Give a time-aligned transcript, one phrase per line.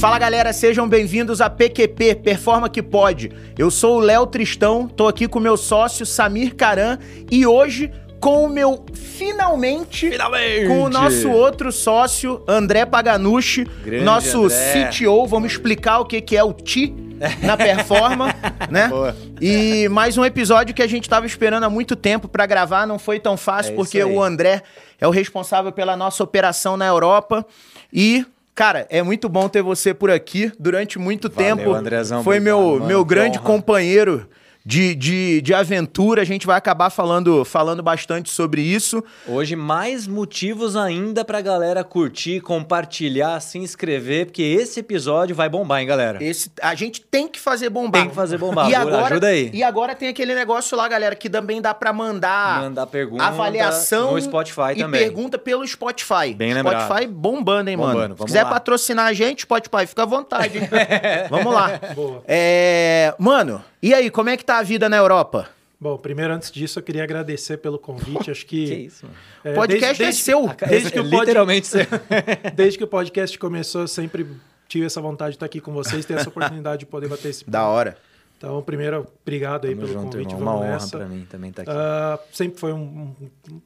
[0.00, 3.30] Fala galera, sejam bem-vindos a PQP, Performa que Pode.
[3.58, 6.98] Eu sou o Léo Tristão, tô aqui com meu sócio Samir Caran
[7.30, 10.66] e hoje com o meu finalmente, Finalmente!
[10.68, 14.88] com o nosso outro sócio André Paganucci, Grande nosso André.
[14.90, 16.94] CTO, vamos explicar o que que é o TI
[17.42, 18.34] na Performa,
[18.70, 18.88] né?
[18.88, 19.14] Boa.
[19.38, 22.98] E mais um episódio que a gente tava esperando há muito tempo pra gravar, não
[22.98, 24.62] foi tão fácil É porque o André
[24.98, 27.44] é o responsável pela nossa operação na Europa
[27.92, 28.24] e
[28.60, 31.72] Cara, é muito bom ter você por aqui durante muito Valeu, tempo.
[31.72, 33.46] Andrezão, Foi obrigado, meu, mano, meu grande honra.
[33.46, 34.28] companheiro
[34.64, 36.22] de, de, de aventura.
[36.22, 39.02] A gente vai acabar falando, falando bastante sobre isso.
[39.26, 45.80] Hoje, mais motivos ainda pra galera curtir, compartilhar, se inscrever, porque esse episódio vai bombar,
[45.80, 46.22] hein, galera?
[46.22, 48.00] Esse, a gente tem que fazer bombar.
[48.02, 48.68] Tem que fazer bombar.
[48.70, 49.50] E Agora, ajuda aí.
[49.52, 54.12] E agora tem aquele negócio lá, galera, que também dá pra mandar Mandar pergunta avaliação
[54.12, 55.00] no Spotify e também.
[55.00, 56.34] pergunta pelo Spotify.
[56.34, 56.84] Bem lembrado.
[56.86, 57.92] Spotify bombando, hein, mano?
[57.92, 58.50] Bombando, Se vamos quiser lá.
[58.50, 60.58] patrocinar a gente, Spotify, fica à vontade.
[60.58, 60.68] hein?
[61.30, 61.80] vamos lá.
[61.94, 62.22] Boa.
[62.26, 65.48] É, mano, e aí, como é que tá a vida na Europa?
[65.80, 68.30] Bom, primeiro, antes disso, eu queria agradecer pelo convite.
[68.30, 68.66] Acho que.
[68.68, 69.06] Que isso,
[69.42, 70.48] é, O podcast desde, é desde, seu.
[70.68, 71.86] Desde que, É o pod- literalmente você.
[72.54, 74.26] desde que o podcast começou, eu sempre
[74.68, 77.48] tive essa vontade de estar aqui com vocês, ter essa oportunidade de poder bater esse.
[77.48, 77.96] Da hora.
[78.42, 80.32] Então, primeiro, obrigado aí Tamo pelo junto, convite.
[80.32, 80.40] irmão.
[80.40, 80.96] Uma Vamos honra nessa.
[80.96, 81.70] pra mim também tá aqui.
[81.70, 83.12] Ah, sempre foi um,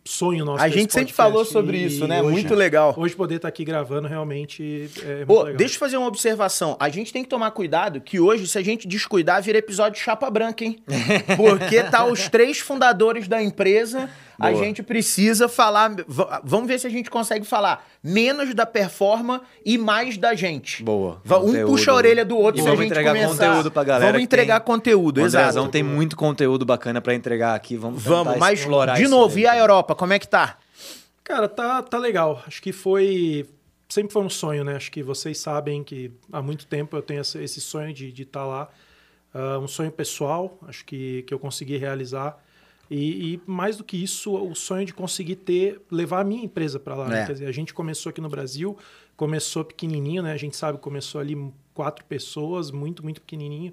[0.04, 0.64] sonho nosso.
[0.64, 2.20] A gente sempre podcast falou sobre e isso, né?
[2.20, 2.92] hoje- Muito legal.
[2.98, 5.54] Hoje poder estar aqui gravando realmente é legal.
[5.54, 6.76] deixa eu fazer uma observação.
[6.80, 10.00] A gente tem que tomar cuidado que hoje, se a gente descuidar, vira episódio de
[10.04, 10.82] chapa branca, hein?
[11.36, 14.10] Porque tá os três fundadores da empresa.
[14.38, 14.64] A Boa.
[14.64, 15.94] gente precisa falar.
[16.42, 20.82] vamos ver se a gente consegue falar menos da performa e mais da gente.
[20.82, 21.20] Boa.
[21.24, 21.70] Va- Um Conteúdo.
[21.70, 23.46] puxa a orelha do outro E se a vamos gente entregar começar.
[23.48, 24.06] conteúdo pra galera.
[24.12, 25.42] Vamos entregar tem- conteúdo, O exato.
[25.44, 27.76] Andrezão tem muito conteúdo bacana pra entregar aqui.
[27.76, 30.58] Vamos Vamos, mas explorar de novo, e a Europa, como é que tá?
[31.22, 32.42] Cara, tá, tá legal.
[32.46, 33.46] Acho que foi.
[33.88, 34.74] Sempre foi um sonho, né?
[34.76, 38.68] Acho que vocês sabem que há muito tempo eu tenho esse, sonho de estar lá.
[39.32, 42.36] Ah, um sonho pessoal, acho que, que eu consegui realizar.
[42.90, 46.78] E, e mais do que isso, o sonho de conseguir ter, levar a minha empresa
[46.78, 47.08] para lá.
[47.08, 47.22] né?
[47.22, 47.26] É.
[47.26, 48.76] Quer dizer, a gente começou aqui no Brasil,
[49.16, 50.32] começou pequenininho, né?
[50.32, 51.36] A gente sabe, começou ali
[51.72, 53.72] quatro pessoas, muito, muito pequenininho.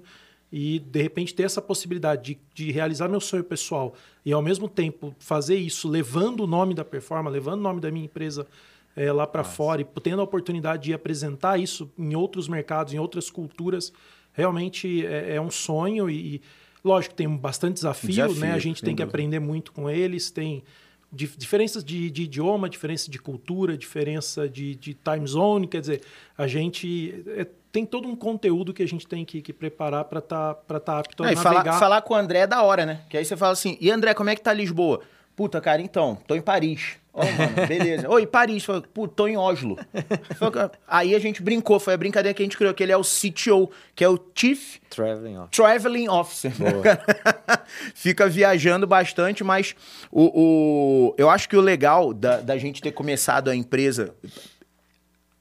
[0.52, 4.68] E, de repente, ter essa possibilidade de, de realizar meu sonho pessoal e, ao mesmo
[4.68, 8.46] tempo, fazer isso levando o nome da Performa, levando o nome da minha empresa
[8.94, 12.98] eh, lá para fora e tendo a oportunidade de apresentar isso em outros mercados, em
[12.98, 13.92] outras culturas,
[14.32, 16.42] realmente é, é um sonho e, e,
[16.84, 18.52] lógico, tem bastante desafio, Desafio, né?
[18.52, 19.10] A gente tem que dúvida.
[19.10, 20.62] aprender muito com eles, tem
[21.12, 26.02] dif- diferenças de, de idioma, diferença de cultura, diferença de, de time zone, quer dizer,
[26.36, 30.18] a gente é, tem todo um conteúdo que a gente tem que, que preparar para
[30.18, 31.62] estar tá, tá apto a Não, e navegar.
[31.64, 33.02] falar, falar com o André é da hora, né?
[33.08, 35.00] Que aí você fala assim, e André, como é que tá Lisboa?
[35.42, 36.98] Puta, cara, então, tô em Paris.
[37.12, 38.08] Ó, mano, beleza.
[38.08, 38.64] Oi, Paris.
[38.64, 39.76] Falei, Puta, tô em Oslo.
[40.38, 42.96] Falei, Aí a gente brincou, foi a brincadeira que a gente criou, que ele é
[42.96, 45.46] o CTO, que é o Chief Traveling, ó.
[45.48, 46.52] Traveling Officer.
[47.92, 49.74] Fica viajando bastante, mas
[50.12, 50.30] o,
[51.10, 54.14] o- eu acho que o legal da, da gente ter começado a empresa,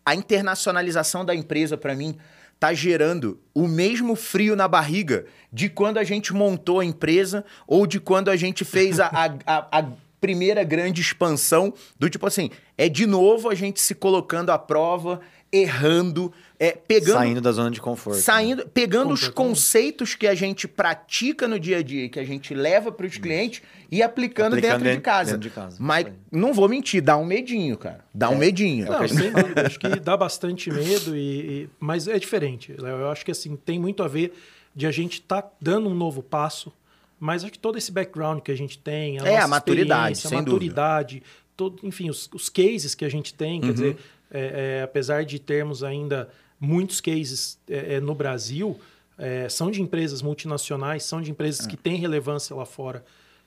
[0.04, 2.18] a internacionalização da empresa, pra mim,
[2.62, 7.88] tá gerando o mesmo frio na barriga de quando a gente montou a empresa ou
[7.88, 9.86] de quando a gente fez a, a- a- a
[10.22, 11.74] primeira grande expansão.
[11.98, 15.20] Do tipo assim, é de novo a gente se colocando à prova,
[15.52, 18.18] errando, é, pegando Saindo da zona de conforto.
[18.18, 18.22] né?
[18.24, 22.54] saindo, pegando os conceitos que a gente pratica no dia a dia, que a gente
[22.54, 25.32] leva para os clientes e aplicando, Aplicando dentro, de dentro- casa.
[25.32, 25.78] dentro de casa.
[25.80, 28.06] Mas não vou mentir, dá um medinho, cara.
[28.14, 28.86] Dá um medinho.
[28.90, 29.68] Não, sem dúvida.
[29.68, 31.20] Acho que dá bastante medo, e,
[31.64, 32.74] e- mas é diferente.
[32.78, 34.34] Eu acho que assim tem muito a ver
[34.74, 36.72] de a gente estar dando um novo passo,
[37.20, 40.14] mas acho que todo esse background que a gente tem, a É, nossa a maturidade,
[40.14, 41.24] experiência, sem a maturidade,
[41.58, 43.68] todo, enfim, os, os cases que a gente tem, Uhum.
[43.68, 43.98] quer dizer,
[44.32, 48.80] é, é, apesar de termos ainda muitos cases é, é, no Brasil,
[49.18, 53.04] é, são de empresas multinacionais, são de empresas que têm relevância lá fora.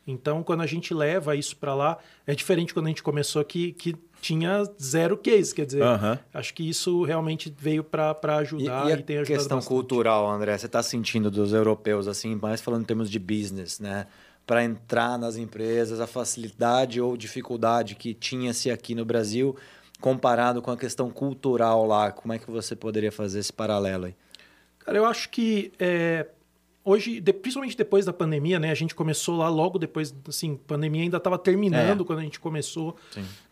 [0.06, 3.72] Então, quando a gente leva isso para lá, é diferente quando a gente começou aqui,
[3.72, 6.18] que tinha zero case, quer dizer, Aham.
[6.32, 9.68] acho que isso realmente veio para E, ajudar e e, a tem ajudado questão bastante.
[9.68, 14.06] cultural, André, você está sentindo dos europeus, assim, mais falando em termos de business, né?
[14.46, 19.56] Para entrar nas empresas, a facilidade ou dificuldade que tinha-se aqui no Brasil,
[20.04, 24.14] comparado com a questão cultural lá, como é que você poderia fazer esse paralelo aí?
[24.80, 26.26] Cara, eu acho que é,
[26.84, 28.70] hoje, de- principalmente depois da pandemia, né?
[28.70, 32.04] A gente começou lá logo depois, assim, a pandemia ainda estava terminando É.
[32.06, 32.94] quando a gente começou.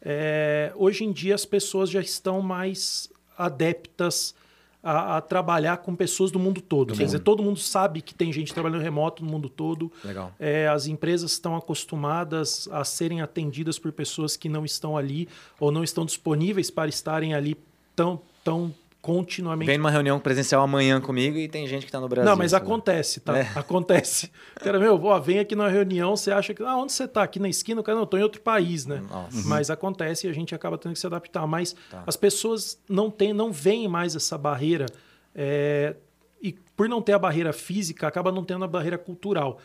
[0.02, 4.34] É, hoje em dia as pessoas já estão mais adeptas
[4.82, 6.94] a, a trabalhar com pessoas do mundo todo.
[6.94, 9.93] Quer dizer, todo mundo sabe que tem gente trabalhando remoto no mundo todo.
[10.05, 10.32] Legal.
[10.40, 15.29] É, as empresas estão acostumadas a serem atendidas por pessoas que não estão ali
[15.61, 17.56] ou não estão disponíveis para estarem ali
[17.94, 19.66] tão, tão continuamente.
[19.66, 22.31] Vem numa reunião presencial amanhã comigo e tem gente que está no Brasil.
[22.31, 23.37] Não, mas acontece, tá?
[23.37, 23.50] É.
[23.56, 24.31] Acontece.
[24.62, 26.62] Cara, meu, ó, vem aqui na reunião, você acha que.
[26.62, 27.25] Ah, onde você está?
[27.25, 27.81] Aqui na esquina?
[27.81, 29.02] O cara, não, eu tô em outro país, né?
[29.10, 29.49] Nossa.
[29.49, 31.46] Mas acontece e a gente acaba tendo que se adaptar.
[31.49, 32.04] Mas tá.
[32.06, 34.87] as pessoas não têm, não veem mais essa barreira.
[35.34, 35.96] É,
[36.40, 39.58] e por não ter a barreira física, acaba não tendo a barreira cultural.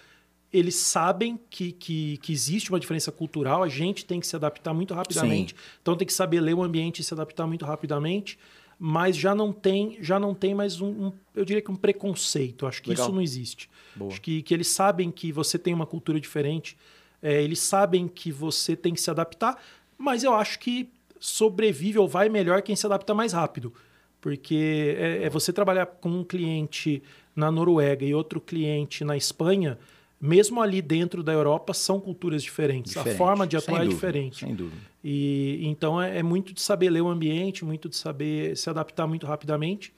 [0.52, 4.74] Eles sabem que, que, que existe uma diferença cultural, a gente tem que se adaptar
[4.74, 5.54] muito rapidamente.
[5.54, 5.62] Sim.
[5.82, 8.40] Então tem que saber ler o ambiente e se adaptar muito rapidamente
[8.80, 12.66] mas já não tem, já não tem mais um, um eu diria que um preconceito.
[12.66, 13.06] Acho que Legal.
[13.06, 13.70] isso não existe.
[13.96, 14.12] Boa.
[14.12, 16.78] Acho que, que eles sabem que você tem uma cultura diferente,
[17.22, 19.62] é, eles sabem que você tem que se adaptar,
[19.98, 20.90] mas eu acho que
[21.20, 23.74] sobrevive ou vai melhor quem se adapta mais rápido.
[24.22, 27.02] Porque é, é você trabalhar com um cliente
[27.36, 29.78] na Noruega e outro cliente na Espanha,
[30.20, 32.94] mesmo ali dentro da Europa, são culturas diferentes.
[32.94, 33.16] Diferente.
[33.16, 34.46] A forma de atuar é diferente.
[34.46, 34.82] Sem dúvida.
[35.04, 39.08] E então é, é, muito de saber ler o ambiente, muito de saber se adaptar
[39.08, 39.94] muito rapidamente.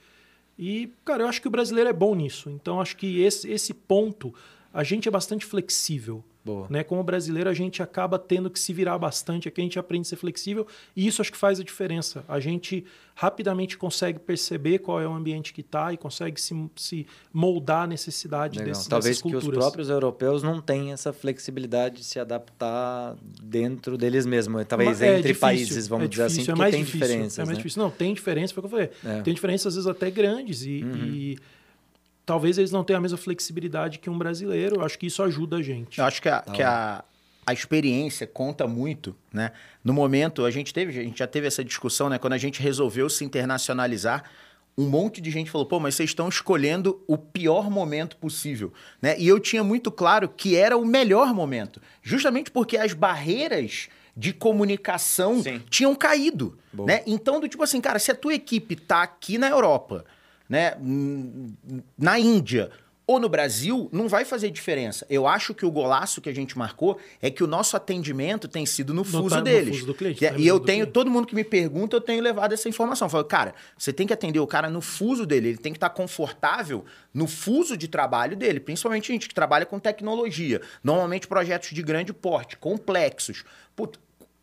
[0.57, 2.49] E, cara, eu acho que o brasileiro é bom nisso.
[2.49, 4.33] Então acho que esse, esse ponto
[4.73, 6.23] a gente é bastante flexível.
[6.43, 6.67] Boa.
[6.69, 6.83] Né?
[6.83, 10.09] Como brasileiro, a gente acaba tendo que se virar bastante, aqui a gente aprende a
[10.09, 10.65] ser flexível,
[10.95, 12.23] e isso acho que faz a diferença.
[12.27, 17.05] A gente rapidamente consegue perceber qual é o ambiente que está e consegue se, se
[17.33, 22.17] moldar à necessidade desse, Talvez que os próprios europeus não tenham essa flexibilidade de se
[22.17, 24.65] adaptar dentro deles mesmos.
[24.65, 27.39] Talvez é entre difícil, países, vamos é dizer assim, difícil, assim, é tem difícil, diferenças.
[27.39, 27.55] É mais né?
[27.55, 27.83] difícil.
[27.83, 28.91] Não, tem diferença, foi o que eu falei.
[29.05, 29.21] É.
[29.21, 30.63] Tem diferenças, às vezes, até grandes.
[30.63, 30.95] E, uhum.
[30.95, 31.39] e
[32.29, 34.75] talvez eles não tenham a mesma flexibilidade que um brasileiro.
[34.75, 35.97] Eu acho que isso ajuda a gente.
[35.97, 37.03] Eu acho que a, tá que a,
[37.43, 39.51] a experiência conta muito, né?
[39.83, 42.19] No momento, a gente teve, a gente já teve essa discussão, né?
[42.19, 44.25] Quando a gente resolveu se internacionalizar,
[44.77, 48.71] um monte de gente falou, pô, mas vocês estão escolhendo o pior momento possível,
[49.01, 49.19] né?
[49.19, 54.33] E eu tinha muito claro que era o melhor momento, justamente porque as barreiras de
[54.33, 55.63] comunicação Sim.
[55.67, 56.85] tinham caído, Boa.
[56.85, 57.01] né?
[57.07, 60.05] Então, do tipo assim, cara, se a tua equipe tá aqui na Europa,
[60.49, 60.75] né,
[61.97, 62.71] na Índia
[63.09, 65.03] ou no Brasil, não vai fazer diferença.
[65.09, 68.67] Eu acho que o golaço que a gente marcou é que o nosso atendimento tem
[68.67, 69.69] sido no fuso tá deles.
[69.69, 70.91] No fuso do cliente, tá e eu tenho, cliente.
[70.91, 73.07] todo mundo que me pergunta, eu tenho levado essa informação.
[73.07, 75.77] Eu falo, cara, você tem que atender o cara no fuso dele, ele tem que
[75.77, 80.61] estar confortável no fuso de trabalho dele, principalmente a gente que trabalha com tecnologia.
[80.83, 83.43] Normalmente projetos de grande porte, complexos.
[83.75, 83.97] Puta,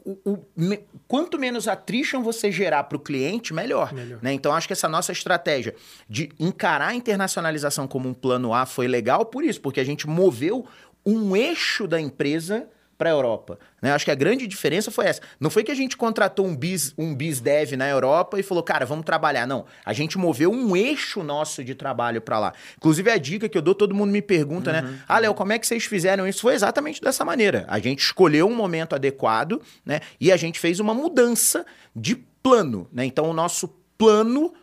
[0.07, 3.93] o, o me, quanto menos attrition você gerar para o cliente, melhor.
[3.93, 4.21] melhor.
[4.23, 4.33] Né?
[4.33, 5.75] Então, acho que essa nossa estratégia
[6.09, 10.07] de encarar a internacionalização como um plano A foi legal por isso, porque a gente
[10.07, 10.65] moveu
[11.05, 13.59] um eixo da empresa para a Europa.
[13.81, 13.93] Né?
[13.93, 15.21] Acho que a grande diferença foi essa.
[15.39, 18.63] Não foi que a gente contratou um bis, um bis dev na Europa e falou,
[18.63, 19.47] cara, vamos trabalhar.
[19.47, 19.67] Não.
[19.85, 22.53] A gente moveu um eixo nosso de trabalho para lá.
[22.77, 24.81] Inclusive, a dica que eu dou, todo mundo me pergunta, né?
[24.81, 24.89] uhum.
[24.89, 25.01] né?
[25.07, 26.41] Ah, Léo, como é que vocês fizeram isso?
[26.41, 27.65] Foi exatamente dessa maneira.
[27.69, 30.01] A gente escolheu um momento adequado, né?
[30.21, 31.65] E a gente fez uma mudança
[31.95, 33.05] de plano, né?
[33.05, 33.69] Então, o nosso
[33.99, 34.55] plano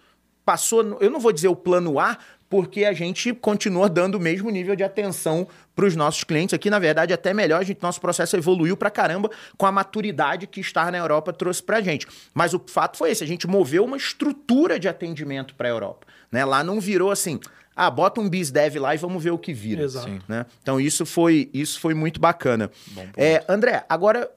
[0.45, 0.97] passou.
[0.99, 2.17] Eu não vou dizer o plano A,
[2.53, 6.53] porque a gente continua dando o mesmo nível de atenção para os nossos clientes.
[6.53, 10.45] Aqui, na verdade, até melhor, a gente, nosso processo evoluiu para caramba com a maturidade
[10.45, 12.05] que estar na Europa trouxe para a gente.
[12.31, 16.05] Mas o fato foi esse, a gente moveu uma estrutura de atendimento para a Europa.
[16.31, 16.45] Né?
[16.45, 17.39] Lá não virou assim,
[17.75, 19.81] ah, bota um BizDev lá e vamos ver o que vira.
[19.81, 20.21] Exato.
[20.27, 20.45] Né?
[20.61, 22.69] Então isso foi, isso foi muito bacana.
[23.17, 24.29] É, André, agora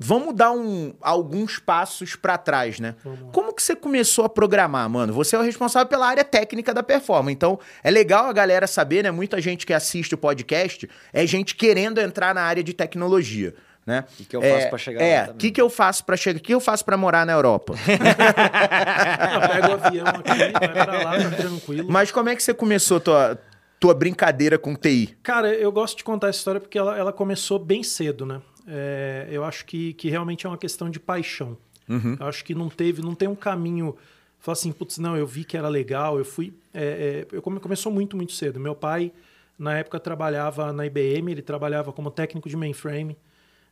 [0.00, 2.94] Vamos dar um, alguns passos para trás, né?
[3.32, 5.12] Como que você começou a programar, mano?
[5.12, 7.34] Você é o responsável pela área técnica da performance.
[7.34, 9.10] Então, é legal a galera saber, né?
[9.10, 13.54] Muita gente que assiste o podcast é gente querendo entrar na área de tecnologia.
[13.84, 14.04] Né?
[14.20, 15.32] O que eu faço é, para chegar é, lá?
[15.32, 16.38] O que, que eu faço para chegar?
[16.38, 17.74] O que eu faço para morar na Europa?
[17.88, 21.90] Pega o avião aqui, vai pra lá, tá tranquilo.
[21.90, 23.40] Mas como é que você começou tua,
[23.80, 25.16] tua brincadeira com TI?
[25.22, 28.42] Cara, eu gosto de contar essa história porque ela, ela começou bem cedo, né?
[28.68, 31.56] É, eu acho que, que realmente é uma questão de paixão.
[31.88, 32.16] Uhum.
[32.20, 33.96] Eu acho que não teve, não tem um caminho.
[34.38, 36.52] Falar assim, putz, não, eu vi que era legal, eu fui.
[36.72, 38.60] É, é, eu come, começou muito, muito cedo.
[38.60, 39.10] Meu pai,
[39.58, 43.16] na época, trabalhava na IBM, ele trabalhava como técnico de mainframe.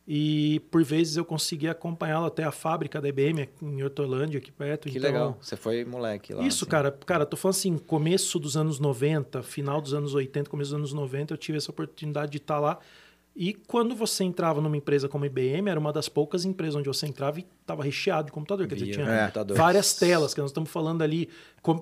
[0.09, 4.89] E por vezes eu conseguia acompanhá-lo até a fábrica da IBM em Hortolândia, aqui perto.
[4.89, 5.37] Que então, legal.
[5.41, 6.43] Você foi moleque lá.
[6.43, 6.71] Isso, assim.
[6.71, 6.91] cara.
[7.05, 10.93] Cara, tô falando assim, começo dos anos 90, final dos anos 80, começo dos anos
[10.93, 12.79] 90, eu tive essa oportunidade de estar lá.
[13.39, 16.87] E quando você entrava numa empresa como a IBM, era uma das poucas empresas onde
[16.87, 18.67] você entrava e estava recheado de computador.
[18.67, 19.31] Quer dizer, tinha é.
[19.53, 21.29] várias telas, que nós estamos falando ali,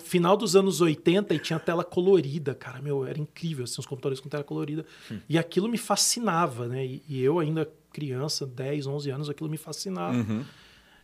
[0.01, 2.53] final dos anos 80 e tinha tela colorida.
[2.53, 4.85] Cara, meu, era incrível, assim, os computadores com tela colorida.
[5.09, 5.19] Hum.
[5.29, 6.85] E aquilo me fascinava, né?
[6.85, 10.17] E, e, eu ainda criança, 10, 11 anos, aquilo me fascinava.
[10.17, 10.43] Uhum.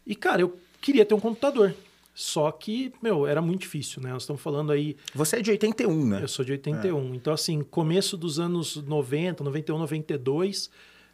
[0.05, 1.73] E, cara, eu queria ter um computador.
[2.13, 4.11] Só que, meu, era muito difícil, né?
[4.11, 4.97] Nós estamos falando aí.
[5.15, 6.19] Você é de 81, né?
[6.21, 7.13] Eu sou de 81.
[7.13, 7.15] É.
[7.15, 10.69] Então, assim, começo dos anos 90, 91, 92,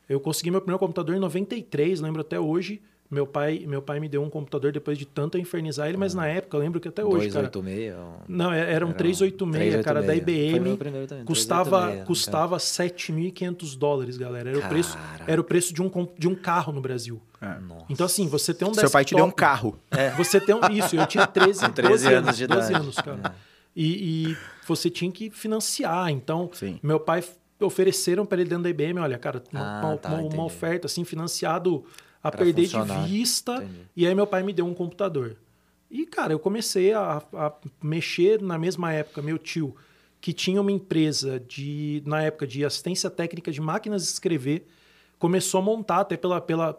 [0.10, 2.82] eu consegui meu primeiro computador em 93, lembro até hoje.
[3.10, 6.28] Meu pai, meu pai me deu um computador depois de tanto infernizar ele, mas na
[6.28, 7.48] época, eu lembro que até hoje, cara...
[7.48, 7.96] 286?
[8.28, 10.52] Não, é- era um Era um 386, cara, da 386.
[10.52, 11.08] Foi meu IBM.
[11.08, 11.70] também, Custava,
[12.04, 14.50] 386, custava 7.500 dólares, galera.
[14.50, 17.22] Era o, preço, era o preço de um, de um carro no Brasil.
[17.66, 17.86] Nossa.
[17.90, 19.80] Então, assim, você tem um Seu pai te deu um desktop- carro.
[20.18, 22.84] Você tem um, isso, eu tinha 13, Com 13 12 anos de 12 idade.
[22.84, 23.36] anos, cara.
[23.76, 24.38] E, e
[24.68, 26.10] você tinha que financiar.
[26.10, 26.80] Então, Sim.
[26.84, 27.24] meu pai
[27.62, 30.88] ofereceram para ele dentro da IBM, olha, cara, uma, Ah, uma- tá, uma- uma oferta
[30.88, 31.86] assim financiado
[32.24, 33.04] a Pra perder funcionar.
[33.06, 33.56] de vista.
[33.58, 33.80] Entendi.
[33.96, 35.36] E aí meu pai me deu um computador.
[35.90, 39.74] E, cara, eu comecei a, a mexer na mesma época, meu tio,
[40.20, 44.68] que tinha uma empresa de, na época, de assistência técnica de máquinas de escrever,
[45.18, 46.42] começou a montar, até pela.
[46.42, 46.78] pela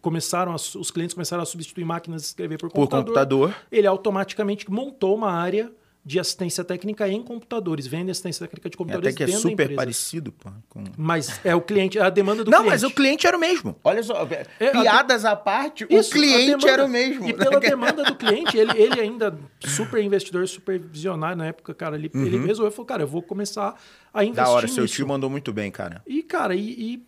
[0.00, 3.04] começaram a- os clientes começaram a substituir máquinas de escrever por Por computador.
[3.06, 3.54] computador.
[3.70, 5.72] Ele automaticamente montou uma área
[6.08, 10.32] de assistência técnica em computadores, vende assistência técnica de computadores Até que é super parecido,
[10.32, 10.48] pô.
[10.66, 12.70] com- Mas é o cliente, é a demanda do Não, cliente.
[12.72, 13.76] mas o cliente era o mesmo.
[13.84, 14.26] Olha só,
[14.58, 17.28] É, piadas à parte, Isso, o cliente demanda- era o mesmo.
[17.28, 21.94] E pela demanda do cliente, ele, ele ainda super investidor, super visionário na época, cara,
[21.96, 23.74] ele, ele resolveu, falou, cara, eu vou começar
[24.14, 24.48] a investir Uhum.
[24.48, 24.94] Da hora, seu nisso.
[24.94, 26.00] tio mandou muito bem, cara.
[26.06, 26.70] E, cara, e...
[26.70, 27.02] e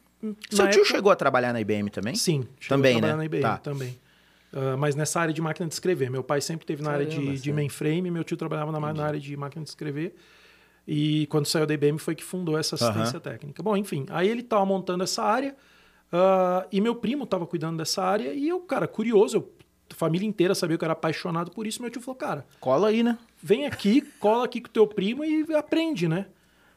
[0.51, 2.15] Seu tio época- chegou a trabalhar na IBM também?
[2.15, 2.47] Sim.
[2.61, 3.15] chegou Também, né?
[3.15, 3.57] na IBM Tá.
[3.57, 3.99] também.
[4.53, 6.11] Ah, mas nessa área de máquina de escrever.
[6.11, 7.55] Meu pai sempre teve na área Caramba, de, de sério?
[7.55, 10.15] mainframe, meu tio trabalhava na, na área de máquina de escrever.
[10.87, 13.63] E quando saiu da IBM foi que fundou essa assistência técnica.
[13.63, 15.55] Bom, enfim, aí ele estava montando essa área
[16.13, 19.53] ah, e meu primo estava cuidando dessa área e eu, cara, curioso, eu,
[19.91, 21.81] a família inteira sabia que eu era apaixonado por isso.
[21.81, 23.19] Meu tio falou, cara, Cola aí, né?
[23.43, 26.27] vem aqui, cola aqui com o teu primo e aprende, né?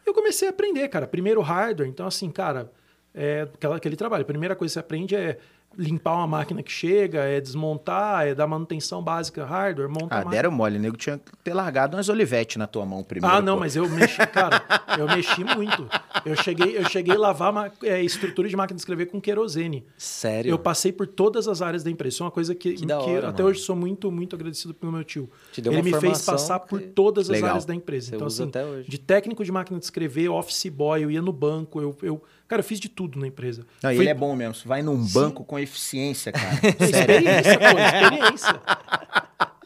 [0.05, 1.07] Eu comecei a aprender, cara.
[1.07, 2.71] Primeiro hardware, então assim, cara,
[3.13, 4.23] é aquela, aquele trabalho.
[4.23, 5.39] A primeira coisa que você aprende é
[5.77, 10.51] limpar uma máquina que chega, é desmontar, é dar manutenção básica hardware, montar Ah, deram
[10.51, 13.35] mole, nego tinha que ter largado umas Olivetti na tua mão primeiro.
[13.35, 13.59] Ah, não, pô.
[13.61, 14.61] mas eu mexi, cara,
[14.97, 15.87] eu mexi muito.
[16.25, 19.85] Eu cheguei, eu cheguei a lavar é, estrutura de máquina de escrever com querosene.
[19.97, 20.49] Sério?
[20.51, 22.13] Eu passei por todas as áreas da empresa.
[22.15, 23.49] Isso é uma coisa que, Que que hora, até mano.
[23.51, 25.29] hoje sou muito, muito agradecido pelo meu tio.
[25.51, 27.49] Te deu Ele uma me fez passar por que- todas as Legal.
[27.51, 28.17] áreas da empresa.
[28.17, 31.81] Você então, assim, de técnico de máquina de escrever, office boy, eu ia no banco,
[31.81, 32.21] eu, eu
[32.53, 33.65] cara, eu fiz de tudo na empresa.
[33.81, 34.53] Não, Fui- ele é bom mesmo.
[34.55, 36.53] Você vai num banco com eficiência, cara.
[36.79, 38.61] Experiência, pô, experiência.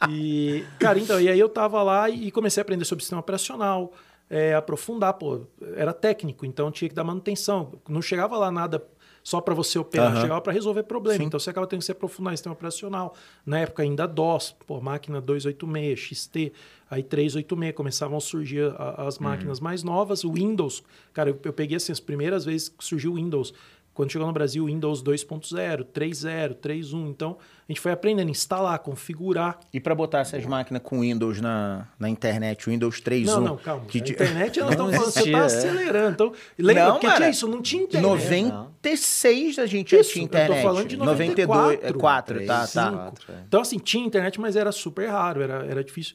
[0.08, 3.92] E, cara, então, e aí eu tava lá e comecei a aprender sobre sistema operacional,
[4.30, 5.42] é, aprofundar, pô,
[5.76, 7.72] era técnico, então tinha que dar manutenção.
[7.88, 8.82] Não chegava lá nada
[9.24, 10.20] só para você operar, Aham.
[10.22, 11.18] chegava para resolver problema.
[11.18, 11.24] Sim.
[11.24, 13.14] Então você acaba tendo que se aprofundar em sistema operacional.
[13.44, 16.52] Na época ainda DOS, pô, máquina 286, XT,
[16.90, 20.82] aí 386, começavam a surgir a- as máquinas mais novas, o Windows.
[21.12, 23.52] Cara, eu, eu peguei assim, as primeiras vezes que surgiu o Windows.
[23.94, 27.08] Quando chegou no Brasil, Windows 2.0, 3.0, 3.1.
[27.10, 27.36] Então,
[27.68, 29.58] a gente foi aprendendo a instalar, configurar.
[29.74, 33.24] E pra botar essas máquinas com Windows na, na internet, Windows 3.1.
[33.26, 33.86] Não, não, calma.
[33.86, 35.44] Que a internet, Não estamos falando, você existia, tá é.
[35.46, 36.12] acelerando.
[36.12, 38.08] Então, lembra, Não, porque tinha isso, não tinha internet.
[38.08, 40.62] 96 a gente Isso, tinha eu tô internet.
[40.62, 42.66] falando de 92, 94, 4, tá, três, tá.
[42.66, 42.96] cinco.
[43.02, 43.36] Quatro, é.
[43.48, 46.14] Então, assim, tinha internet, mas era super raro, era, era difícil.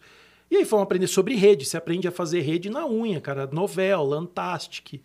[0.51, 1.65] E aí fomos aprender sobre rede.
[1.65, 3.47] Você aprende a fazer rede na unha, cara.
[3.51, 5.01] Novel, Lantastic.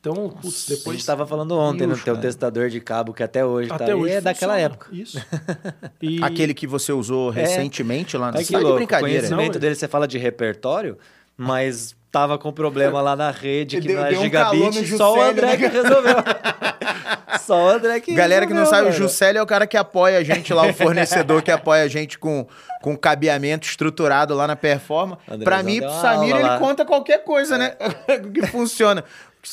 [0.00, 0.98] Então, putz, A gente depois...
[0.98, 2.26] estava falando ontem no Deus, teu cara.
[2.26, 4.88] testador de cabo, que até hoje Até tá aí, hoje é daquela época.
[4.90, 5.18] Isso.
[6.00, 9.18] E- Aquele que você usou recentemente lá no Olha que Tá de louco, o brincadeira.
[9.20, 10.96] conhecimento Não, dele, você fala de repertório,
[11.36, 14.90] mas tava com problema lá na rede, que Deu- não é deu um calor gigabit,
[14.92, 15.56] no só o Juscelio, André né?
[15.56, 16.16] que resolveu.
[17.40, 19.08] só o André que Galera que não resolveu, sabe, o mano.
[19.08, 22.18] Juscelio é o cara que apoia a gente lá, o fornecedor que apoia a gente
[22.18, 22.46] com,
[22.82, 25.18] com cabeamento estruturado lá na Performa.
[25.26, 26.58] Andrezão Pra mim, pro Samir, ele lá.
[26.58, 27.76] conta qualquer coisa, né?
[28.34, 29.04] que funciona.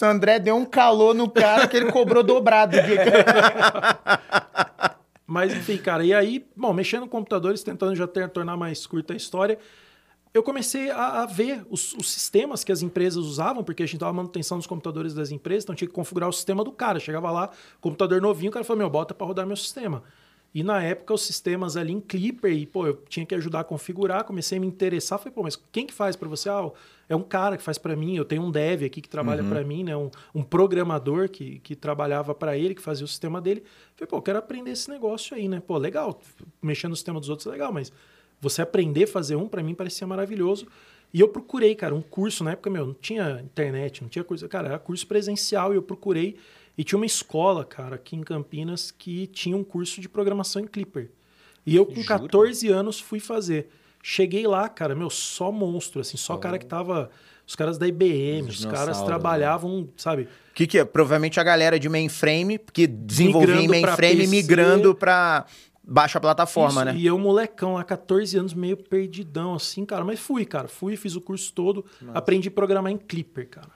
[0.01, 2.75] O André deu um calor no cara que ele cobrou dobrado.
[5.25, 9.13] Mas enfim, cara, e aí, bom, mexendo com computadores, tentando já ter, tornar mais curta
[9.13, 9.59] a história,
[10.37, 13.99] eu comecei a, a ver os, os sistemas que as empresas usavam, porque a gente
[13.99, 16.99] dava manutenção dos computadores das empresas, então tinha que configurar o sistema do cara.
[16.99, 17.49] Chegava lá,
[17.81, 20.03] computador novinho, o cara falou, meu, bota para rodar meu sistema.
[20.53, 23.63] E na época, os sistemas ali em Clipper, e pô, eu tinha que ajudar a
[23.63, 26.49] configurar, comecei a me interessar, falei, pô, mas quem que faz para você?
[26.49, 26.71] Ah,
[27.09, 29.63] é um cara que faz para mim, eu tenho um dev aqui que trabalha para
[29.63, 29.95] mim, né?
[29.95, 33.63] Um, um programador que, que trabalhava para ele, que fazia o sistema dele.
[33.95, 35.61] Falei, pô, eu quero aprender esse negócio aí, né?
[35.65, 36.19] Pô, legal,
[36.61, 37.91] mexer no sistema dos outros é legal, mas
[38.39, 40.67] você aprender a fazer um, para mim, parecia maravilhoso.
[41.13, 44.47] E eu procurei, cara, um curso, na época, meu, não tinha internet, não tinha curso,
[44.47, 46.37] cara, era curso presencial, e eu procurei,
[46.77, 50.67] e tinha uma escola, cara, aqui em Campinas, que tinha um curso de programação em
[50.67, 51.09] Clipper.
[51.65, 52.19] E eu, com Jura?
[52.19, 53.69] 14 anos, fui fazer.
[54.03, 57.09] Cheguei lá, cara, meu, só monstro, assim, só cara que tava.
[57.45, 60.27] Os caras da IBM, Os os caras dinossauros, trabalhavam, sabe?
[60.57, 60.83] que, que é?
[60.83, 64.27] Provavelmente a galera de mainframe, que desenvolvia em mainframe, PC.
[64.27, 65.45] migrando pra
[65.87, 66.95] baixa plataforma, Isso, né?
[66.97, 70.03] E eu, molecão, lá, 14 anos, meio perdidão, assim, cara.
[70.03, 70.67] Mas fui, cara.
[70.67, 71.85] Fui, fiz o curso todo.
[72.13, 73.71] Aprendi a programar em Clipper, cara.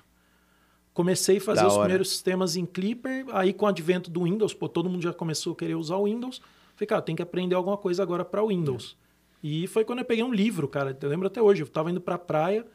[0.94, 1.84] Comecei a fazer Da os hora.
[1.84, 3.26] primeiros sistemas em Clipper.
[3.32, 6.04] Aí, com o advento do Windows, pô, todo mundo já começou a querer usar o
[6.04, 6.42] Windows.
[6.76, 8.98] Falei, cara, tem que aprender alguma coisa agora para Windows.
[9.42, 10.96] E foi quando eu peguei um livro, cara.
[11.02, 11.64] Eu lembro até hoje.
[11.64, 12.66] Eu tava indo pra praia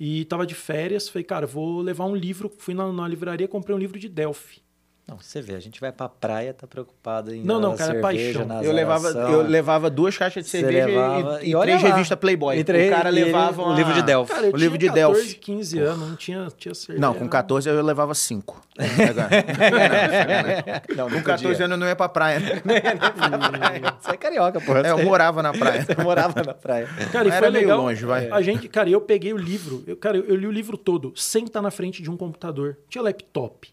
[0.00, 1.08] e tava de férias.
[1.08, 2.52] Falei, cara, vou levar um livro.
[2.58, 4.63] Fui na, na livraria, comprei um livro de Delphi.
[5.06, 8.00] Não, você vê, a gente vai pra praia, tá preocupado em Não, não, cara, é
[8.00, 8.46] cerveja, paixão.
[8.56, 12.18] na Eu levava, eu levava duas caixas de cerveja levava- e, e e três revistas
[12.18, 12.58] Playboy.
[12.58, 14.32] E três- o cara e ele- levava o uma- livro de Delphi.
[14.32, 15.34] Cara, eu O livro tinha de 14, Delphi.
[15.40, 17.06] 15 anos, não tinha, tinha cerveja.
[17.06, 18.62] Não, com 14 eu levava cinco.
[20.96, 22.40] Não, com 14 anos eu não ia pra praia.
[22.64, 22.80] né?
[24.00, 24.80] Você é carioca, porra.
[24.86, 25.84] É, eu morava na praia.
[25.84, 26.88] Você morava na praia.
[27.12, 27.80] Cara, e Era foi meio legal.
[27.82, 28.30] longe, vai.
[28.30, 31.12] A gente, cara, eu peguei o livro, eu, cara, eu, eu li o livro todo,
[31.14, 32.76] sem estar na frente de um computador.
[32.88, 33.68] Tinha laptop.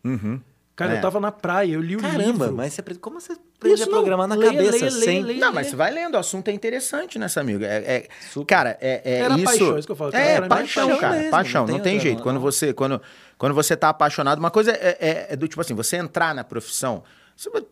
[0.81, 0.97] Cara, É.
[0.97, 2.53] eu tava na praia, eu li o Caramba, livro.
[2.53, 5.21] mas você, como você aprende Isso a não, programar na leia, cabeça leia, sem...
[5.23, 7.63] leia, Não, mas você vai lendo, o assunto é interessante, né, amigo?
[7.63, 8.07] É, é-
[8.47, 9.43] cara, é, é Era isso.
[9.45, 11.15] paixão, isso que eu falo, cara, É, mim é paixão, paixão cara.
[11.15, 12.17] mesmo, paixão, não não tem jeito.
[12.17, 13.01] não- Quando você, quando,
[13.37, 16.43] quando você tá apaixonado, uma coisa é, é- é do tipo assim, você entrar na
[16.43, 17.03] profissão,
[17.35, 17.63] você vai,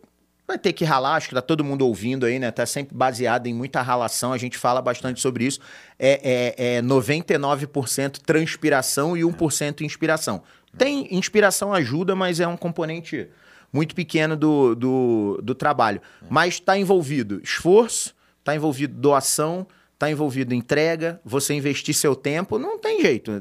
[0.47, 2.49] vai ter que ralar, acho que tá todo mundo ouvindo aí, né?
[2.51, 5.59] Tá sempre baseado em muita ralação, a gente fala bastante sobre isso.
[5.97, 10.41] É, é, é 99% transpiração e 1% inspiração.
[10.77, 13.27] Tem inspiração ajuda, mas é um componente
[13.71, 16.01] muito pequeno do, do, do trabalho.
[16.29, 22.79] Mas está envolvido esforço, está envolvido doação, está envolvido entrega, você investir seu tempo, não
[22.79, 23.31] tem jeito.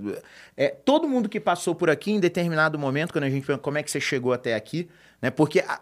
[0.56, 3.78] É, todo mundo que passou por aqui, em determinado momento, quando a gente pergunta como
[3.78, 4.88] é que você chegou até aqui,
[5.22, 5.30] né?
[5.30, 5.80] Porque a-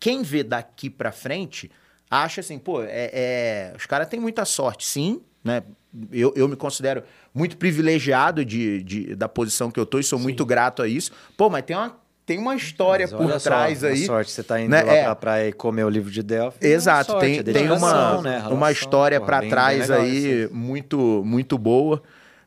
[0.00, 1.70] quem vê daqui para frente
[2.10, 5.62] acha assim, pô, é, é- os caras têm muita sorte, sim, né?
[6.10, 10.18] Eu, eu me considero muito privilegiado de, de- da posição que eu tô e sou
[10.18, 11.12] muito grato a isso.
[11.36, 11.96] Pô, mas tem uma,
[12.26, 14.04] tem uma história por só, trás aí.
[14.04, 14.82] sorte, você tá indo né?
[14.82, 15.04] lá É.
[15.04, 16.58] pra praia e comer o livro de Delphi.
[16.66, 18.38] Exato, sorte, tem, é tem uma, né?
[18.38, 22.02] uma Relação, história pô, pra bem- trás bem aí muito muito boa,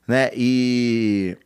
[0.06, 0.30] né?
[0.36, 1.38] E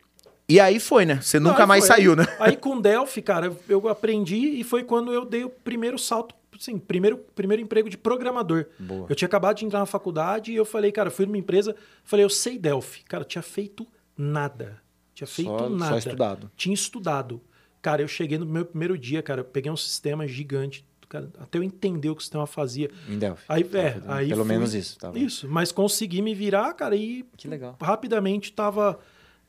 [0.48, 1.20] e aí foi, né?
[1.22, 1.96] Você nunca aí mais foi.
[1.96, 2.26] saiu, né?
[2.40, 6.78] Aí com Delphi, cara, eu aprendi e foi quando eu dei o primeiro salto, assim,
[6.78, 8.66] primeiro, primeiro emprego de programador.
[8.78, 9.06] Boa.
[9.08, 11.74] Eu tinha acabado de entrar na faculdade e eu falei, cara, fui numa empresa,
[12.04, 13.02] falei, eu sei Delphi.
[13.04, 14.80] Cara, eu tinha feito nada.
[15.14, 15.98] Tinha feito Só- só nada.
[15.98, 16.50] estudado.
[16.56, 17.40] Tinha estudado.
[17.80, 21.62] Cara, eu cheguei no meu primeiro dia, cara, peguei um sistema gigante, cara, até eu
[21.62, 22.88] entender o que o sistema fazia.
[23.08, 23.44] Em Delphi.
[23.48, 24.98] Aí, é, aí Pelo fui- menos isso.
[24.98, 25.10] Tá.
[25.14, 27.76] Isso, mas consegui me virar, cara, e Que legal.
[27.82, 28.98] rapidamente tava,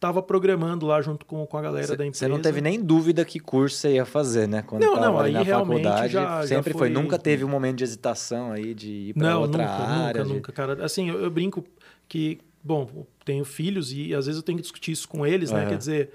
[0.04, 2.26] tava programando lá junto com, com a galera da empresa.
[2.26, 4.62] Você não teve nem dúvida que curso você ia fazer, né?
[4.62, 6.80] Quando Não, não, ali aí na realmente faculdade, já- já sempre foi.
[6.82, 10.08] foi- Nunca teve um momento de hesitação aí de ir Não, outra nunca, área.
[10.08, 10.84] nunca, de- nunca, cara.
[10.84, 11.64] Assim, eu, eu brinco
[12.10, 15.62] que, bom, tenho filhos e às vezes eu tenho que discutir isso com eles, né?
[15.62, 15.70] Aham.
[15.70, 16.10] Quer dizer,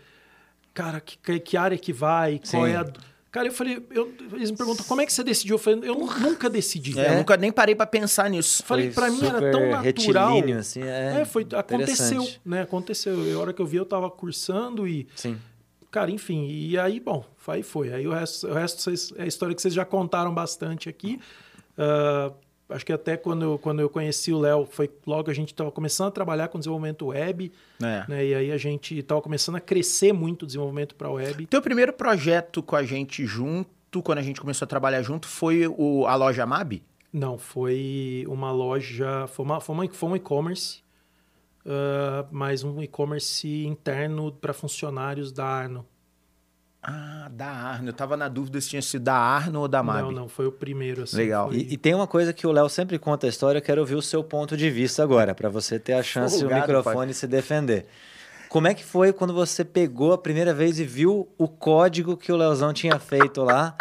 [0.74, 2.72] cara, que, que- que área que vai, qual Sim.
[2.72, 2.86] é a...
[3.30, 5.54] Cara, eu falei, eu- eles me perguntam, como é que você decidiu?
[5.56, 6.98] Eu falei, eu nunca decidi.
[6.98, 8.62] É, eu nunca nem parei pra pensar nisso.
[8.64, 10.38] Falei, pra mim era tão natural.
[10.58, 12.62] assim, é, É, foi, aconteceu, né?
[12.62, 13.14] Aconteceu.
[13.36, 15.38] A hora que eu vi, eu tava cursando e Sim.
[15.90, 17.92] Cara, enfim, e aí, bom, aí foi.
[17.92, 21.18] Aí o resto, o resto vocês- é a história que vocês já contaram bastante aqui.
[21.78, 22.30] Ah,
[22.68, 25.70] acho que até quando eu, quando eu conheci o Léo, foi logo a gente estava
[25.72, 27.50] começando a trabalhar com desenvolvimento web,
[27.82, 28.04] É.
[28.08, 28.26] né?
[28.26, 31.46] E aí a gente estava começando a crescer muito o desenvolvimento para web.
[31.46, 35.66] Teu primeiro projeto com a gente junto, quando a gente começou a trabalhar junto, foi
[35.66, 36.82] o, a loja Mab?
[37.12, 40.82] Não, foi uma loja, foi, uma, foi, uma, foi um e-commerce,
[41.64, 45.86] ah, mas um e-commerce interno para funcionários da Arno.
[46.82, 47.88] Ah, da Arno.
[47.88, 50.02] Eu tava na dúvida se tinha sido da Arno ou da Mab.
[50.04, 51.02] Não, não, foi o primeiro.
[51.02, 51.48] Assim, Legal.
[51.48, 53.80] foi- E, e tem uma coisa que o Léo sempre conta a história, eu quero
[53.80, 57.12] ouvir o seu ponto de vista agora, para você ter a chance do Folgado, microfone
[57.14, 57.86] se defender.
[58.48, 62.32] Como é que foi quando você pegou a primeira vez e viu o código que
[62.32, 63.76] o Leozão tinha feito lá?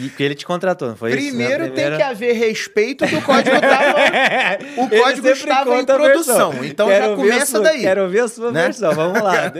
[0.00, 1.28] E que ele te contratou, não foi isso?
[1.28, 3.98] Primeiro Na primeira- tem que haver respeito que o código estava.
[4.78, 6.64] O código estava em produção.
[6.64, 7.80] Então Quero já começa sua- daí.
[7.80, 8.62] Quero ouvir a sua né?
[8.64, 9.52] versão, vamos lá.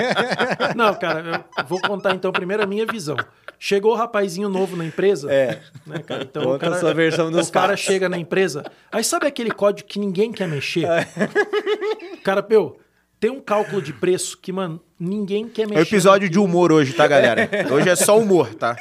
[0.74, 3.16] Não, cara, eu vou contar então primeiro a minha visão.
[3.58, 5.32] Chegou o rapazinho novo na empresa.
[5.32, 5.58] É.
[5.86, 6.22] Né, cara?
[6.24, 7.80] Então Conta o cara, a sua versão dos O cara fatos.
[7.84, 8.64] chega na empresa.
[8.90, 10.86] Aí sabe aquele código que ninguém quer mexer?
[12.22, 12.78] Cara, meu,
[13.24, 15.80] tem um cálculo de preço que, mano, ninguém quer É mexer.
[15.80, 17.48] o episódio de humor hoje, tá, galera?
[17.72, 18.76] Hoje é só humor, tá?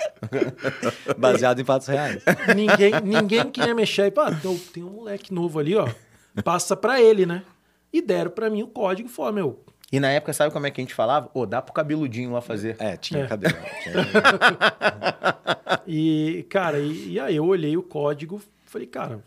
[1.18, 2.22] Baseado em fatos reais.
[2.54, 4.02] Ninguém, ninguém queria mexer.
[4.02, 5.88] Aí, pá, tem, tem um moleque novo ali, ó.
[6.44, 7.42] Passa pra ele, né?
[7.94, 10.72] E deram pra mim o código e falaram, meu, E na época, sabe como é
[10.72, 11.30] que a gente falava?
[11.34, 12.76] Ô, dá pro cabeludinho lá fazer.
[12.80, 13.28] É, tinha É.
[13.28, 13.56] cabelo.
[13.82, 13.94] Tinha...
[15.88, 19.20] E, cara, e, e aí eu olhei o código, falei, cara,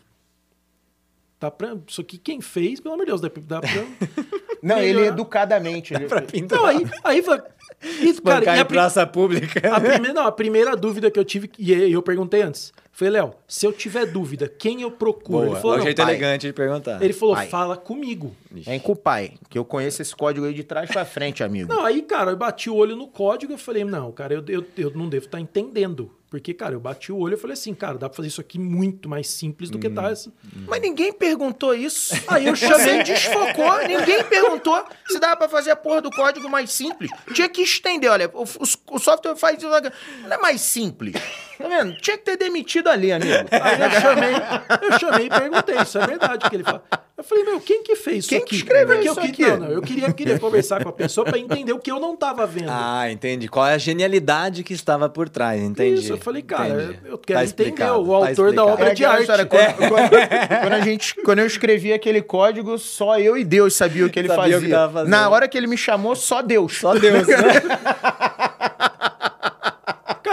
[1.50, 3.70] tá pra, isso aqui quem fez, pelo amor de Deus, dá, dá pra...
[4.62, 5.94] Não, ele educadamente.
[5.94, 6.06] Ele...
[6.50, 9.60] Não, aí, aí, e, cara, Bancar em a, pri- praça pública.
[9.74, 13.34] a primeira, não, a primeira dúvida que eu tive, e eu perguntei antes, foi, Léo,
[13.46, 15.38] se eu tiver dúvida, quem eu procuro?
[15.44, 16.10] Boa, ele falou, é um jeito pai.
[16.10, 17.00] elegante de perguntar.
[17.02, 17.46] ele falou Pai.
[17.48, 18.34] fala comigo.
[18.50, 21.72] Vem com o pai, que eu conheço esse código aí de trás pra frente, amigo.
[21.72, 24.64] Não, aí, cara, eu bati o olho no código e falei, não, cara, eu, eu,
[24.78, 26.10] eu não devo estar entendendo.
[26.28, 28.58] Porque, cara, eu bati o olho e falei assim, cara, dá pra fazer isso aqui
[28.58, 30.32] muito mais simples do que tá essa.
[30.66, 32.14] Mas ninguém perguntou isso.
[32.26, 36.72] Aí eu chamei, desfocou, ninguém perguntou se dava pra fazer a porra do código mais
[36.72, 37.10] simples.
[37.32, 41.14] Tinha que estender, olha, o, o- o software faz isso, não é mais simples.
[41.58, 41.96] Tá vendo?
[41.96, 43.32] Tinha que ter demitido ali, amigo.
[43.50, 44.34] Aí eu chamei,
[44.90, 46.82] eu chamei e perguntei, isso é verdade que ele fala.
[47.16, 49.32] Eu falei, meu, quem que fez isso Quem que escreveu isso eu aqui?
[49.32, 52.14] queria, não, eu queria, queria conversar com a pessoa pra entender o que eu não
[52.14, 52.68] tava vendo.
[52.68, 53.48] Ah, entendi.
[53.48, 56.00] Qual é a genialidade que estava por trás, entendi.
[56.02, 56.98] Isso, eu falei, cara, Entendi.
[57.06, 59.20] eu quero Tá entender o tá autor da obra É de arte.
[59.22, 60.10] história, quando, quando-
[60.60, 64.18] quando a gente, quando eu escrevi aquele código, só eu e Deus sabia o que
[64.18, 64.88] ele Sabia fazia.
[65.04, 65.08] que.
[65.08, 66.76] Na hora que ele me chamou, só Deus.
[66.76, 67.34] Só Deus, né?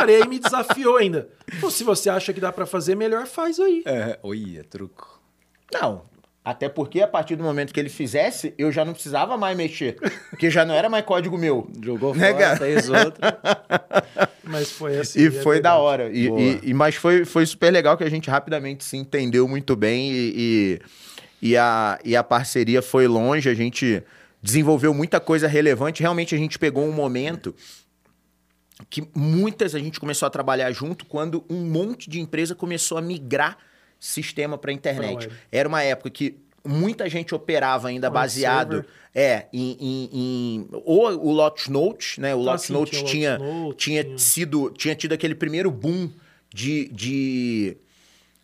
[0.06, 1.28] Cara, e aí me desafiou ainda.
[1.62, 3.84] Pô, se você acha que dá pra fazer, melhor faz aí.
[3.86, 5.22] é, olha, truco.
[5.74, 6.02] Não.
[6.46, 9.96] Até porque a partir do momento que ele fizesse, eu já não precisava mais mexer.
[10.30, 11.70] Porque já não era mais código meu.
[11.82, 13.22] Jogou Né, fora, fez outro.
[14.44, 15.22] Mas foi assim.
[15.22, 15.62] E é foi verdade.
[15.62, 16.10] da hora.
[16.12, 19.74] E, e- e- mas foi, foi super legal que a gente rapidamente se entendeu muito
[19.76, 20.80] bem e,
[21.42, 23.48] e, e a, e a parceria foi longe.
[23.48, 24.04] A gente
[24.42, 26.02] desenvolveu muita coisa relevante.
[26.02, 27.56] Realmente a gente pegou um momento
[28.89, 33.01] que muitas a gente começou a trabalhar junto quando um monte de empresa começou a
[33.01, 33.57] migrar
[33.99, 35.29] sistema para internet.
[35.51, 38.89] Era uma época que muita gente operava ainda baseado server.
[39.13, 42.33] é em, em, em- ou o Lotus Notes, né?
[42.33, 44.17] O Ah, Lotus sim, Notes tinha tinha Notes, tinha tinha.
[44.17, 46.09] sido tinha tido aquele primeiro boom
[46.53, 47.77] de, de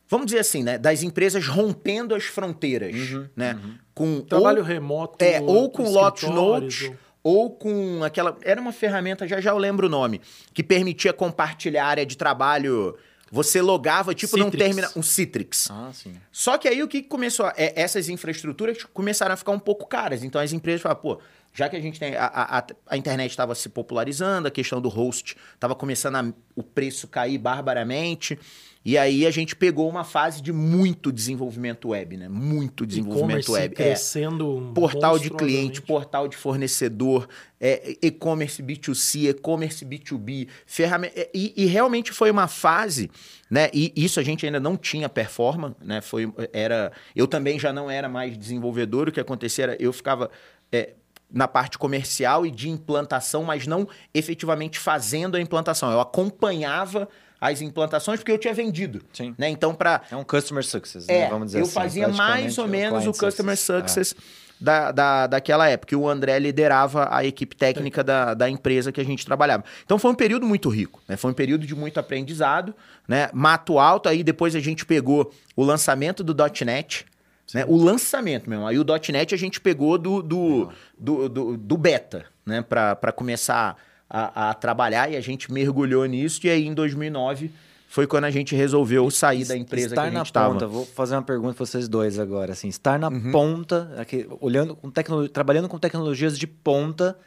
[0.07, 2.93] vamos dizer assim, né, das empresas rompendo as fronteiras,
[3.35, 3.57] né?
[3.93, 5.23] Com Trabalho ou, remoto.
[5.23, 6.95] é, ou com Lotus Notes, ou-
[7.29, 8.35] ou com aquela.
[8.41, 10.19] Era uma ferramenta, já já eu lembro o nome,
[10.51, 12.97] que permitia compartilhar área de trabalho.
[13.31, 14.65] Você logava, tipo, num Citrix.
[14.65, 14.91] terminal.
[14.95, 15.69] Um Citrix.
[15.69, 16.15] Ah, sim.
[16.31, 17.47] Só que aí o que começou?
[17.55, 20.23] é, essas infraestruturas começaram a ficar um pouco caras.
[20.23, 21.19] Então as empresas falaram, pô,
[21.53, 22.15] já que a gente tem.
[22.15, 26.63] A, a, a- internet estava se popularizando, a questão do host estava começando a, o
[26.63, 28.38] preço cair barbaramente.
[28.85, 32.29] E aí a gente pegou uma fase de muito desenvolvimento web, né?
[32.29, 33.73] Muito desenvolvimento web.
[33.73, 37.27] É crescendo portal de cliente, portal de fornecedor,
[37.59, 41.27] é, e-commerce B2C, e-commerce B2B, ferramenta.
[41.33, 43.12] E, e realmente foi uma fase,
[43.51, 43.69] né?
[43.73, 45.99] E isso a gente ainda não tinha performance, né?
[45.99, 50.31] Foi, era, eu também já não era mais desenvolvedor, o que acontecia era eu ficava.
[50.71, 50.93] é,
[51.31, 55.91] na parte comercial e de implantação, mas não efetivamente fazendo a implantação.
[55.91, 57.07] Eu acompanhava
[57.39, 59.01] as implantações porque eu tinha vendido.
[59.13, 59.33] Sim.
[59.37, 59.49] Né?
[59.49, 61.29] Então, para É um customer success, é, né?
[61.29, 61.73] Vamos dizer eu assim.
[61.73, 64.09] fazia mais ou menos o customer success.
[64.09, 65.93] success da, da, daquela época.
[65.93, 69.63] E o André liderava a equipe técnica da, da empresa que a gente trabalhava.
[69.85, 71.15] Então foi um período muito rico, né?
[71.15, 72.75] Foi um período de muito aprendizado,
[73.07, 73.29] né?
[73.33, 77.05] Mato alto, aí depois a gente pegou o lançamento do .NET,
[77.53, 77.65] né?
[77.67, 78.65] O lançamento mesmo.
[78.67, 82.62] Aí o .NET a gente pegou do, do, do, do, do beta, né?
[82.62, 83.75] Para começar
[84.09, 86.39] a, a trabalhar e a gente mergulhou nisso.
[86.45, 87.51] E aí em 2009
[87.88, 90.53] foi quando a gente resolveu sair da empresa estar que a na gente estava.
[90.53, 93.31] ponta, vou fazer uma pergunta para vocês dois agora, assim, estar na Uhum.
[93.31, 97.17] ponta, aqui, olhando com tecno, trabalhando com tecnologias de ponta,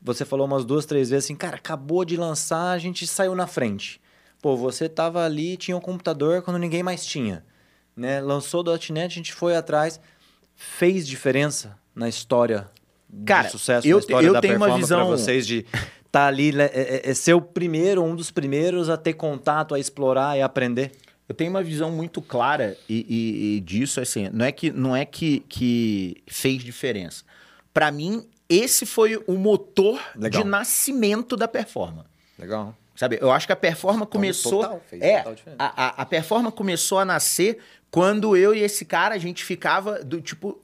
[0.00, 3.48] você falou umas duas, três vezes assim, cara, acabou de lançar, a gente saiu na
[3.48, 4.00] frente.
[4.40, 7.44] Pô, você tava ali, tinha um computador quando ninguém mais tinha,
[7.96, 8.20] né?
[8.20, 10.00] Lançou o .NET, a gente foi atrás,
[10.56, 12.68] fez diferença na história
[13.24, 15.64] Cara, do sucesso, eu na história eu da tenho uma performance pra visão- vocês de
[16.10, 19.74] tá ali, né, é, é- é ser o primeiro, um dos primeiros a ter contato,
[19.74, 20.92] a explorar e aprender.
[21.28, 24.94] Eu tenho uma visão muito clara e, e- e disso, assim, não é que, não
[24.94, 27.24] é que, que fez diferença.
[27.72, 30.42] Para mim, esse foi o motor Legal.
[30.42, 32.08] de nascimento da performance.
[32.38, 32.76] Legal.
[32.94, 34.62] Sabe, eu acho que a performance começou.
[34.62, 35.24] total, fez é,
[35.58, 37.58] a, a, a performance começou a nascer
[37.94, 40.60] quando eu e esse cara, a gente ficava do tipo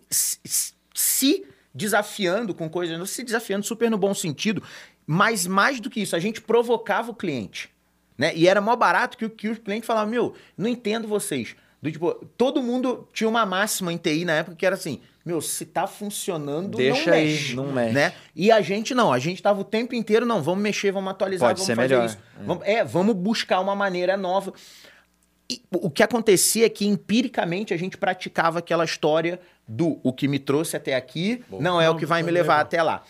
[0.92, 4.60] se, desafiando com coisas, não se desafiando super no bom sentido,
[5.06, 7.70] mas mais do que isso, a gente provocava o cliente.
[8.18, 8.32] Né?
[8.34, 11.54] E era mó barato que, o- que o cliente falava: Meu, não entendo vocês.
[11.80, 15.40] Do tipo, todo mundo tinha uma máxima em TI na época que era assim: Meu,
[15.40, 17.54] se tá funcionando, Deixa não aí, mexe.
[17.54, 17.94] não mexe.
[17.94, 18.12] Né?
[18.34, 21.48] E a gente não, a gente tava o tempo inteiro, não, vamos mexer, vamos atualizar,
[21.50, 22.06] Pode vamos ser fazer melhor.
[22.06, 22.18] isso.
[22.44, 24.52] Vamos- é, vamos buscar uma maneira nova.
[25.50, 30.28] E o que acontecia é que empiricamente a gente praticava aquela história do o que
[30.28, 33.02] me trouxe até aqui não é o que vai me levar até lá.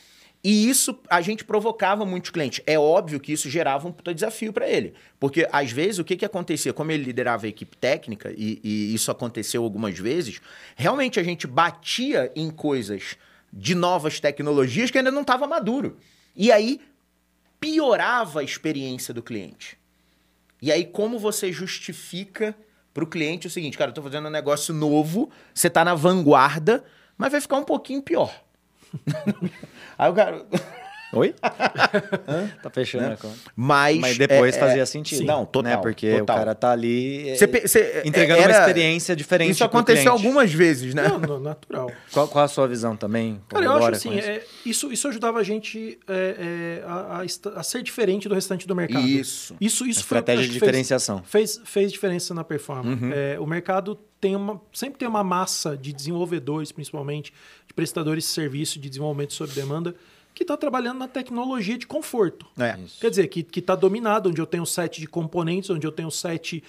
[0.43, 2.63] E isso a gente provocava muitos clientes.
[2.67, 4.95] É óbvio que isso gerava um desafio para ele.
[5.19, 6.73] Porque, às vezes, o que, que acontecia?
[6.73, 10.41] Como ele liderava a equipe técnica, e, e isso aconteceu algumas vezes,
[10.77, 13.19] realmente a gente batia em coisas
[13.53, 15.99] de novas tecnologias que ainda não estava maduro.
[16.35, 16.81] E aí
[17.61, 19.80] piorava a experiência do cliente.
[20.63, 22.55] E aí, como você justifica
[22.93, 25.95] para o cliente o seguinte, cara, eu tô fazendo um negócio novo, você tá na
[25.95, 26.85] vanguarda,
[27.17, 28.33] mas vai ficar um pouquinho pior.
[29.97, 30.47] aí o cara.
[31.13, 31.35] Oi?
[32.63, 33.15] tá fechando Né?
[33.15, 33.37] a conta.
[33.57, 35.19] Mas, Mas depois é, é, fazia sentido.
[35.19, 35.77] sim, não, total, Né?
[35.79, 36.37] Porque total.
[36.37, 39.51] o cara tá ali é, Você pe- você- entregando era- uma experiência diferente.
[39.51, 41.09] Isso aconteceu algumas vezes, né?
[41.09, 41.91] Não, no- natural.
[42.13, 43.41] Qual, qual a sua visão também?
[43.49, 44.29] Cara, eu acho assim, isso?
[44.29, 48.67] é, isso, isso ajudava a gente é, é, a, a a ser diferente do restante
[48.67, 49.07] do mercado.
[49.07, 49.57] Isso.
[49.61, 51.23] Isso, isso estratégia de que fez- diferenciação.
[51.25, 53.03] Fez, fez diferença na performance.
[53.03, 53.11] Uhum.
[53.13, 57.33] É, o mercado tem uma, sempre tem uma massa de desenvolvedores, principalmente,
[57.67, 59.95] de prestadores de serviço de desenvolvimento sob demanda,
[60.35, 62.47] que está trabalhando na tecnologia de conforto.
[62.59, 62.79] É.
[62.81, 63.01] Isso.
[63.01, 66.09] Quer dizer, que está dominado, onde eu tenho um set de componentes, onde eu tenho
[66.09, 66.63] um set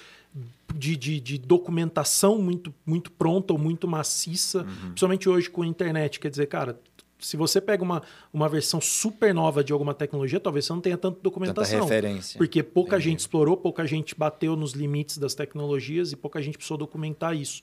[0.74, 4.88] de, de, de documentação muito, muito pronta ou muito maciça, Uhum.
[4.90, 6.20] principalmente hoje com a internet.
[6.20, 6.80] Quer dizer, cara,
[7.20, 8.02] se você pega uma,
[8.34, 11.82] uma versão super nova de alguma tecnologia, talvez você não tenha tanta documentação.
[11.84, 12.38] referência.
[12.38, 13.10] Porque pouca Entendi.
[13.12, 17.62] gente explorou, pouca gente bateu nos limites das tecnologias e pouca gente precisou documentar isso.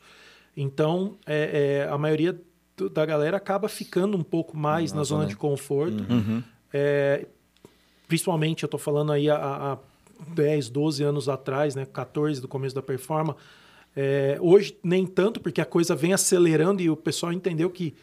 [0.56, 2.38] Então, é, é, a maioria
[2.86, 6.04] da galera acaba ficando um pouco mais Na na, zona de conforto.
[6.12, 6.42] Uhum.
[6.72, 7.26] É,
[8.06, 9.78] principalmente, eu estou falando aí há, há
[10.34, 13.38] 10, 12 anos atrás, né, 14 do começo da performance.
[13.96, 17.94] É, hoje, nem tanto, porque a coisa vem acelerando e o pessoal entendeu que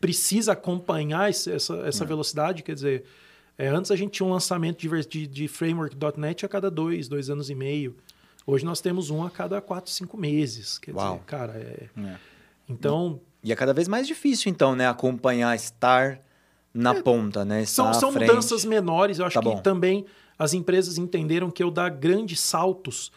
[0.00, 2.62] precisa acompanhar esse- essa, essa velocidade.
[2.62, 3.04] Quer dizer,
[3.56, 7.30] é, antes a gente tinha um lançamento de, de, de framework.net a cada dois, dois
[7.30, 7.96] anos e meio.
[8.46, 10.78] Hoje nós temos um a cada quatro, cinco meses.
[10.78, 11.14] Quer Uau.
[11.14, 11.88] dizer, cara, é...
[12.00, 12.16] É.
[12.68, 14.88] Então, E é cada vez mais difícil, então, né?
[14.88, 16.20] Acompanhar, estar
[16.72, 17.62] na ponta, né?
[17.62, 18.28] Estar São, são frente.
[18.28, 19.18] mudanças menores.
[19.18, 19.60] Eu acho Tá que bom.
[19.60, 20.04] também
[20.38, 23.10] as empresas entenderam que eu dar grandes saltos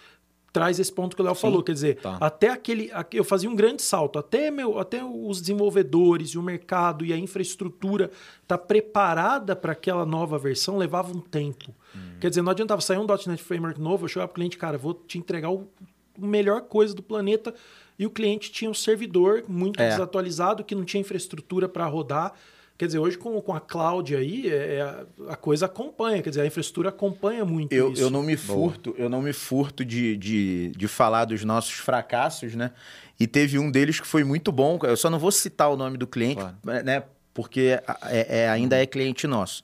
[0.51, 1.61] traz esse ponto que o Léo falou.
[1.61, 2.17] Quer dizer, tá.
[2.19, 2.89] até aquele.
[2.93, 7.11] aque- Eu fazia um grande salto, até, meu, até os desenvolvedores e o mercado e
[7.11, 8.09] a infraestrutura
[8.47, 11.75] tá preparada para aquela nova versão levava um tempo.
[11.93, 11.99] Hum.
[12.21, 14.93] Quer dizer, não adiantava sair um .NET Framework novo, eu chegava pro cliente, cara, vou
[14.93, 15.67] te entregar o
[16.17, 17.53] melhor coisa do planeta.
[17.97, 19.89] E o cliente tinha um servidor muito É.
[19.89, 22.33] desatualizado, que não tinha infraestrutura para rodar.
[22.77, 26.41] Quer dizer, hoje com, com a cloud aí, é, é, a coisa acompanha, quer dizer,
[26.41, 28.01] a infraestrutura acompanha muito Eu, isso.
[28.01, 28.57] eu não me Boa.
[28.71, 32.71] furto, eu não me furto de, de, de falar dos nossos fracassos, né?
[33.17, 34.77] E teve um deles que foi muito bom.
[34.83, 36.83] Eu só não vou citar o nome do cliente, Claro.
[36.83, 37.03] né?
[37.33, 37.79] Porque
[38.09, 39.63] é- é- ainda é cliente nosso.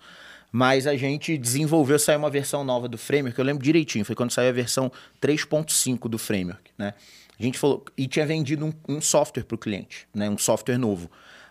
[0.54, 4.32] Mas a gente desenvolveu, saiu uma versão nova do framework, eu lembro direitinho, foi quando
[4.32, 4.92] saiu a versão
[5.22, 6.94] 3.5 do framework, né?
[7.42, 10.30] A gente falou, e tinha vendido um, um software para o cliente, né?
[10.30, 11.10] Um software novo.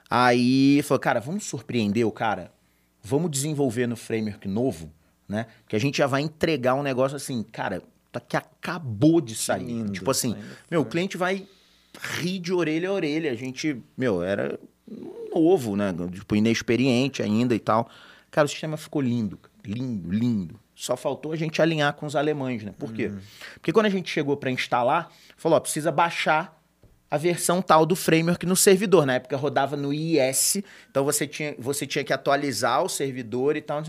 [0.09, 2.53] Aí falou, cara, vamos surpreender o cara?
[3.03, 4.93] Vamos desenvolver no framework novo,
[5.29, 5.47] né?
[5.67, 9.65] Que a gente já vai entregar um negócio assim, cara, tá que acabou de sair.
[9.65, 10.37] lindo, tipo assim,
[10.71, 11.45] meu, o cliente vai
[12.21, 13.33] rir de orelha a orelha.
[13.33, 14.61] A gente, meu, era
[15.35, 15.93] novo, né?
[16.13, 17.91] Tipo, inexperiente ainda e tal.
[18.31, 20.61] Cara, o sistema ficou lindo, lindo, lindo.
[20.81, 22.73] Só faltou a gente alinhar com os alemães, né?
[22.79, 23.13] Por quê?
[23.53, 26.59] Porque quando a gente chegou para instalar, falou, ó, precisa baixar
[27.11, 29.05] a versão tal do framework no servidor.
[29.05, 33.61] Na época rodava no IS, então você tinha, você tinha que atualizar o servidor e
[33.61, 33.83] tal.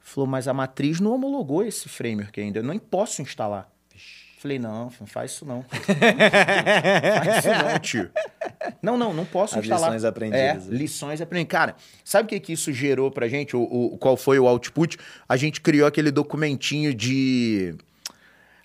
[0.00, 3.70] Falou, mas a matriz não homologou esse framework ainda, eu nem posso instalar.
[4.38, 5.64] Falei, não, não faz isso não.
[5.70, 8.10] faz isso não, tio.
[8.82, 9.86] Não, não, não posso As instalar.
[9.90, 10.68] lições aprendidas.
[10.68, 11.50] É, lições aprendidas.
[11.52, 13.56] Cara, sabe o que, que isso gerou pra gente?
[13.56, 14.98] O, o- qual foi o output?
[15.28, 17.74] A gente criou aquele documentinho de...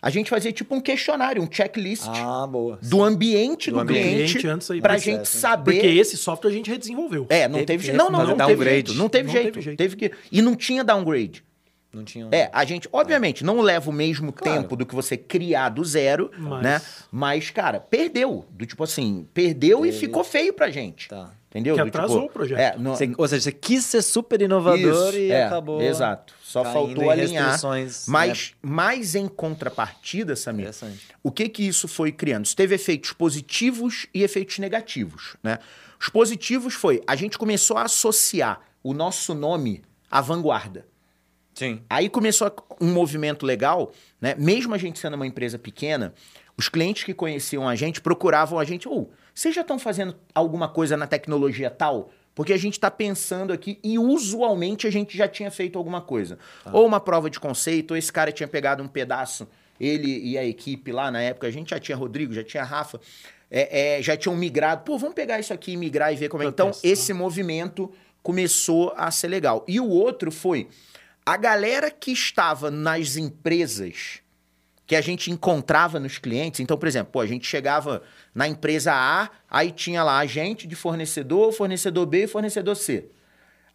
[0.01, 2.79] A gente fazia tipo um questionário, um checklist Ah, boa.
[2.81, 4.31] do ambiente Do do, ambiente.
[4.33, 5.25] cliente, antes aí, pra processo, gente hein?
[5.25, 5.73] saber...
[5.73, 7.27] Porque esse software a gente redesenvolveu.
[7.29, 7.97] É, não Teve teve, jeito.
[7.97, 8.73] Não, não, fazer não teve downgrade.
[8.87, 8.93] jeito.
[8.95, 9.45] Não teve Não jeito.
[9.53, 9.77] teve jeito.
[9.77, 10.11] Teve que...
[10.31, 11.43] E não tinha downgrade.
[11.93, 12.29] Não tinha um...
[12.31, 14.61] É, a gente, obviamente, não leva o mesmo Claro.
[14.61, 16.81] tempo do que você criar do zero, Mas- né?
[17.11, 18.45] Mas, cara, perdeu.
[18.51, 21.09] Do tipo assim, perdeu e ficou feio pra gente.
[21.09, 21.31] Tá.
[21.49, 21.75] Entendeu?
[21.75, 22.59] Que Do atrasou tipo, o projeto.
[22.59, 25.81] É, não, Você- ou seja, você quis ser super inovador Isso, e é, acabou.
[25.81, 26.33] Exato.
[26.41, 27.43] Só faltou alinhar.
[27.43, 31.07] restrições, Mas, mas em contrapartida, Samir, Interessante.
[31.21, 32.45] o que que isso foi criando?
[32.45, 35.59] Isso teve efeitos positivos e efeitos negativos, né?
[35.99, 40.85] Os positivos foi, a gente começou a associar o nosso nome à vanguarda.
[41.53, 41.81] Sim.
[41.89, 44.35] Aí começou um movimento legal, né?
[44.37, 46.13] Mesmo a gente sendo uma empresa pequena,
[46.57, 50.67] os clientes que conheciam a gente procuravam a gente, ou vocês já estão fazendo alguma
[50.69, 52.09] coisa na tecnologia tal?
[52.33, 56.39] Porque a gente está pensando aqui e usualmente a gente já tinha feito alguma coisa.
[56.71, 59.47] Ou uma prova de conceito, ou esse cara tinha pegado um pedaço,
[59.79, 63.01] ele e a equipe lá na época, a gente já tinha Rodrigo, já tinha Rafa,
[63.49, 64.83] é, é, já tinham migrado.
[64.85, 66.45] Pô, vamos pegar isso aqui e migrar e ver como é.
[66.45, 66.87] Pra Então, testar.
[66.87, 67.91] esse movimento
[68.23, 69.65] começou a ser legal.
[69.67, 70.69] E o outro foi
[71.25, 74.21] a galera que estava nas empresas
[74.91, 76.59] que a gente encontrava nos clientes.
[76.59, 78.03] Então, por exemplo, pô, a gente chegava
[78.35, 83.09] na empresa A, aí tinha lá agente de fornecedor, fornecedor B e fornecedor C.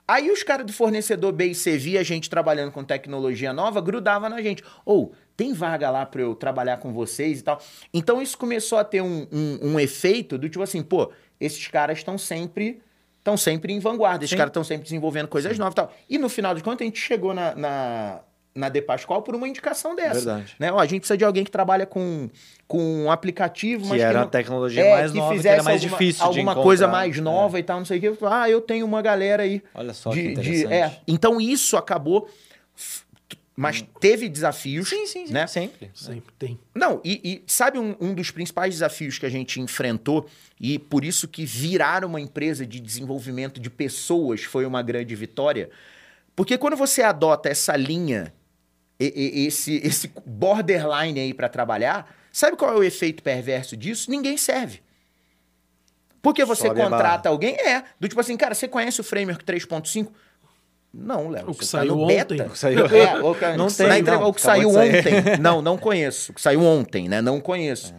[0.06, 3.80] Aí os caras do fornecedor B e C via a gente trabalhando com tecnologia nova,
[3.80, 4.62] grudava na gente.
[4.84, 7.60] Ou, tem vaga lá para eu trabalhar com vocês e tal.
[7.94, 11.98] Então isso começou a ter um, um, um efeito do tipo assim, pô, esses caras
[11.98, 12.80] estão sempre
[13.26, 14.36] estão sempre em vanguarda, esses Sim.
[14.36, 15.92] caras estão sempre desenvolvendo coisas novas e tal.
[16.08, 18.20] E no final de contas, a gente chegou na, na,
[18.54, 20.14] na De Pascoal por uma indicação dessa.
[20.14, 20.54] Verdade.
[20.60, 20.72] Né?
[20.72, 22.30] Ó, a gente precisa de alguém que trabalha com,
[22.68, 25.48] com um aplicativo, Que mas era que a não, tecnologia é, mais que nova, que
[25.48, 27.20] era mais alguma, difícil de alguma coisa mais É.
[27.20, 28.24] nova e tal, não sei o que.
[28.24, 29.60] Ah, eu tenho uma galera aí.
[29.74, 30.72] Olha só de, que de- interessante.
[30.72, 31.00] é.
[31.08, 32.28] Então isso acabou,
[33.56, 34.90] mas teve desafios.
[34.90, 35.32] Sim, sim, sim.
[35.32, 35.46] Né?
[35.46, 35.90] Sempre.
[35.94, 36.60] Sempre tem.
[36.74, 40.28] Não, e, e sabe um, um dos principais desafios que a gente enfrentou,
[40.60, 45.70] e por isso que virar uma empresa de desenvolvimento de pessoas foi uma grande vitória?
[46.34, 48.32] Porque quando você adota essa linha,
[49.00, 54.10] e- e- esse, esse borderline aí para trabalhar, sabe qual é o efeito perverso disso?
[54.10, 54.82] Ninguém serve.
[56.20, 60.08] Porque você Sobe contrata alguém, é, do tipo assim, cara, você conhece o Framework 3.5?
[60.98, 61.50] Não, Léo.
[61.50, 62.16] O que tá saiu ontem.
[62.16, 62.46] beta.
[62.46, 64.28] O que saiu- É, o que- Não tem, entrega- não.
[64.28, 65.02] O que saiu ontem.
[65.40, 66.32] Não, não conheço.
[66.32, 67.20] O que saiu ontem, né?
[67.20, 67.94] Não conheço.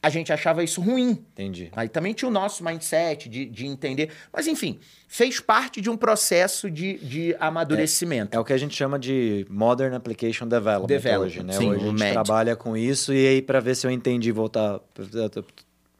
[0.00, 1.10] A gente achava isso ruim.
[1.32, 1.70] Entendi.
[1.74, 4.10] Aí também tinha o nosso mindset de, de entender.
[4.32, 8.36] Mas, enfim, fez parte de um processo de, de amadurecimento.
[8.36, 11.52] É o que a gente chama de Modern Application Development, Development, hoje, né?
[11.52, 12.12] sim, hoje a gente MED.
[12.12, 14.78] trabalha com isso e aí para ver se eu entendi, voltar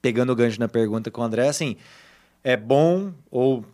[0.01, 1.77] pegando o gancho na pergunta com o André, assim,
[2.45, 3.65] é bom ou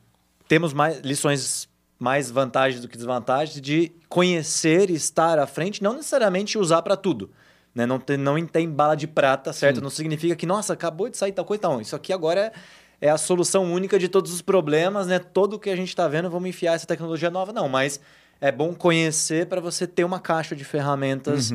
[0.49, 1.69] temos mais lições
[2.05, 6.97] mais vantagens do que desvantagens de conhecer e estar à frente, não necessariamente usar para
[6.99, 7.31] tudo.
[7.75, 7.87] Né?
[7.87, 9.81] Não, tem, não tem bala de prata, certo?
[9.81, 11.63] Não significa que, nossa, acabou de sair tal coisa.
[11.67, 12.53] Não, isso aqui agora
[13.01, 15.19] é, é a solução única de todos os problemas, né?
[15.19, 17.55] Todo o que a gente está vendo, vamos enfiar essa tecnologia nova.
[17.55, 17.99] Não, mas
[18.39, 21.53] é bom conhecer para você ter uma caixa de ferramentas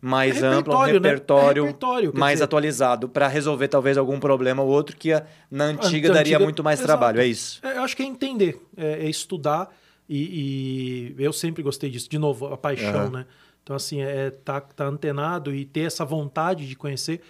[0.00, 1.08] mais É ampla, um repertório, né?
[1.08, 5.64] É repertório, mais dizer- atualizado para resolver talvez algum problema ou outro que a- na
[5.64, 6.88] antiga Na daria antiga- muito mais Exato.
[6.88, 7.20] trabalho.
[7.20, 7.60] É isso.
[7.62, 9.68] É, eu acho que é entender, é, é estudar
[10.10, 12.10] e, e eu sempre gostei disso.
[12.10, 13.10] De novo, a paixão, Aham.
[13.10, 13.26] né?
[13.62, 17.20] Então, assim, é tá, tá antenado e ter essa vontade de conhecer,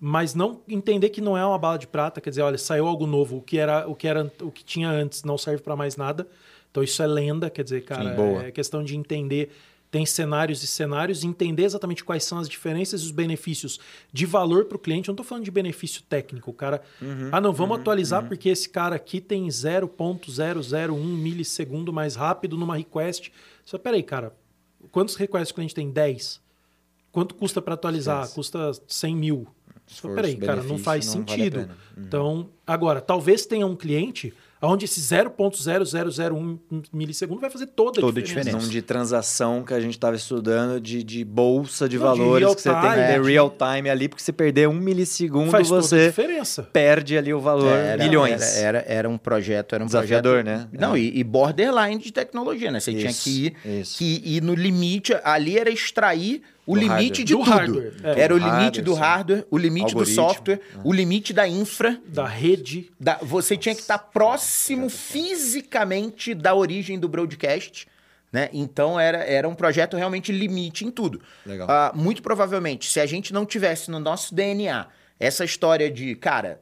[0.00, 3.06] mas não entender que não é uma bala de prata, quer dizer, olha, saiu algo
[3.06, 5.96] novo, o que era o que era o que tinha antes não serve para mais
[5.96, 6.26] nada.
[6.70, 8.46] Então isso é lenda, quer dizer, cara, Sim, boa.
[8.46, 9.52] é questão de entender
[9.92, 13.78] tem cenários e cenários, e entender exatamente quais são as diferenças e os benefícios
[14.10, 15.10] de valor para o cliente.
[15.10, 16.50] Eu não estou falando de benefício técnico.
[16.50, 22.16] O cara, Uhum, ah, não, vamos atualizar porque esse cara aqui tem 0.001 milissegundo mais
[22.16, 23.30] rápido numa request.
[23.66, 24.34] Só peraí, cara,
[24.90, 25.90] quantos requests o cliente tem?
[25.90, 26.40] 10.
[27.12, 28.20] Quanto custa para atualizar?
[28.22, 28.34] Esquece.
[28.34, 29.46] Custa 100 mil.
[29.86, 31.60] Só Esforço, peraí, cara, não faz não vale sentido.
[31.60, 31.76] pena.
[31.96, 32.02] Uhum.
[32.04, 36.58] Então, agora, talvez tenha um cliente onde esse 0.0001
[36.92, 38.50] milissegundo vai fazer toda a Toda a diferença.
[38.50, 38.66] diferença.
[38.66, 42.40] Não de transação que a gente estava estudando, de, de bolsa de Não, de valores
[42.44, 45.50] real que você tem que ter de- real time ali, porque se perder um milissegundo,
[45.50, 46.62] Faz toda a você diferença.
[46.62, 48.40] perde ali o valor, Era, milhões.
[48.56, 50.60] Era, era, era um projeto, era um Desafiador, projeto...
[50.60, 50.68] né?
[50.78, 51.00] Não, É.
[51.00, 52.80] e, e borderline de tecnologia, né?
[52.80, 53.98] Você tinha Isso, que ir, isso.
[53.98, 57.24] que ir no limite, ali era extrair o Do limite hardware.
[57.24, 57.50] de Do tudo.
[57.50, 58.20] hardware, é.
[58.20, 61.48] Era o Do limite hardware, do hardware, o limite do Algoritmo, software, o limite da
[61.48, 62.00] infra.
[62.06, 62.90] Da rede.
[63.00, 67.86] da- você tinha que estar próximo fisicamente da origem do broadcast.
[68.32, 68.48] Né?
[68.52, 71.20] Então era, era um projeto realmente limite em tudo.
[71.68, 74.86] Ah, muito provavelmente, se a gente não tivesse no nosso DNA
[75.20, 76.58] essa história de, cara,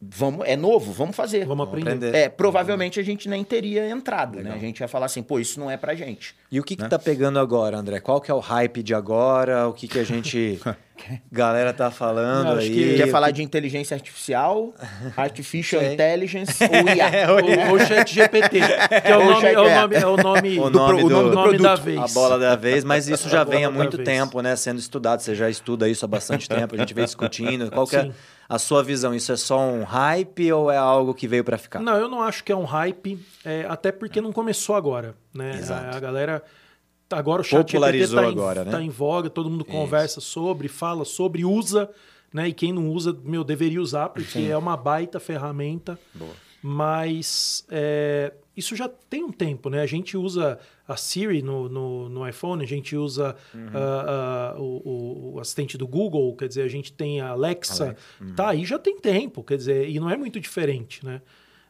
[0.00, 1.44] vamos, é novo, vamos fazer.
[1.46, 2.14] Vamos aprender.
[2.14, 4.44] É, provavelmente a gente nem teria entrado, né?
[4.44, 4.56] Legal.
[4.56, 6.34] A gente ia falar assim, pô, isso não é pra gente.
[6.50, 8.00] E o que, que tá pegando agora, André?
[8.00, 9.68] Qual que é o hype de agora?
[9.68, 10.60] O que, que a gente.
[11.30, 12.70] galera tá falando acho aí?
[12.70, 14.72] que- Quer falar de inteligência artificial,
[15.16, 15.94] artificial Sei.
[15.94, 17.10] intelligence ou IA?
[17.32, 19.74] Ou, ou chat GPT, que é o nome, é o é.
[19.80, 21.98] nome, é o nome, O do nome pro- o do, nome do nome da vez.
[21.98, 24.54] A bola da vez, mas isso já vem há muito tempo, né?
[24.56, 25.20] Sendo estudado.
[25.20, 27.70] Você já estuda isso há bastante tempo, a gente vem discutindo.
[27.70, 28.10] Qual que é
[28.48, 29.14] a sua visão?
[29.14, 31.80] Isso é só um hype ou é algo que veio para ficar?
[31.80, 35.52] Não, eu não acho que é um hype, é, até porque não começou agora, né?
[35.58, 35.86] Exato.
[35.94, 36.42] A, a galera
[37.14, 38.70] agora o chat Popularizou GPT tá agora, em, né?
[38.70, 41.90] tá em voga, todo mundo conversa sobre, fala sobre, usa,
[42.32, 42.48] né?
[42.48, 45.98] E quem não usa, meu, deveria usar porque é uma baita ferramenta.
[46.14, 46.32] Boa.
[46.66, 49.82] Mas é, isso já tem um tempo, né?
[49.82, 53.68] A gente usa a Siri no, no, no iPhone, a gente usa Uhum.
[53.74, 58.02] ah, ah, o, o assistente do Google, quer dizer, a gente tem a Alexa, Alexa,
[58.20, 58.34] uhum.
[58.34, 61.20] tá aí já tem tempo, quer dizer, e não é muito diferente, né?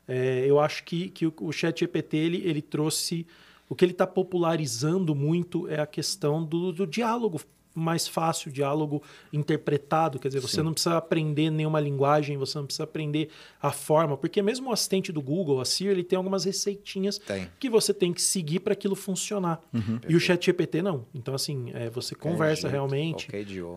[0.07, 3.27] É, eu acho que, que o, o chat GPT, ele, ele trouxe...
[3.69, 7.41] O que ele está popularizando muito é a questão do, do diálogo
[7.75, 9.03] mais fácil, diálogo
[9.33, 10.19] interpretado.
[10.19, 13.29] Quer dizer, você não precisa aprender nenhuma linguagem, você não precisa aprender
[13.61, 17.51] a forma, porque mesmo o assistente do Google, a Siri, ele tem algumas receitinhas Tem.
[17.59, 19.61] que você tem que seguir para aquilo funcionar.
[20.09, 21.05] E o chat GPT não.
[21.15, 23.27] Então, assim, é, você conversa jeito, realmente.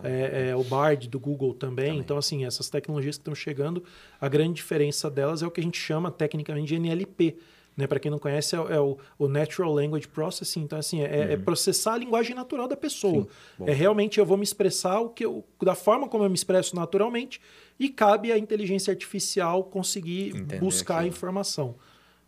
[0.03, 1.97] É, é, o Bard do Google também.
[1.97, 3.83] Então, assim, essas tecnologias que estão chegando,
[4.21, 7.37] a grande diferença delas é o que a gente chama tecnicamente de NLP.
[7.77, 7.85] Né?
[7.85, 10.61] Para quem não conhece, é, o- é o, o Natural Language Processing.
[10.61, 13.27] Então, assim, é, é processar a linguagem natural da pessoa.
[13.67, 16.75] É realmente eu vou me expressar o que eu, da forma como eu me expresso
[16.75, 17.39] naturalmente
[17.79, 21.13] e cabe à inteligência artificial conseguir Entender buscar a aquilo.
[21.15, 21.75] informação.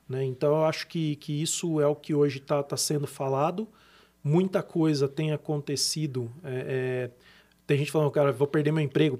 [0.07, 0.23] Né?
[0.23, 3.67] Então, eu acho que, que isso é o que hoje está tá sendo falado.
[4.23, 6.31] Muita coisa tem acontecido.
[6.43, 7.11] É, é,
[7.65, 9.17] tem gente falando, cara, vou perder meu emprego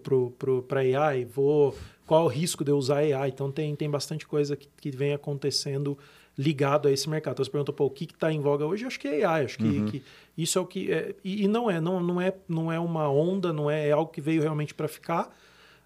[0.67, 1.75] para AI, vou,
[2.05, 3.29] qual é o risco de eu usar AI?
[3.29, 5.97] Então, tem, tem bastante coisa que, que vem acontecendo
[6.39, 7.33] ligado a esse mercado.
[7.33, 8.85] Então, você perguntou, pô, o que está em voga hoje?
[8.85, 9.43] Eu acho que é AI.
[9.43, 9.85] Acho que, uhum.
[9.87, 10.01] que
[10.37, 10.89] isso é o que...
[10.89, 13.91] É, e, e, não é, não, não é, não é uma onda, não é, é
[13.91, 15.35] algo que veio realmente para ficar.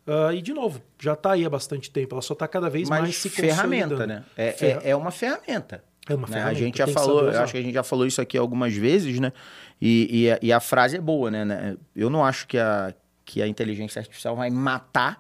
[0.06, 2.14] Uh, e, de novo, já está aí há bastante tempo.
[2.14, 4.24] Ela só está cada vez Mas mais se ferramenta, né?
[4.38, 4.82] É, Ferra...
[4.84, 5.84] é, é, uma ferramenta.
[6.08, 6.34] É uma né?
[6.34, 6.60] ferramenta.
[6.60, 9.20] A gente já falou, eu acho que a gente já falou isso aqui algumas vezes,
[9.20, 9.34] né?
[9.82, 11.78] E, e, a, e a frase é boa, né, né?
[11.95, 12.93] Eu não acho que a,
[13.26, 15.20] que a inteligência artificial vai matar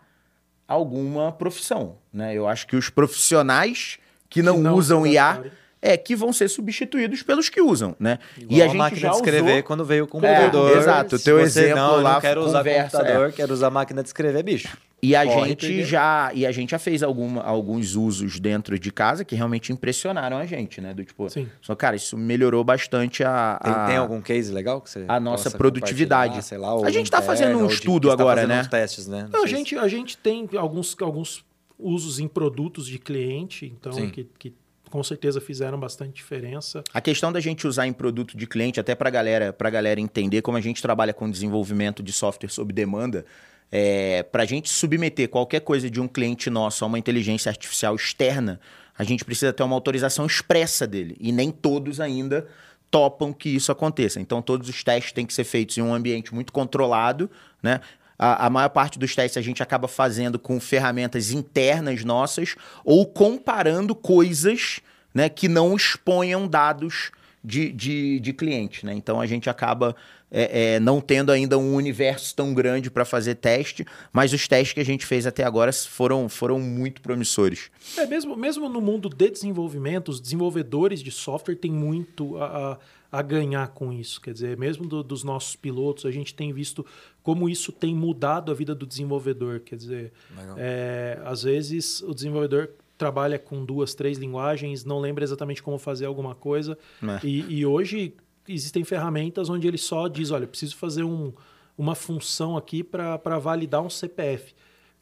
[0.67, 2.35] alguma profissão, né?
[2.35, 3.97] Eu acho que os profissionais
[4.33, 5.43] que não, que não usam IA
[5.79, 8.17] é que vão ser substituídos pelos que usam, né?
[8.37, 9.63] Igual e a, a gente máquina já de escrever usou...
[9.63, 10.71] quando veio o computador.
[10.71, 13.31] É, exato, o teu exemplo não, lá não quero conversa, usar computador, é.
[13.33, 14.77] quero usar máquina de escrever, bicho.
[15.03, 19.25] E a gente já e a gente já fez alguma, alguns usos dentro de casa
[19.25, 20.93] que realmente impressionaram a gente, né?
[20.93, 21.49] Do tipo, Sim.
[21.61, 25.19] só cara, isso melhorou bastante a, a tem, tem, algum case legal que você a
[25.19, 26.41] nossa produtividade.
[26.43, 28.63] Sei lá, a gente está fazendo um estudo tá agora, né?
[28.63, 29.27] testes, né?
[29.29, 31.43] Não, a gente a gente tem alguns alguns
[31.77, 34.53] usos em produtos de cliente, então que, que
[34.89, 36.83] com certeza fizeram bastante diferença.
[36.93, 40.43] A questão da gente usar em produto de cliente, até para galera, a galera entender
[40.43, 43.25] como a gente trabalha com desenvolvimento de software sob demanda,
[43.71, 47.95] é, para a gente submeter qualquer coisa de um cliente nosso a uma inteligência artificial
[47.95, 48.59] externa,
[48.95, 51.17] a gente precisa ter uma autorização expressa dele.
[51.19, 52.45] E nem todos ainda
[52.91, 54.21] topam que isso aconteça.
[54.21, 57.27] Então, todos os testes têm que ser feitos em um ambiente muito controlado,
[57.63, 57.81] né?
[58.17, 63.05] A, a, maior parte dos testes a gente acaba fazendo com ferramentas internas nossas ou
[63.05, 64.79] comparando coisas
[65.13, 67.11] né, que não exponham dados
[67.43, 68.85] de, de, de cliente.
[68.85, 68.93] Né?
[68.93, 69.95] Então a gente acaba
[70.31, 74.73] é, é, não tendo ainda um universo tão grande para fazer teste, mas os testes
[74.73, 77.69] que a gente fez até agora foram, foram muito promissores.
[77.95, 82.77] É, mesmo, mesmo no mundo de desenvolvimento, os desenvolvedores de software têm muito a, a
[83.21, 84.19] ganhar com isso.
[84.19, 86.85] Quer dizer, mesmo do, dos nossos pilotos, a gente tem visto
[87.21, 89.59] como isso tem mudado a vida do desenvolvedor.
[89.59, 90.13] Quer dizer,
[90.57, 96.05] é, às vezes o desenvolvedor trabalha com duas, três linguagens, não lembra exatamente como fazer
[96.05, 96.77] alguma coisa.
[97.01, 97.25] É.
[97.25, 98.15] E, e, hoje
[98.47, 101.33] existem ferramentas onde ele só diz: olha, preciso fazer um,
[101.77, 104.53] uma função aqui para validar um CPF.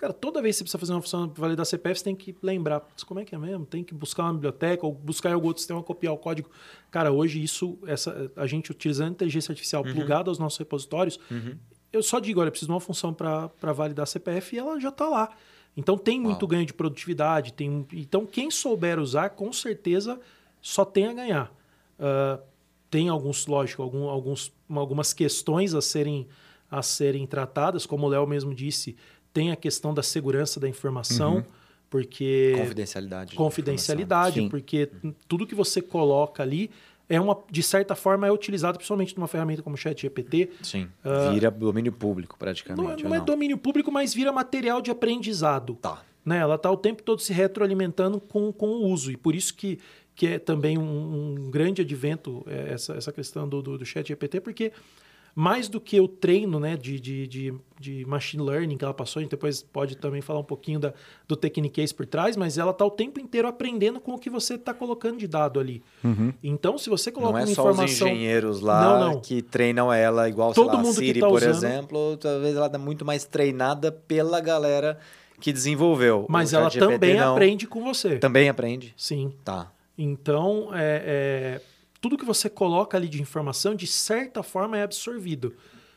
[0.02, 2.36] Cara, toda vez que você precisa fazer uma função para validar CPF, você tem que
[2.41, 3.68] lembrar, como é que é mesmo?
[3.68, 6.49] Tem que buscar uma biblioteca ou buscar em algum outro sistema, copiar o código.
[6.89, 9.93] Cara, hoje isso, essa, a gente utilizando inteligência artificial uhum.
[9.93, 11.56] plugada aos nossos repositórios, uhum.
[11.93, 15.08] eu só digo, olha, preciso de uma função para validar CPF e ela já está
[15.08, 15.30] lá.
[15.78, 16.49] Então tem muito Uau.
[16.49, 17.54] ganho de produtividade.
[17.54, 20.20] Tem, então quem souber usar, com certeza
[20.60, 21.56] só tem a ganhar.
[21.99, 22.41] Uh,
[22.89, 26.28] tem alguns, lógico, algum, alguns, algumas questões a serem,
[26.72, 28.97] a serem tratadas, como o Léo mesmo disse,
[29.34, 31.43] tem a questão da segurança da informação, uhum.
[31.89, 32.53] porque...
[32.57, 33.36] Confidencialidade.
[33.36, 35.13] Confidencialidade, porque uhum.
[35.27, 36.69] tudo que você coloca ali
[37.11, 40.49] é uma, de certa forma, é utilizado principalmente numa ferramenta como o ChatGPT.
[40.63, 40.88] Sim.
[41.03, 43.03] Uh, vira domínio público, praticamente.
[43.03, 45.75] Não, não é domínio público, mas vira material de aprendizado.
[45.75, 46.01] Tá.
[46.25, 46.38] Né?
[46.38, 49.11] Ela está o tempo todo se retroalimentando com, com o uso.
[49.11, 49.77] E por isso que,
[50.15, 54.39] que é também um, um grande advento é, essa, essa questão do, do, do ChatGPT,
[54.39, 54.71] porque
[55.36, 59.19] mais do que o treino né, de, de, de, de, machine learning que ela passou,
[59.19, 60.93] a gente depois pode também falar um pouquinho da,
[61.27, 64.55] do Technicase por trás, mas ela está o tempo inteiro aprendendo com o que você
[64.55, 65.82] está colocando de dado ali.
[66.03, 66.34] Uhum.
[66.43, 67.82] Então, se você coloca não é uma informação...
[67.82, 69.21] Não só os engenheiros lá não, não.
[69.21, 71.51] que treinam ela, igual Todo lá, mundo Siri, que tá por usando...
[71.51, 74.99] exemplo, talvez ela está muito mais treinada pela galera
[75.41, 76.25] que desenvolveu.
[76.29, 77.34] Mas ela também não.
[77.34, 78.17] aprende com você.
[78.17, 78.93] Também aprende?
[78.95, 79.34] Sim.
[79.43, 79.71] Tá.
[79.97, 81.61] Então, é, é,
[82.02, 85.56] tudo que você coloca ali de informação, de certa forma, é absorvido.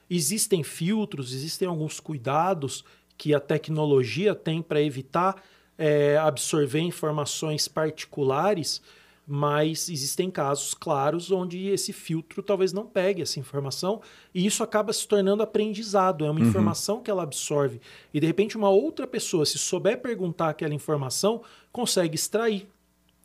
[0.09, 2.85] Existem filtros, existem alguns cuidados
[3.17, 5.43] que a tecnologia tem para evitar
[5.79, 8.83] é, absorver informações particulares,
[9.27, 14.03] mas existem casos claros onde esse filtro talvez não pegue essa informação
[14.35, 16.27] e isso acaba se tornando aprendizado.
[16.27, 16.47] É uma uhum.
[16.47, 17.81] informação que ela absorve
[18.13, 21.43] e de repente uma outra pessoa, se souber perguntar aquela informação,
[21.73, 22.69] consegue extrair.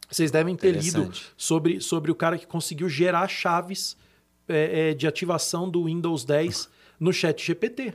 [0.10, 3.96] Vocês devem ter lido sobre, sobre o cara que conseguiu gerar chaves
[4.48, 7.94] é, é, de ativação do Windows 10 no chat GPT.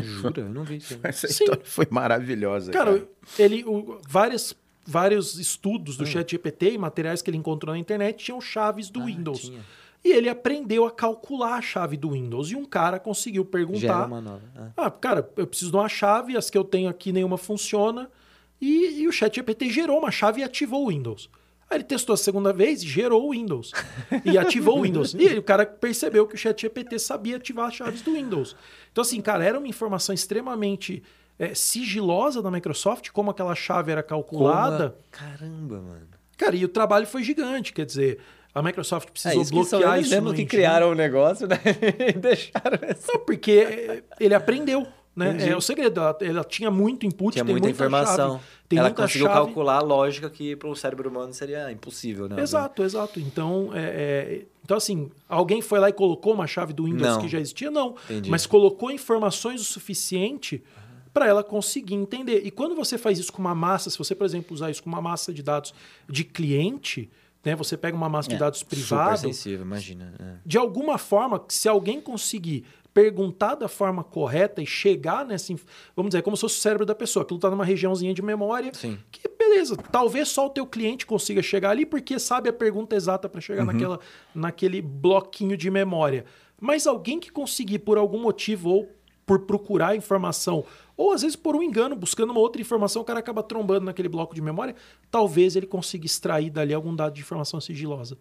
[0.00, 0.42] Jura?
[0.42, 0.98] Eu não vi isso.
[1.02, 1.44] Essa Sim.
[1.44, 2.70] história foi maravilhosa.
[2.70, 3.08] Cara, cara.
[3.38, 3.64] ele.
[3.64, 4.56] O, várias,
[4.86, 6.06] vários estudos do hum.
[6.06, 9.40] chat GPT e materiais que ele encontrou na internet tinham chaves do ah, Windows.
[9.40, 9.60] Tinha.
[10.04, 12.52] E ele aprendeu a calcular a chave do Windows.
[12.52, 13.80] E um cara conseguiu perguntar.
[13.80, 14.42] Gera uma nova.
[14.56, 14.70] Ah.
[14.76, 18.08] ah, cara, eu preciso de uma chave, as que eu tenho aqui nenhuma funciona.
[18.60, 21.28] E, e o chat GPT gerou uma chave e ativou o Windows.
[21.70, 23.72] Aí ele testou a segunda vez e gerou o Windows.
[24.24, 25.14] E ativou o Windows.
[25.14, 28.56] E aí o cara percebeu que o ChatGPT sabia ativar as chaves do Windows.
[28.90, 31.02] Então, assim, cara, era uma informação extremamente
[31.38, 34.90] é, sigilosa da Microsoft, como aquela chave era calculada.
[34.90, 35.02] Como?
[35.10, 36.08] Caramba, mano.
[36.38, 38.18] Cara, e o trabalho foi gigante, quer dizer,
[38.54, 41.58] a Microsoft É precisou isso que são bloquear isso no que criaram o negócio, né?
[42.08, 42.78] E deixaram.
[43.06, 44.86] Não, porque ele aprendeu,
[45.18, 45.30] né?
[45.34, 45.50] Entendi.
[45.50, 46.00] É o segredo.
[46.00, 48.32] Ela, ela tinha muito input, Tinha tem muita, muita informação.
[48.32, 49.38] chave, tem Ela muita conseguiu chave.
[49.38, 52.40] calcular a lógica que para o cérebro humano seria impossível, né?
[52.40, 53.18] Exato, exato.
[53.20, 57.20] Então, é, é- então, assim, alguém foi lá e colocou uma chave do Windows Não.
[57.20, 57.70] que já existia?
[57.70, 57.94] Não.
[58.04, 58.30] Entendi.
[58.30, 60.62] Mas colocou informações o suficiente
[61.12, 62.42] para ela conseguir entender.
[62.44, 64.88] E quando você faz isso com uma massa, se você, por exemplo, usar isso com
[64.88, 65.74] uma massa de dados
[66.08, 67.10] de cliente,
[67.44, 70.12] né, você pega uma massa de É, dados Super privado, sensível, imagina.
[70.18, 70.34] é.
[70.44, 75.54] de alguma forma, se alguém conseguir perguntar da forma correta e chegar nessa.
[75.94, 77.22] Vamos dizer, como se fosse o cérebro da pessoa.
[77.22, 78.72] Aquilo está numa regiãozinha de memória.
[78.74, 78.98] Sim.
[79.10, 83.28] Que beleza, talvez só o teu cliente consiga chegar ali porque sabe a pergunta exata
[83.28, 84.00] para chegar naquela,
[84.34, 86.24] naquele bloquinho de memória.
[86.60, 90.64] Mas alguém que conseguir, por algum motivo, ou por procurar informação,
[90.96, 94.08] ou às vezes por um engano, buscando uma outra informação, o cara acaba trombando naquele
[94.08, 94.74] bloco de memória,
[95.10, 98.16] talvez ele consiga extrair dali algum dado de informação sigilosa.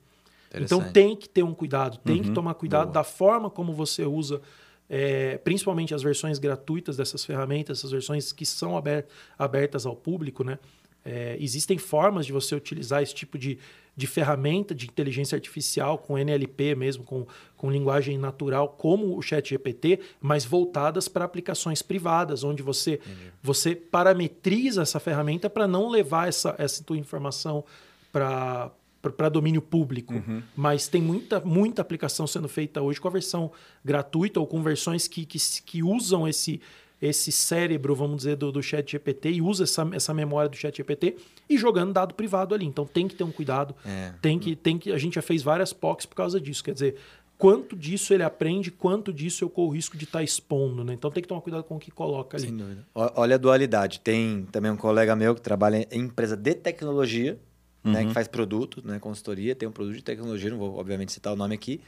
[0.53, 2.23] Então tem que ter um cuidado, tem Uhum.
[2.23, 4.41] que tomar cuidado da forma como você usa,
[4.89, 9.05] é, principalmente as versões gratuitas dessas ferramentas, essas versões que são aber-
[9.37, 10.57] abertas ao público, né?
[11.03, 13.57] É, existem formas de você utilizar esse tipo de,
[13.95, 17.25] de ferramenta de inteligência artificial com NLP mesmo, com,
[17.55, 22.99] com linguagem natural, como o ChatGPT, mas voltadas para aplicações privadas, onde você,
[23.41, 27.63] você parametriza essa ferramenta para não levar essa, essa tua informação
[28.11, 28.69] para
[29.11, 30.13] para domínio público,
[30.55, 33.51] mas tem muita, muita aplicação sendo feita hoje com a versão
[33.83, 36.59] gratuita ou com versões que, que, que usam esse,
[37.01, 40.75] esse cérebro, vamos dizer, do, do chat GPT e usa essa, essa memória do chat
[40.77, 41.15] GPT
[41.49, 42.65] e jogando dado privado ali.
[42.65, 44.13] Então tem que ter um cuidado, É.
[44.21, 44.91] tem que, tem que.
[44.91, 46.63] A gente já fez várias POCs por causa disso.
[46.63, 46.95] Quer dizer,
[47.37, 50.93] quanto disso ele aprende, quanto disso eu corro o risco de estar expondo, né?
[50.93, 52.47] Então tem que tomar cuidado com o que coloca ali.
[52.47, 52.83] Sem dúvida.
[52.95, 53.99] Olha a dualidade.
[53.99, 57.37] Tem também um colega meu que trabalha em empresa de tecnologia,
[57.87, 61.33] né, que faz produto, né, consultoria, tem um produto de tecnologia, não vou obviamente citar
[61.33, 61.81] o nome aqui,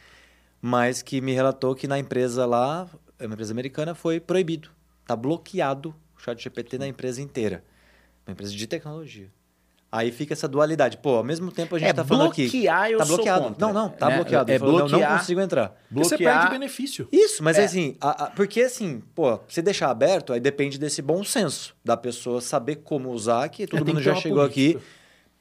[0.62, 2.88] mas que me relatou que na empresa lá,
[3.18, 4.70] é uma empresa americana, foi proibido.
[5.02, 7.64] Está bloqueado o chat GPT na empresa inteira.
[8.28, 9.30] Uma empresa de tecnologia.
[9.92, 10.98] Aí fica essa dualidade.
[10.98, 12.44] Pô, ao mesmo tempo a gente É, está falando aqui.
[12.44, 13.44] bloquear eu tá sou bloqueado.
[13.46, 13.66] contra.
[13.68, 14.52] Não, não, tá É, bloqueado.
[14.52, 15.70] é falou, não, bloquear- não consigo entrar.
[15.70, 17.08] Porque você bloquear- perde benefício.
[17.12, 17.64] Isso, mas É.
[17.64, 21.98] assim, a- a- porque assim, pô, você deixar aberto, aí depende desse bom senso da
[21.98, 24.78] pessoa saber como usar, que todo É, mundo já chegou política.
[24.78, 24.86] aqui.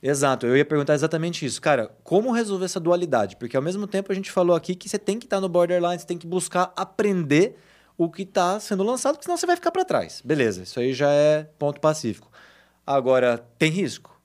[0.03, 1.61] Exato, eu ia perguntar exatamente isso.
[1.61, 3.37] Cara, como resolver essa dualidade?
[3.37, 5.99] Porque ao mesmo tempo a gente falou aqui que você tem que estar no borderline,
[5.99, 7.57] você tem que buscar aprender
[7.97, 10.23] o que está sendo lançado, porque senão você vai ficar para trás.
[10.25, 12.31] Beleza, isso aí já é ponto pacífico.
[12.87, 14.19] Agora, tem risco?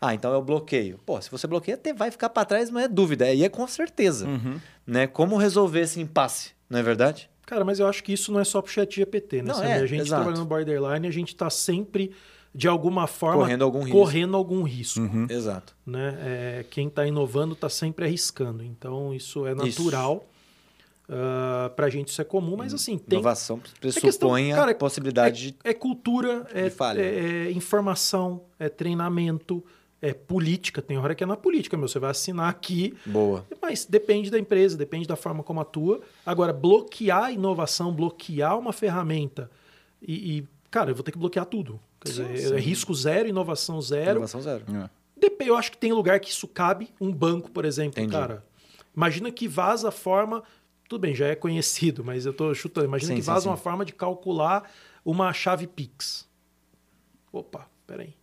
[0.00, 1.00] Ah, então é o bloqueio.
[1.04, 3.24] Pô, se você bloqueia, até vai ficar para trás, não é dúvida.
[3.24, 4.28] Aí é com certeza.
[4.28, 4.60] Uhum.
[4.86, 5.06] Né?
[5.06, 7.28] Como resolver esse impasse, não é verdade?
[7.46, 9.52] Cara, mas eu acho que isso não é só pro chat GPT, né?
[9.52, 10.22] Não, é, a gente exato.
[10.22, 12.12] trabalhando no borderline, a gente está sempre,
[12.56, 13.98] de alguma forma, Correndo algum risco.
[13.98, 15.00] correndo algum risco.
[15.00, 15.26] Uhum.
[15.28, 15.76] Exato.
[15.86, 16.18] Né?
[16.20, 18.62] É, quem está inovando está sempre arriscando.
[18.64, 19.82] Então, isso é Isso.
[19.84, 20.24] natural.
[21.76, 25.52] para a gente isso é comum, mas assim, tem, Inovação questão- pressupõe cara, a possibilidade
[25.52, 25.56] de...
[25.62, 26.66] é, é cultura, é,
[27.00, 29.62] é- é informação, é treinamento,
[30.02, 30.82] é política.
[30.82, 31.86] Tem hora que é na política, meu.
[31.88, 33.46] Você vai assinar aqui, Boa.
[33.62, 36.00] mas depende da empresa, depende da forma como atua.
[36.24, 39.48] Agora, bloquear a inovação, bloquear uma ferramenta
[40.02, 41.78] e, e, cara, eu vou ter que bloquear tudo.
[42.06, 42.54] Quer Sim, dizer, sim.
[42.54, 44.12] é risco zero, inovação zero.
[44.12, 44.64] Inovação zero.
[44.74, 44.90] É.
[45.18, 46.90] Dep- Eu acho que tem lugar que isso cabe.
[47.00, 48.12] Um banco, por exemplo, Entendi.
[48.12, 48.44] cara.
[48.94, 50.42] Imagina que vaza a forma.
[50.88, 52.86] Tudo bem, já é conhecido, mas eu tô chutando.
[52.86, 53.48] Imagina Sim, que sim, vaza sim.
[53.48, 54.70] uma forma de calcular
[55.04, 56.28] uma chave Pix.
[57.32, 58.14] Opa, peraí.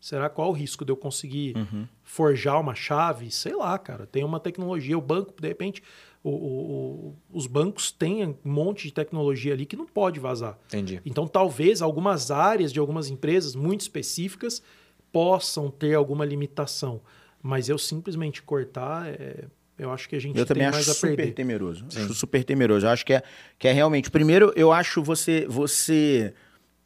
[0.00, 1.86] Será qual o risco de eu conseguir Uhum.
[2.02, 3.30] forjar uma chave?
[3.30, 4.06] Sei lá, cara.
[4.06, 4.96] Tem uma tecnologia.
[4.96, 5.82] O banco, de repente,
[6.24, 10.58] o- o- o- os bancos têm um monte de tecnologia ali que não pode vazar.
[10.68, 11.02] Entendi.
[11.04, 14.62] Então, talvez algumas áreas de algumas empresas muito específicas
[15.12, 17.00] possam ter alguma limitação.
[17.42, 19.44] Mas eu simplesmente cortar, é,
[19.78, 21.32] eu acho que a gente Eu tem também mais acho a super perder.
[21.34, 21.84] temeroso.
[21.88, 22.86] Acho super temeroso.
[22.86, 23.22] Eu acho que é,
[23.58, 24.10] que é realmente.
[24.10, 25.46] Primeiro, eu acho você.
[25.48, 26.32] você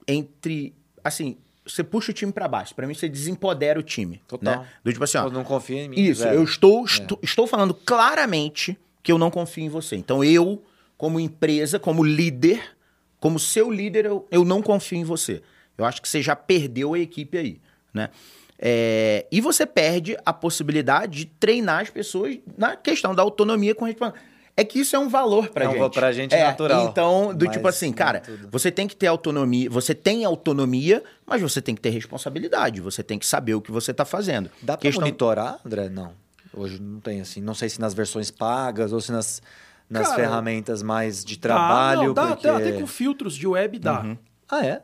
[0.08, 0.74] entre.
[1.02, 1.36] Assim,
[1.66, 2.74] você puxa o time pra baixo.
[2.74, 4.20] Pra mim, você desempodera o time.
[4.28, 4.60] Total.
[4.60, 4.68] Né?
[4.82, 5.24] Do tipo assim, ó.
[5.24, 6.00] Eu não confio em mim.
[6.00, 6.26] Isso.
[6.26, 6.36] É.
[6.36, 9.96] eu estou, estou, estou falando claramente que eu não confio em você.
[9.96, 10.62] Então, eu,
[10.96, 12.76] como empresa, como líder,
[13.18, 15.42] como seu líder, eu, eu não confio em você.
[15.76, 17.60] Eu acho que você já perdeu a equipe aí,
[17.92, 18.10] né?
[18.58, 23.84] É, e você perde a possibilidade de treinar as pessoas na questão da autonomia com
[23.84, 24.14] respeito.
[24.56, 25.78] É que isso é um valor pra É um gente.
[25.80, 26.86] valor pra gente natural.
[26.88, 28.48] Então, do Mas tipo assim, cara, tudo.
[28.52, 33.02] você tem que ter autonomia, você tem autonomia, mas você tem que ter responsabilidade, você
[33.02, 34.48] tem que saber o que você tá fazendo.
[34.62, 35.88] Dá pra Questão- monitorar, André?
[35.88, 36.12] Não.
[36.56, 37.40] Hoje não tem assim.
[37.40, 39.42] Não sei se nas versões pagas ou se nas,
[39.90, 42.02] nas Cara, ferramentas mais de Dá, trabalho.
[42.08, 42.46] não, dá, porque...
[42.48, 44.02] até, até com filtros de web dá.
[44.02, 44.16] Uhum.
[44.48, 44.82] Ah, é?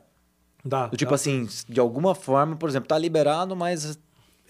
[0.65, 0.89] Dá.
[0.89, 1.15] Do tipo dá.
[1.15, 3.97] assim, de alguma forma, por exemplo, tá liberado, mas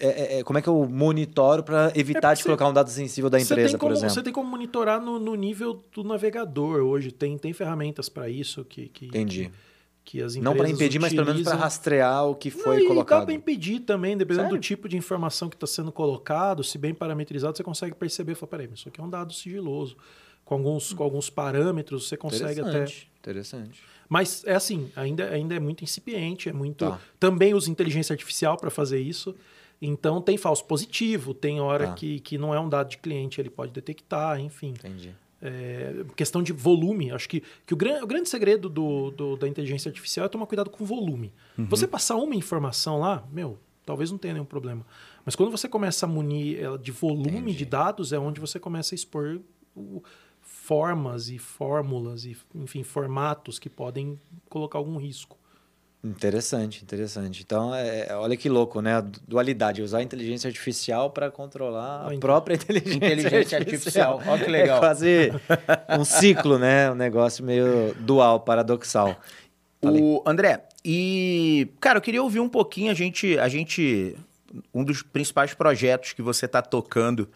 [0.07, 3.29] é, é, como é que eu monitoro para evitar É, de colocar um dado sensível
[3.29, 4.13] da empresa, como, por exemplo?
[4.15, 7.11] Você tem como monitorar no, no nível do navegador hoje.
[7.11, 9.51] Tem, tem ferramentas para isso que, que, Entendi.
[10.03, 11.59] que, que as empresas Não para impedir, mas pelo menos para utilizam.
[11.59, 13.19] rastrear o que foi Não, e colocado.
[13.19, 14.57] dá para impedir também, dependendo Sério?
[14.57, 18.49] do tipo de informação que está sendo colocado, se bem parametrizado, você consegue perceber, falar,
[18.49, 19.95] peraí, isso aqui é um dado sigiloso.
[20.43, 22.69] Com alguns, com alguns parâmetros, você consegue até...
[22.69, 23.83] Interessante, interessante.
[24.09, 26.83] Mas é assim, ainda, ainda é muito incipiente, é muito.
[26.83, 26.99] Tá.
[27.17, 29.33] Também usa inteligência artificial para fazer isso.
[29.81, 31.93] Então tem falso positivo, tem hora Tá.
[31.93, 34.69] que, que não é um dado de cliente, ele pode detectar, enfim.
[34.69, 35.15] Entendi.
[35.41, 39.47] É, questão de volume, acho que, que o, gran, o grande segredo do, do- da
[39.47, 41.33] inteligência artificial é tomar cuidado com o volume.
[41.57, 44.85] Você passar uma informação lá, meu, talvez não tenha nenhum problema.
[45.25, 47.57] Mas quando você começa a munir ela de volume Entendi.
[47.57, 49.39] de dados, é onde você começa a expor
[49.75, 50.03] o-
[50.39, 54.19] formas e fórmulas e, enfim, formatos que podem
[54.49, 55.37] colocar algum risco.
[56.03, 57.43] Interessante, interessante.
[57.43, 58.95] Então, é, olha que louco, né?
[58.95, 64.21] A dualidade, usar a inteligência artificial para controlar a própria inteligência, Inteligência artificial.
[64.25, 64.77] Olha que legal.
[64.77, 65.31] É quase
[65.99, 66.89] um ciclo, né?
[66.89, 69.15] Um negócio meio dual, paradoxal.
[69.79, 70.01] Falei.
[70.01, 74.15] O André, e cara, eu queria ouvir um pouquinho a gente, a gente,
[74.73, 77.29] um dos principais projetos que você está tocando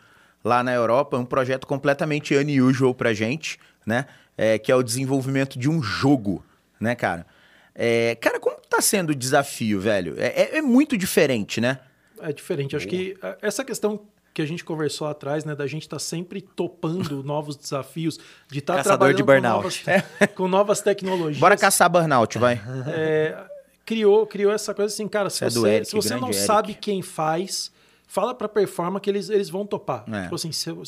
[0.43, 4.07] lá na Europa, é um projeto completamente unusual pra gente, né?
[4.35, 6.43] É, que é o desenvolvimento de um jogo,
[6.79, 7.27] né, cara?
[7.75, 10.15] É, cara, como tá sendo o desafio, velho?
[10.17, 11.79] É, é- é muito diferente, né?
[12.21, 12.75] É diferente.
[12.75, 13.99] Acho que a- essa questão
[14.33, 18.17] que a gente conversou atrás, né, da gente estar sempre topando novos desafios,
[18.49, 19.83] de estar de trabalhando burnout.
[19.83, 20.03] Com, novas,
[20.35, 21.37] com novas tecnologias.
[21.39, 22.61] Bora caçar burnout, vai.
[22.87, 23.37] É,
[23.85, 26.41] criou, criou essa coisa assim, cara, se É você, Eric, se você não Eric.
[26.45, 27.71] sabe quem faz,
[28.07, 30.03] fala pra performa que eles, eles vão topar.
[30.11, 30.23] É.
[30.23, 30.83] Tipo assim, eu-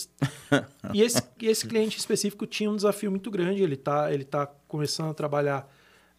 [0.94, 5.10] e esse, esse cliente específico tinha um desafio muito grande, ele tá, ele tá começando
[5.12, 5.70] a trabalhar,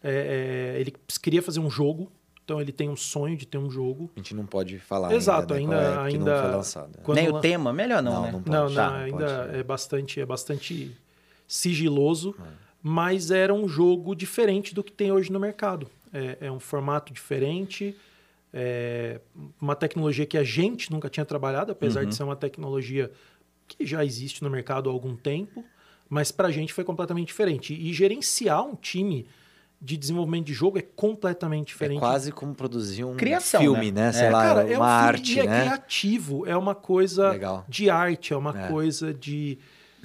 [0.02, 2.10] é, é, ele queria fazer um jogo,
[2.44, 4.10] então ele tem um sonho de ter um jogo.
[4.16, 6.98] A gente não pode falar Exato, ainda, né, ainda- é, ainda- não foi lançado.
[7.02, 8.32] Quando Nem lan- o tema, melhor não, Não, né?
[8.32, 8.56] não pode.
[8.56, 9.56] Não, não, Tá, não ainda pode.
[9.58, 10.96] é bastante, é bastante
[11.46, 12.34] sigiloso,
[12.82, 15.88] mas era um jogo diferente do que tem hoje no mercado.
[16.12, 17.94] É, é um formato diferente,
[18.52, 19.20] é
[19.60, 23.10] uma tecnologia que a gente nunca tinha trabalhado, apesar de ser uma tecnologia
[23.66, 25.62] que já existe no mercado há algum tempo,
[26.08, 27.74] mas para a gente foi completamente diferente.
[27.74, 29.26] E gerenciar um time
[29.80, 32.00] de desenvolvimento de jogo é completamente É diferente.
[32.00, 34.06] quase como produzir um Criação, filme, né?
[34.06, 34.12] né?
[34.12, 34.30] Sei É.
[34.30, 35.60] lá, Cara, uma é um filme arte, e é né?
[35.62, 37.64] criativo, é uma coisa Legal.
[37.68, 38.68] de arte, é uma É.
[38.68, 39.56] coisa de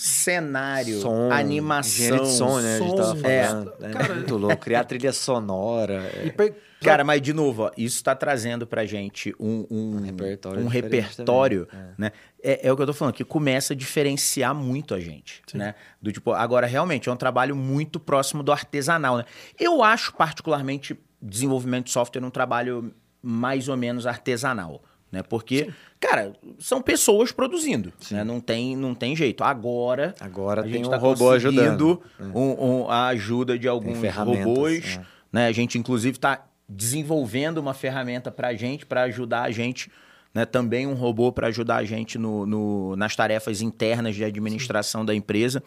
[0.06, 2.26] Cenário, Som, animação.
[2.26, 2.76] som, né?
[2.76, 3.48] a gente tava é.
[3.48, 3.74] falando.
[3.82, 4.58] É, Cara, muito louco.
[4.58, 5.94] Criar trilha sonora.
[5.94, 10.62] é- Cara, mas de novo, ó, isso está trazendo pra gente um, um, Um repertório
[10.62, 11.94] um repertório, também, é.
[11.98, 12.12] né?
[12.44, 15.60] É, é o que eu tô falando, que começa a diferenciar muito a gente, Sim.
[15.60, 15.74] né?
[16.02, 19.24] Do tipo, agora realmente é um trabalho muito próximo do artesanal, né?
[19.58, 24.84] Eu acho particularmente desenvolvimento de software um trabalho mais ou menos artesanal,
[25.14, 25.22] né?
[25.22, 28.24] Porque, cara, são pessoas produzindo, né?
[28.24, 29.44] Não tem, não tem jeito.
[29.44, 31.98] Agora, Agora a tem gente um tá robô ajudando.
[31.98, 35.06] conseguindo um- um- a ajuda de alguns robôs, é.
[35.32, 35.46] né?
[35.48, 39.92] A gente, inclusive, está desenvolvendo uma ferramenta para a gente, para ajudar a gente,
[40.34, 40.46] né?
[40.46, 45.14] também um robô para ajudar a gente no, no- nas tarefas internas de administração da
[45.14, 45.62] empresa.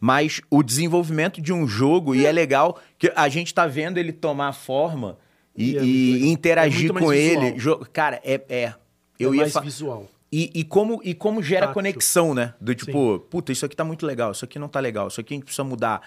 [0.00, 4.12] Mas o desenvolvimento de um jogo, e é legal que a gente está vendo ele
[4.12, 5.16] tomar forma
[5.62, 7.52] e, E é muito e interagir É muito com ele.
[7.52, 7.86] visual.
[7.92, 8.40] Cara, é.
[8.48, 8.74] é
[9.18, 10.08] eu é ia mais fa- visual.
[10.32, 11.74] e, e como, e como gera Tátil.
[11.74, 12.54] conexão, né?
[12.60, 15.34] Do tipo, puta, isso aqui tá muito legal, isso aqui não tá legal, isso aqui
[15.34, 16.00] a gente precisa mudar.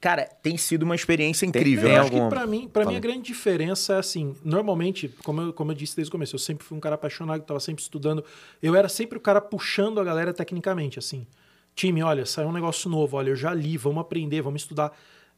[0.00, 1.84] Cara, tem sido uma experiência incrível.
[1.84, 2.00] tem eu né?
[2.00, 5.52] acho alguma- que pra mim, pra mim a grande diferença é assim, normalmente, como eu,
[5.52, 7.82] como eu disse desde o começo, eu sempre fui um cara apaixonado, que tava sempre
[7.82, 8.22] estudando.
[8.62, 11.26] Eu era sempre o cara puxando a galera tecnicamente, assim.
[11.74, 14.92] Time, olha, saiu um negócio novo, olha, eu já li, vamos aprender, vamos estudar.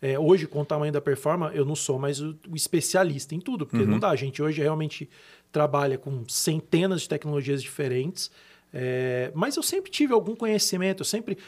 [0.05, 3.41] É, hoje, com o tamanho da performance, eu não sou mais o, o especialista em
[3.41, 4.11] tudo, porque não dá.
[4.11, 5.09] A gente hoje realmente
[5.51, 8.31] trabalha com centenas de tecnologias diferentes,
[8.71, 11.39] é, mas eu sempre tive algum conhecimento, eu sempre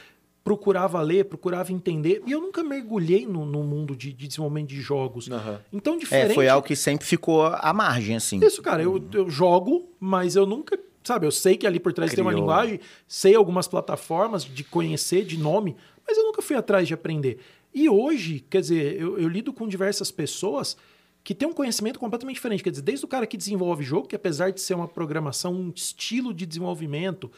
[0.42, 4.80] procurava ler, procurava entender, e eu nunca mergulhei no, no mundo de, de desenvolvimento de
[4.80, 5.30] jogos.
[5.30, 5.61] Aham.
[5.70, 6.30] Então, diferente...
[6.30, 8.42] É, foi algo que sempre ficou à margem, assim.
[8.42, 10.78] Isso, cara, eu, eu jogo, mas eu nunca.
[11.04, 12.46] Sabe, eu sei que ali por trás tem uma Criou.
[12.46, 15.76] linguagem, sei algumas plataformas de conhecer, de nome,
[16.07, 17.38] mas eu nunca fui atrás de aprender.
[17.76, 20.78] E hoje, quer dizer, eu, eu lido com diversas pessoas
[21.22, 22.64] que têm um conhecimento completamente diferente.
[22.64, 25.70] Quer dizer, desde o cara que desenvolve jogo, que apesar de ser uma programação, um
[25.76, 27.30] estilo de desenvolvimento,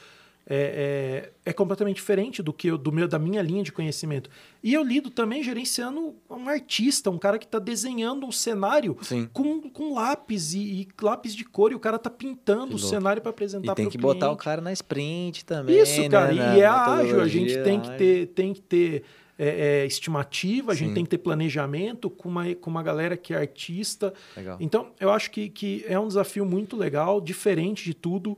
[0.47, 4.30] é, é, é completamente diferente do que eu, do meu, da minha linha de conhecimento.
[4.62, 9.28] E eu lido também gerenciando um artista, um cara que está desenhando um cenário Sim.
[9.32, 13.20] com, com lápis e, e lápis de cor, e o cara tá pintando o cenário
[13.20, 14.45] para apresentar E tem pro que botar o cliente.
[14.45, 15.80] cara na sprint também.
[15.80, 19.03] Isso, né, cara, na e é ágil, a gente tem que ter, tem que ter
[19.39, 20.95] é, é, estimativa, a gente Sim.
[20.95, 24.12] tem que ter planejamento com uma, com uma galera que é artista.
[24.36, 24.57] Legal.
[24.61, 28.36] Então, eu acho que, que é um desafio muito legal, diferente de tudo.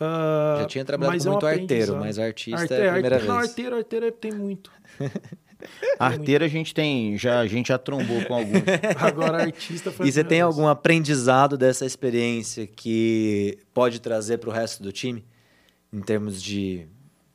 [0.00, 3.16] ah, Já tinha trabalhado mas com é muito arteiro, mas artista Arte- é a primeira
[3.16, 3.48] arte- Não, vez.
[3.50, 4.70] arteiro, arteiro é- tem muito.
[5.98, 8.62] Arteira a gente tem, já, a gente já trombou com alguns.
[8.98, 10.08] Agora, artista foi.
[10.08, 10.42] E você tem vez.
[10.42, 15.24] algum aprendizado dessa experiência que pode trazer para o resto do time?
[15.92, 16.88] Em termos de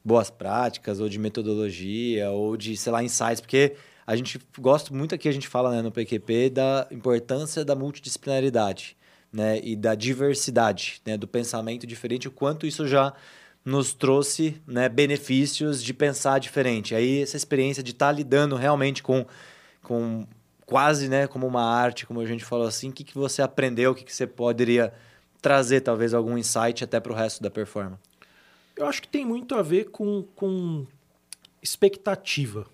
[0.08, 3.42] boas práticas, ou de metodologia, ou de, sei lá, insights?
[3.42, 7.76] Porque a gente gosta muito aqui, a gente fala né, no PQP, da importância da
[7.76, 8.96] multidisciplinaridade
[9.34, 13.14] né, e da diversidade, né, do pensamento diferente, o quanto isso já
[13.66, 16.96] nos trouxe né, benefícios de pensar diferente.
[16.96, 19.26] Aí essa experiência de estar lidando realmente com,
[19.84, 20.26] com
[20.66, 23.92] quase né, como uma arte, como a gente falou assim, o que, que você aprendeu,
[23.92, 24.94] o que, que você poderia
[25.42, 28.00] trazer talvez algum insight até para o resto da performance?
[28.78, 30.86] Eu acho que tem muito a ver com, com
[31.62, 32.68] expectativa.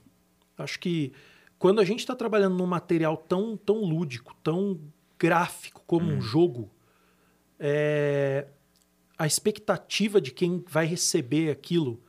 [0.58, 1.14] Acho que
[1.58, 4.80] quando a gente está trabalhando num material tão, tão lúdico, tão
[5.18, 6.70] gráfico como um jogo,
[7.58, 8.46] é,
[9.18, 12.02] a expectativa de quem vai receber aquilo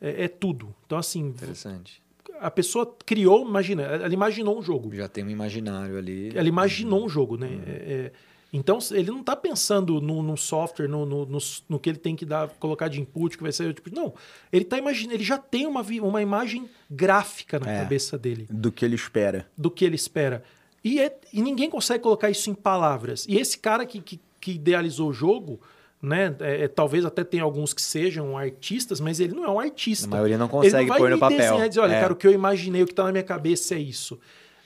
[0.00, 0.74] é, é tudo.
[0.84, 2.02] Então, assim, Interessante.
[2.38, 4.94] a pessoa criou, imagina, ela imaginou um jogo.
[4.94, 6.30] Já tem um imaginário ali.
[6.36, 7.48] Ela imaginou um jogo, né?
[7.66, 8.12] É, é,
[8.52, 11.38] então, ele não está pensando no, no software, no, no,
[11.68, 13.94] no, que ele tem que dar, colocar de input, que vai ser tipo.
[13.94, 14.12] Não.
[14.52, 17.78] Ele tá imaginando, ele já tem uma, uma imagem gráfica na É.
[17.82, 19.46] cabeça dele do que ele espera.
[19.56, 20.42] do que ele espera.
[20.82, 23.26] E, é- e ninguém consegue colocar isso em palavras.
[23.28, 25.60] E esse cara que, que, que idealizou o jogo,
[26.02, 26.34] né?
[26.40, 30.06] é, é, talvez até tenha alguns que sejam artistas, mas ele não é um artista.
[30.06, 31.38] A maioria não Ele consegue não vai pôr no papel.
[31.38, 32.00] desenhar dizer, olha, É.
[32.00, 34.18] cara, o que eu imaginei, o que está na minha cabeça é isso.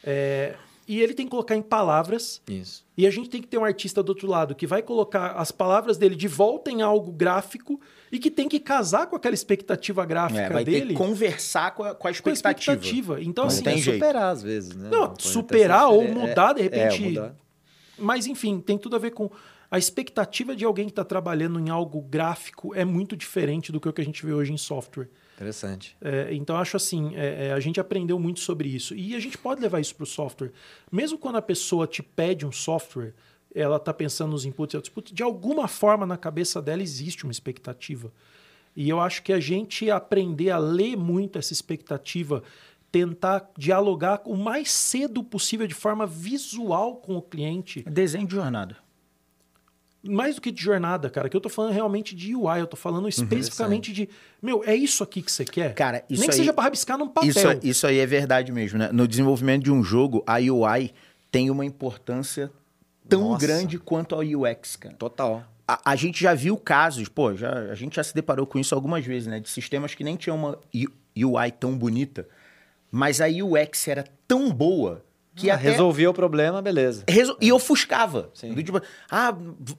[0.03, 0.55] É,
[0.87, 2.41] e ele tem que colocar em palavras.
[2.49, 2.85] Isso.
[2.97, 5.51] E a gente tem que ter um artista do outro lado que vai colocar as
[5.51, 7.81] palavras dele de volta em algo gráfico
[8.13, 11.75] e que tem que casar com aquela expectativa gráfica É, vai ter dele que conversar
[11.75, 12.73] com a, com a com a expectativa.
[12.77, 13.23] expectativa.
[13.23, 13.97] Então, Mas assim, tem tem jeito.
[13.97, 14.89] superar às vezes, né?
[14.91, 17.03] Não, superar ou mudar, de É, repente.
[17.05, 17.37] É, mudar.
[17.99, 19.31] Mas, enfim, tem tudo a ver com.
[19.71, 23.89] A expectativa de alguém que está trabalhando em algo gráfico é muito diferente do que
[23.89, 25.09] o que a gente vê hoje em software.
[25.35, 25.97] Interessante.
[26.01, 28.95] É, então, acho assim, é, é, a gente aprendeu muito sobre isso.
[28.95, 30.53] E a gente pode levar isso para o software.
[30.91, 33.13] Mesmo quando a pessoa te pede um software,
[33.55, 37.33] ela está pensando nos inputs e outputs, de alguma forma na cabeça dela existe uma
[37.33, 38.13] expectativa.
[38.77, 42.43] E eu acho que a gente aprender a ler muito essa expectativa,
[42.91, 48.77] tentar dialogar o mais cedo possível de forma visual com o cliente, Desenho de jornada.
[50.05, 52.77] Mais do que de jornada, cara, que eu tô falando realmente de UI, eu tô
[52.77, 54.09] falando especificamente de,
[54.43, 55.75] meu, é isso aqui que você quer?
[55.75, 57.31] Cara, isso Nem que aí- seja para rabiscar num papel.
[57.31, 58.91] Isso, isso aí é verdade mesmo, né?
[58.93, 60.93] No desenvolvimento de um jogo, a UI
[61.31, 62.51] tem uma importância
[63.09, 63.47] tão Nossa.
[63.47, 64.95] grande quanto a UX, cara.
[64.97, 65.45] Total.
[65.67, 68.75] A, a gente já viu casos, pô, já, a gente já se deparou com isso
[68.75, 69.41] algumas vezes, né?
[69.41, 70.59] De sistemas que nem tinham uma
[71.17, 72.29] UI tão bonita,
[72.91, 75.03] mas a UX era tão boa
[75.35, 75.71] que Ah, até...
[75.71, 77.05] Resolvia o problema, beleza.
[77.09, 78.31] Resol- E ofuscava.
[78.35, 78.55] Sim.
[78.55, 78.81] Tipo,
[79.11, 79.35] ah,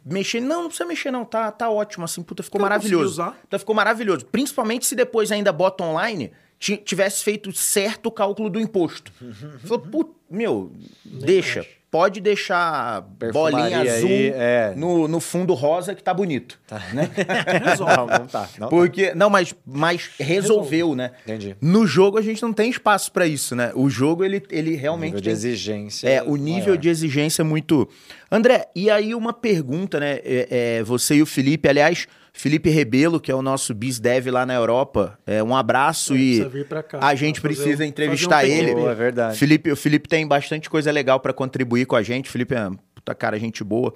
[0.05, 0.39] mexer.
[0.41, 1.23] Não, não precisa mexer, não.
[1.25, 2.21] Tá, tá ótimo, assim.
[2.21, 3.05] Puta, ficou Eu maravilhoso.
[3.05, 3.39] usar.
[3.47, 4.25] Então ficou maravilhoso.
[4.25, 9.11] Principalmente se depois ainda bota online ti- tivesse feito certo o cálculo do imposto.
[9.59, 10.71] Falou, put, meu,
[11.05, 11.65] deixa.
[11.95, 14.73] Pode deixar bolinha azul aí, é.
[14.75, 16.59] no, no fundo rosa que tá bonito.
[16.93, 17.09] Né?
[17.63, 17.95] Resolve.
[17.95, 18.49] Não, não tá.
[18.59, 18.67] Não tá.
[18.67, 21.11] Porque, não, mas, mas resolveu, né?
[21.23, 21.55] Entendi.
[21.61, 23.71] No jogo a gente não tem espaço pra isso, né?
[23.73, 26.09] O jogo, ele, ele O realmente nível de tem exigência.
[26.09, 26.77] é, o nível maior.
[26.77, 27.87] de exigência é muito.
[28.29, 30.19] André, e aí uma pergunta, né?
[30.25, 30.47] É,
[30.79, 34.53] é, você e o Felipe, aliás, Felipe Rebelo, que é o nosso BizDev lá na
[34.53, 38.75] Europa, é, um abraço e vir pra cá, a gente precisa um- entrevistar um ele.
[38.75, 39.37] Boa, é verdade.
[39.37, 42.29] Felipe, o Felipe tem bastante coisa legal para contribuir com a gente.
[42.29, 43.93] Felipe é puta cara, gente boa.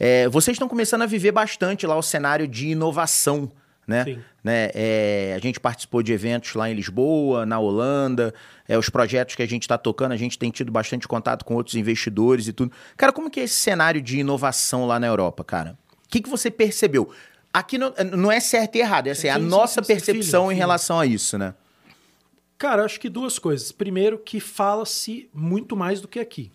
[0.00, 3.48] É, vocês estão começando a viver bastante lá o cenário de inovação,
[3.86, 4.02] né?
[4.04, 4.18] Sim.
[4.42, 4.70] né?
[4.74, 8.34] É, a gente participou de eventos lá em Lisboa, na Holanda,
[8.68, 11.54] é, os projetos que a gente está tocando, a gente tem tido bastante contato com
[11.54, 12.72] outros investidores e tudo.
[12.96, 15.78] Cara, como que é esse cenário de inovação lá na Europa, cara?
[16.04, 17.08] O que, que você percebeu?
[17.52, 19.86] Aqui não, não é certo e errado, é assim, a Sim, sim, nossa sim, sim,
[19.94, 20.58] percepção filho, em filho.
[20.58, 21.54] relação a isso, né?
[22.56, 23.72] Cara, acho que duas coisas.
[23.72, 26.52] Primeiro, que fala-se muito mais do que aqui.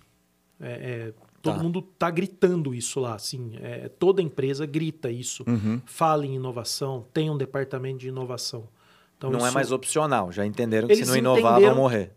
[0.61, 0.67] É,
[1.09, 1.63] é, todo Tá.
[1.63, 3.53] mundo tá gritando isso lá, assim.
[3.61, 5.43] é, toda empresa grita isso.
[5.47, 5.81] Uhum.
[5.85, 8.67] Fala em inovação, tem um departamento de inovação.
[9.17, 10.31] Então, Não é isso- mais opcional.
[10.31, 12.11] Já entenderam que Eles se não inovar, entenderam- vão morrer.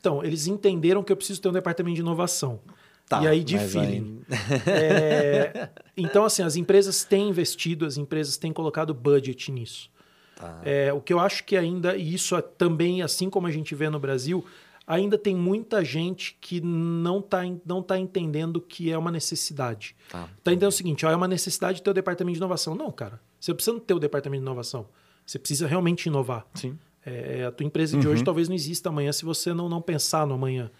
[0.00, 2.60] Então, eles entenderam que eu preciso ter um departamento de inovação.
[3.08, 4.16] Tá, e aí de feeling.
[4.66, 9.88] É, então, assim, as empresas têm investido, as empresas têm colocado budget nisso.
[10.34, 10.60] Tá.
[10.64, 13.74] É, o que eu acho que ainda, e isso é também, assim como a gente
[13.74, 14.44] vê no Brasil,
[14.86, 19.96] ainda tem muita gente que não está não tá entendendo que é uma necessidade.
[20.10, 20.28] Tá.
[20.42, 22.74] Tá entendendo o seguinte, ó, é uma necessidade ter o departamento de inovação.
[22.74, 23.20] Não, cara.
[23.40, 24.88] Você precisa não ter o departamento de inovação.
[25.24, 26.46] Você precisa realmente inovar.
[26.54, 26.78] Sim.
[27.04, 30.26] É, a tua empresa de hoje talvez não exista amanhã se você não, não pensar
[30.26, 30.70] no amanhã.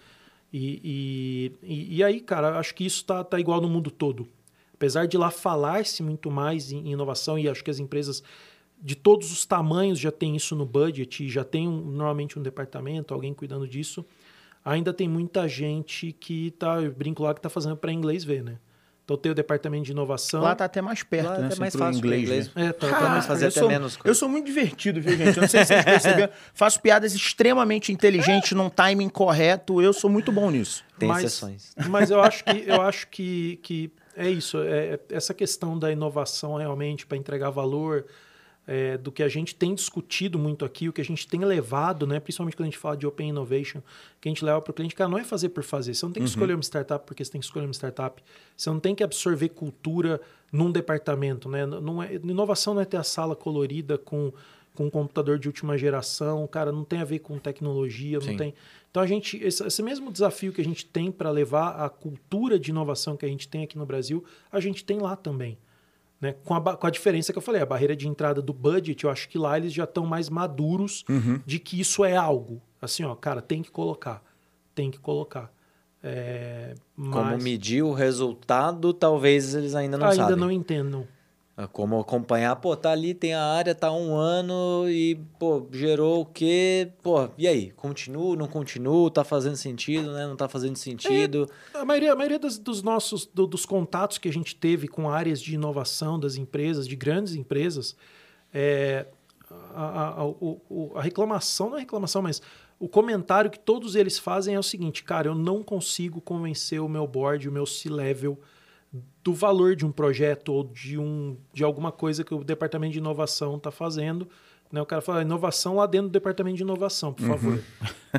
[0.51, 4.27] E, e, e, aí, cara, acho que isso tá, tá igual no mundo todo.
[4.73, 8.23] Apesar de lá falar-se muito mais em inovação, e acho que as empresas
[8.81, 13.13] de todos os tamanhos já tem isso no budget, já tem um, normalmente um departamento,
[13.13, 14.05] alguém cuidando disso,
[14.63, 18.43] ainda tem muita gente que tá, eu brinco lá, que tá fazendo para inglês ver,
[18.43, 18.59] né?
[19.07, 20.41] Então tem o departamento de inovação.
[20.41, 21.49] Lá tá até mais perto, Lá né?
[21.49, 22.23] é mais fácil inglês.
[22.23, 22.53] inglês.
[22.53, 22.65] né?
[22.65, 25.37] É, tá, tá mais fazer eu até sou, menos Eu sou muito divertido, viu, gente?
[25.37, 26.33] Eu não sei se vocês perceberam.
[26.53, 29.81] Faço piadas extremamente inteligentes num timing correto.
[29.81, 30.83] Eu sou muito bom nisso.
[30.99, 31.71] Tem mas, exceções.
[31.87, 34.57] Mas eu acho que eu acho que, que é isso.
[34.61, 38.07] É, essa questão da inovação realmente para entregar valor,
[38.67, 42.05] é, do que a gente tem discutido muito aqui, o que a gente tem levado,
[42.05, 43.81] né, principalmente quando a gente fala de Open Innovation,
[44.19, 45.93] que a gente leva para o cliente, cara, não é fazer por fazer.
[45.93, 48.21] Você não tem que escolher uma startup porque você tem que escolher uma startup.
[48.55, 50.19] Você não tem que absorver cultura
[50.51, 51.47] num departamento.
[51.47, 51.65] Né?
[51.65, 54.33] Não é, inovação não é ter a sala colorida com,
[54.75, 58.37] com um computador de última geração, cara, não tem a ver com tecnologia, não Sim.
[58.37, 58.53] tem.
[58.91, 62.59] Então a gente, esse, esse mesmo desafio que a gente tem para levar a cultura
[62.59, 65.57] de inovação que a gente tem aqui no Brasil, a gente tem lá também.
[66.19, 66.33] Né?
[66.43, 69.09] Com, a, com a diferença que eu falei, a barreira de entrada do budget, eu
[69.09, 71.03] acho que lá eles já estão mais maduros
[71.45, 72.61] de que isso é algo.
[72.81, 74.23] Assim, ó, cara, tem que colocar.
[74.73, 75.51] Tem que colocar.
[76.03, 80.37] É, Como mas medir o resultado, talvez eles ainda não ainda sabem.
[80.37, 81.07] não entendam.
[81.59, 86.21] Ah, Como acompanhar, pô, tá ali, tem a área, tá um ano e, pô, gerou
[86.21, 86.91] o quê?
[87.01, 87.71] Pô, e aí?
[87.71, 89.09] Continuo, não continuo?
[89.09, 90.27] Tá fazendo sentido, né?
[90.27, 91.49] Não tá fazendo sentido?
[91.73, 95.09] A maioria, a maioria das- dos nossos do- dos contatos que a gente teve com
[95.09, 97.95] áreas de inovação das empresas, de grandes empresas,
[98.53, 99.07] é,
[99.73, 102.39] a, a- a- a reclamação, não é reclamação, mas
[102.79, 106.87] o comentário que todos eles fazem é o seguinte, cara, eu não consigo convencer o
[106.87, 108.37] meu board, o meu C-level
[109.27, 112.99] do valor de um projeto ou de, um, de alguma coisa que o departamento de
[112.99, 114.25] inovação está fazendo.
[114.71, 114.81] Né?
[114.81, 117.59] O cara fala, inovação lá dentro do departamento de inovação, por favor.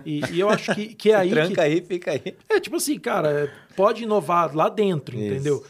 [0.05, 2.37] E, e eu acho que, que é aí que, Tranca aí, fica aí.
[2.47, 5.25] é tipo assim, cara, pode inovar lá dentro, Isso.
[5.25, 5.65] entendeu?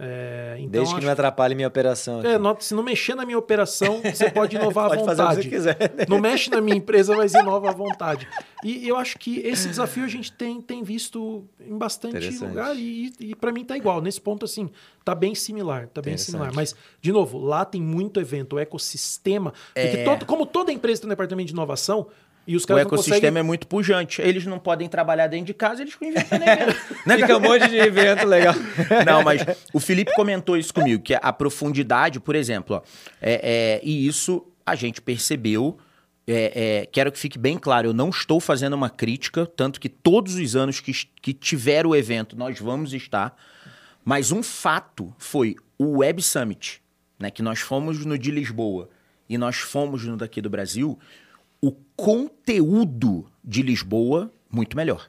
[0.00, 2.20] É, então Desde que não atrapalhe minha operação.
[2.22, 5.30] é, se não mexer na minha operação, você pode inovar à Pode fazer o que
[5.34, 5.48] vontade.
[5.48, 5.76] quiser.
[5.96, 6.06] né?
[6.08, 8.28] Não mexe na minha empresa, mas inova à vontade.
[8.62, 13.12] E eu acho que esse desafio a gente tem, tem visto em bastante lugar e,
[13.18, 14.00] e para mim tá igual.
[14.00, 14.70] Nesse ponto, assim,
[15.04, 16.52] tá bem similar, tá bem similar.
[16.54, 19.52] Mas, de novo, lá tem muito evento, o ecossistema.
[19.74, 22.06] Porque todo- como toda empresa tem um departamento de inovação,
[22.48, 23.40] e os O caras não ecossistema conseguem...
[23.40, 24.22] é muito pujante.
[24.22, 26.76] Eles não podem trabalhar dentro de casa, eles ficam inventando evento.
[27.04, 28.54] Né, Fica um monte de evento legal.
[29.06, 29.42] Não, mas
[29.72, 32.82] o Felipe comentou isso comigo, que a profundidade, por exemplo, ó,
[33.20, 35.78] é, é, e isso a gente percebeu.
[36.26, 39.88] é, é, quero que fique bem claro, eu não estou fazendo uma crítica, tanto que
[39.88, 43.36] todos os anos que, que tiver o evento, nós vamos estar.
[44.04, 46.82] Mas um fato foi o Web Summit,
[47.18, 48.88] né, que nós fomos no de Lisboa
[49.28, 50.98] e nós fomos no daqui do Brasil,
[51.60, 55.08] o conteúdo de Lisboa, muito melhor.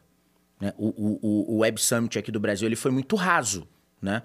[0.60, 0.74] Né?
[0.78, 3.68] O, o, o- Web Summit aqui do Brasil ele foi muito raso.
[4.02, 4.22] Né?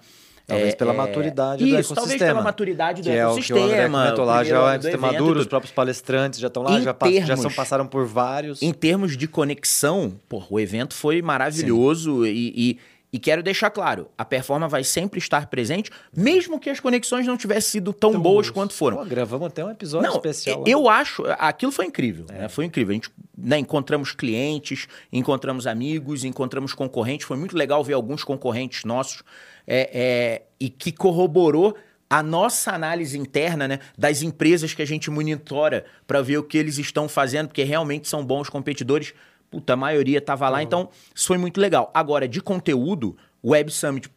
[0.47, 2.01] Talvez pela maturidade do isso, ecossistema.
[2.01, 4.03] talvez pela maturidade do que é o que o André ecossistema.
[4.03, 6.93] comentou lá, já é ecossistema evento maduro, os próprios palestrantes já estão lá, Em já,
[6.93, 8.61] pass- já termos- são, passaram por vários.
[8.61, 12.77] Em termos de conexão, pô, o evento foi maravilhoso e, e,
[13.15, 17.37] e quero deixar claro, a performance vai sempre estar presente, mesmo que as conexões não
[17.37, 18.49] tivessem sido tão, Tão boas boas.
[18.49, 18.97] quanto foram.
[18.97, 20.59] Pô, gravamos até um episódio Não, especial.
[20.59, 20.65] lá.
[20.67, 22.39] eu acho, aquilo foi incrível, É.
[22.39, 22.49] né?
[22.49, 22.91] Foi incrível.
[22.91, 27.25] A gente né, encontramos clientes, encontramos amigos, encontramos concorrentes.
[27.25, 29.23] Foi muito legal ver alguns concorrentes nossos
[29.65, 31.73] é, é, e que corroborou
[32.09, 36.57] a nossa análise interna né, das empresas que a gente monitora para ver o que
[36.57, 39.13] eles estão fazendo, porque realmente são bons competidores.
[39.55, 41.89] Puta, a maioria estava lá, então isso foi muito legal.
[41.93, 44.09] Agora, de conteúdo, o Web Summit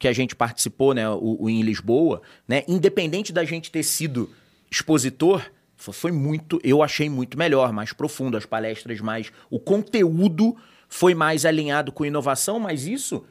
[0.00, 4.28] que a gente participou, né, o, o em Lisboa, né, independente da gente ter sido
[4.68, 10.56] expositor, fo- foi muito, eu achei muito melhor, mais profundo, as palestras mais, o conteúdo
[10.88, 13.24] foi mais alinhado com inovação, mas isso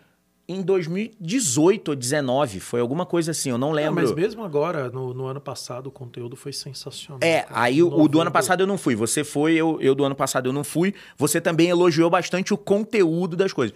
[0.47, 3.95] em 2018 ou 19, foi alguma coisa assim, eu não Ah, lembro.
[3.95, 7.19] mas mesmo agora, no, no ano passado, o conteúdo foi sensacional.
[7.21, 7.61] É, cara.
[7.61, 8.95] aí o, o do ano passado eu não fui.
[8.95, 10.93] Você foi, eu, eu do ano passado eu não fui.
[11.17, 13.75] Você também elogiou bastante o conteúdo das coisas.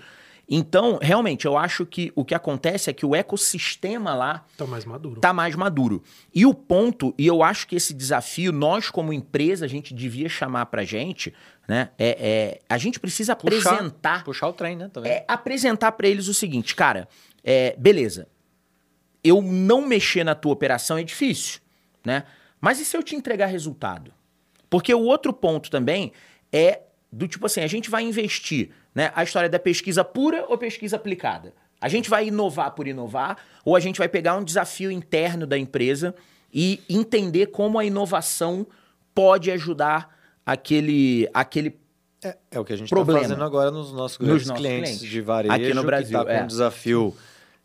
[0.49, 4.85] Então, realmente, eu acho que o que acontece é que o ecossistema lá Tá mais
[4.85, 5.19] maduro.
[5.19, 6.01] tá mais maduro.
[6.33, 10.29] E o ponto, e eu acho que esse desafio, nós como empresa, a gente devia
[10.29, 11.33] chamar pra gente,
[11.67, 11.89] né?
[11.99, 14.89] É, é, a gente precisa Puxar- apresentar Puxar o trem, né?
[14.93, 15.11] Também.
[15.11, 17.09] é apresentar pra eles o seguinte, cara,
[17.43, 18.27] é, beleza,
[19.21, 21.59] eu não mexer na tua operação é difícil,
[22.05, 22.23] né?
[22.61, 24.13] Mas e se eu te entregar resultado?
[24.69, 26.13] Porque o outro ponto também
[26.53, 29.11] é do tipo assim, a gente vai investir, né?
[29.15, 31.53] A história da pesquisa pura ou pesquisa aplicada?
[31.79, 35.55] A gente vai inovar por inovar ou a gente vai pegar um desafio interno da
[35.55, 36.15] empresa
[36.51, 38.65] e entender como a inovação
[39.13, 41.79] pode ajudar aquele, aquele
[42.23, 45.07] é, é o que a gente está fazendo agora nos nossos grandes nossos clientes, clientes.
[45.07, 46.37] de varejo, Aqui no Brasil, que está é.
[46.39, 47.15] com um desafio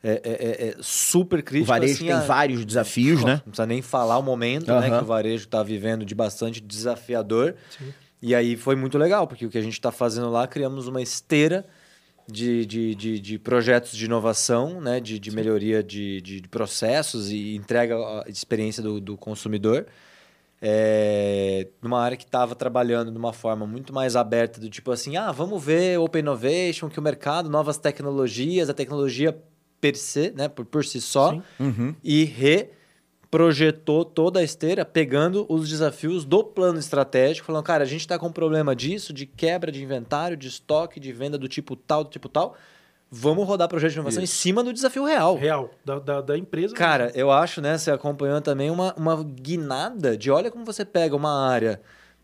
[0.04, 1.68] é, é, é, é super o crítico.
[1.68, 3.34] varejo assim, tem a- vários desafios, né?
[3.34, 4.98] Não precisa nem falar o momento né, Aham.
[4.98, 7.54] que o varejo está vivendo de bastante desafiador.
[7.78, 7.94] Sim.
[8.22, 11.02] E aí foi muito legal, porque o que a gente está fazendo lá, criamos uma
[11.02, 11.66] esteira
[12.28, 17.32] de, de, de, de projetos de inovação, né, de, de melhoria de, de, de processos
[17.32, 19.86] e entrega a experiência do, do consumidor.
[20.64, 25.16] É, numa área que estava trabalhando de uma forma muito mais aberta, do tipo assim,
[25.16, 29.36] ah, vamos ver Open Innovation, que o mercado, novas tecnologias, a tecnologia
[29.80, 31.36] per se, né, por, por si só.
[31.58, 31.92] Uhum.
[32.04, 32.22] e
[33.32, 38.18] reprojetou toda a esteira, pegando os desafios do plano estratégico, falando, cara, a gente está
[38.18, 42.04] com um problema disso, de quebra de inventário, de estoque, de venda do tipo tal,
[42.04, 42.54] do tipo tal.
[43.10, 45.36] Vamos rodar projeto de inovação em cima do desafio real.
[45.36, 46.74] Real, da, da, da empresa.
[46.74, 51.16] Cara, eu acho, né, você acompanhou também uma, uma guinada de olha como você pega
[51.16, 51.80] uma área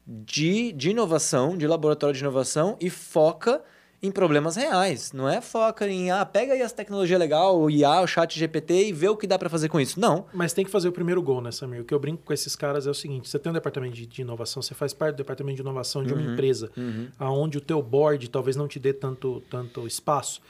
[0.07, 3.63] de, de inovação, de laboratório de inovação e foca
[4.03, 5.13] em problemas reais.
[5.13, 8.89] Não é foca em, ah, pega aí as tecnologias legal, o IA, o chat GPT
[8.89, 9.99] e vê o que dá para fazer com isso.
[9.99, 10.27] Não.
[10.33, 11.81] Mas tem que fazer o primeiro gol, né, Samir?
[11.81, 14.21] O que eu brinco com esses caras é o seguinte: você tem um departamento de,
[14.23, 16.33] inovação, você faz parte do departamento de inovação de uma Uhum.
[16.33, 16.71] empresa,
[17.19, 20.41] aonde o teu board talvez não te dê tanto, tanto espaço.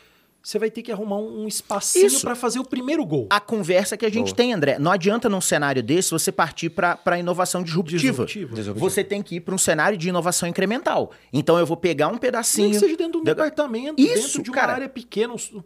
[0.43, 3.27] Você vai ter que arrumar um, um espacinho para fazer o primeiro gol.
[3.29, 4.37] A conversa que a gente Boa.
[4.37, 4.79] tem, André.
[4.79, 7.99] Não adianta num cenário desse você partir para inovação disruptiva.
[8.01, 8.55] Disruptivo.
[8.55, 8.89] Disruptivo.
[8.91, 11.11] Você tem que ir para um cenário de inovação incremental.
[11.33, 12.71] Então eu vou pegar um Nem pedacinho.
[12.71, 14.73] que seja dentro de um da- departamento, Isso, dentro de uma cara.
[14.75, 15.63] área pequena, um,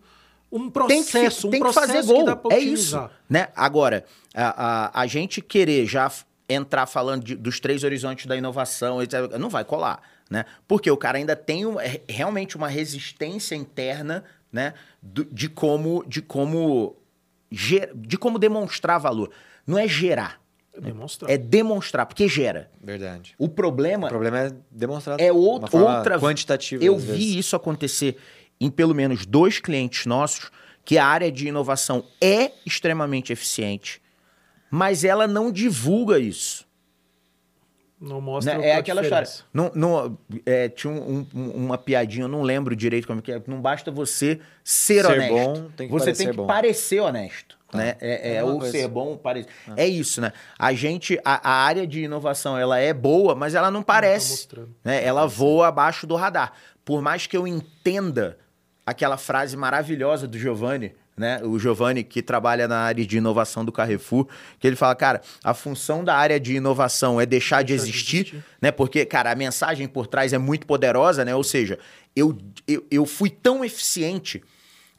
[0.51, 2.25] um tem que, processo, tem um que processo fazer gol.
[2.25, 3.09] dá pra é isso.
[3.29, 3.49] Né?
[3.55, 4.05] Agora,
[4.35, 6.11] a, a, a gente querer já
[6.49, 8.99] entrar falando de- dos três horizontes da inovação,
[9.39, 10.03] não vai colar.
[10.29, 10.45] Né?
[10.67, 14.75] Porque o cara ainda tem um- é, realmente uma resistência interna né?
[15.03, 16.97] de como, de, como
[17.51, 19.31] ger- de como demonstrar valor.
[19.67, 20.41] Não é gerar,
[20.79, 21.31] Demonstrar.
[21.31, 22.71] é demonstrar, porque gera.
[22.83, 23.35] Verdade.
[23.39, 26.83] O problema O problema é demonstrar é uma outra, forma outra quantitativa.
[26.85, 27.35] Eu às vi vezes.
[27.37, 28.17] isso acontecer
[28.61, 30.51] em pelo menos dois clientes nossos,
[30.85, 34.01] que a área de inovação é extremamente eficiente,
[34.71, 36.65] mas ela não divulga isso.
[38.03, 38.69] Não mostra né?
[38.71, 39.45] É aquela diferença.
[39.45, 39.51] história.
[39.55, 43.41] Não, não, é, tinha um- um- uma piadinha, eu não lembro direito como que é.
[43.47, 45.33] Não basta você ser, Ser honesto.
[45.33, 46.47] bom, tem que você tem que bom.
[46.47, 47.57] parecer honesto.
[47.71, 47.79] Tá.
[47.79, 47.97] Né?
[48.01, 48.71] É, é, É coisa.
[48.71, 49.49] ser bom, parecer.
[49.77, 50.33] É isso, né?
[50.59, 54.31] A gente, a, a área de inovação, ela é boa, mas ela não parece.
[54.33, 54.75] mostrando.
[54.85, 55.03] né?
[55.03, 56.53] Ela voa abaixo do radar.
[56.85, 58.37] Por mais que eu entenda
[58.85, 60.93] aquela frase maravilhosa do Giovanni,
[61.23, 61.41] né?
[61.43, 64.27] O Giovanni que trabalha na área de inovação do Carrefour,
[64.59, 67.91] que ele fala, cara, a função da área de inovação é deixar, de, Deixar de
[67.91, 68.45] existir, existir.
[68.61, 68.71] né?
[68.71, 71.35] Porque, cara, a mensagem por trás é muito poderosa, né?
[71.35, 71.79] Ou seja,
[72.15, 74.43] eu, eu, eu fui tão eficiente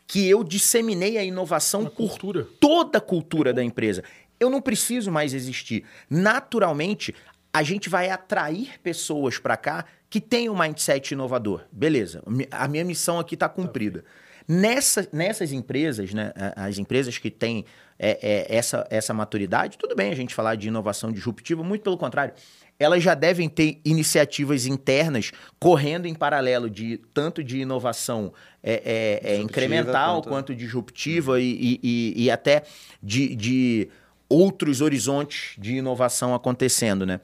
[0.08, 2.48] que eu disseminei a inovação por cultura.
[2.60, 4.04] toda a cultura da empresa.
[4.40, 5.84] Eu não preciso mais existir.
[6.10, 7.14] Naturalmente,
[7.54, 11.64] a gente vai atrair pessoas para cá que têm um mindset inovador.
[11.72, 12.22] Beleza,
[12.52, 14.04] a minha missão aqui está cumprida.
[14.48, 17.66] Nessa, nessas empresas, né, as empresas que têm
[17.98, 18.20] é,
[18.50, 22.34] é, essa, essa maturidade, tudo bem a gente falar de inovação disruptiva, muito pelo contrário.
[22.80, 29.34] Elas já devem ter iniciativas internas correndo em paralelo de tanto de inovação é, é,
[29.34, 32.64] é, incremental quanto- quanto disruptiva e, e- e- e até
[33.02, 33.90] de, de
[34.28, 37.22] outros horizontes de inovação acontecendo, né?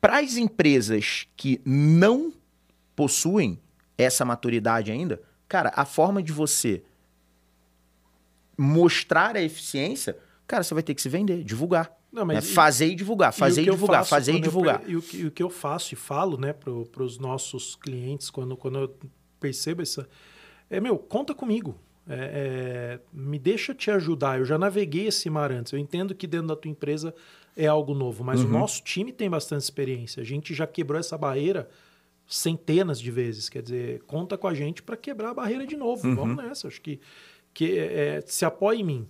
[0.00, 2.32] Para as empresas que não
[2.94, 3.58] possuem
[3.96, 6.82] essa maturidade ainda, cara, a forma de você
[8.56, 11.96] mostrar a eficiência, cara, você vai ter que se vender, divulgar.
[12.10, 12.38] Não, né?
[12.38, 14.80] e- Fazer e divulgar, fazer e, eu divulgar, fazer e eu divulgar.
[14.80, 16.72] per- E o, que, e o que eu faço e falo, né, para
[17.02, 18.96] os nossos clientes, quando, quando eu
[19.38, 20.08] percebo essa.
[20.70, 21.76] É, meu, conta comigo.
[22.10, 24.38] É, é, me deixa te ajudar.
[24.38, 25.72] Eu já naveguei esse mar antes.
[25.74, 27.14] Eu entendo que dentro da tua empresa
[27.54, 28.46] é algo novo, mas Uhum.
[28.46, 30.22] o nosso time tem bastante experiência.
[30.22, 31.68] A gente já quebrou essa barreira
[32.28, 33.48] centenas de vezes.
[33.48, 36.06] Quer dizer, conta com a gente para quebrar a barreira de novo.
[36.06, 36.14] Uhum.
[36.14, 36.68] Vamos nessa.
[36.68, 37.00] Acho que,
[37.54, 39.08] que é, se apoia em mim.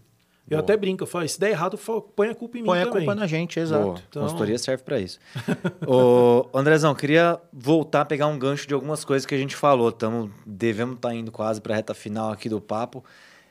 [0.51, 0.61] Eu Boa.
[0.61, 2.87] até brinco, eu falo, se der errado, falo, põe a culpa em mim Põe a
[2.87, 3.01] também.
[3.05, 3.85] culpa na gente, exato.
[3.85, 4.03] Boa.
[4.09, 5.19] Então- Consultoria serve para isso.
[5.87, 9.93] Ô, Andrezão, queria voltar a pegar um gancho de algumas coisas que a gente falou.
[9.93, 13.05] Tamo, devemos estar indo quase para a reta final aqui do papo.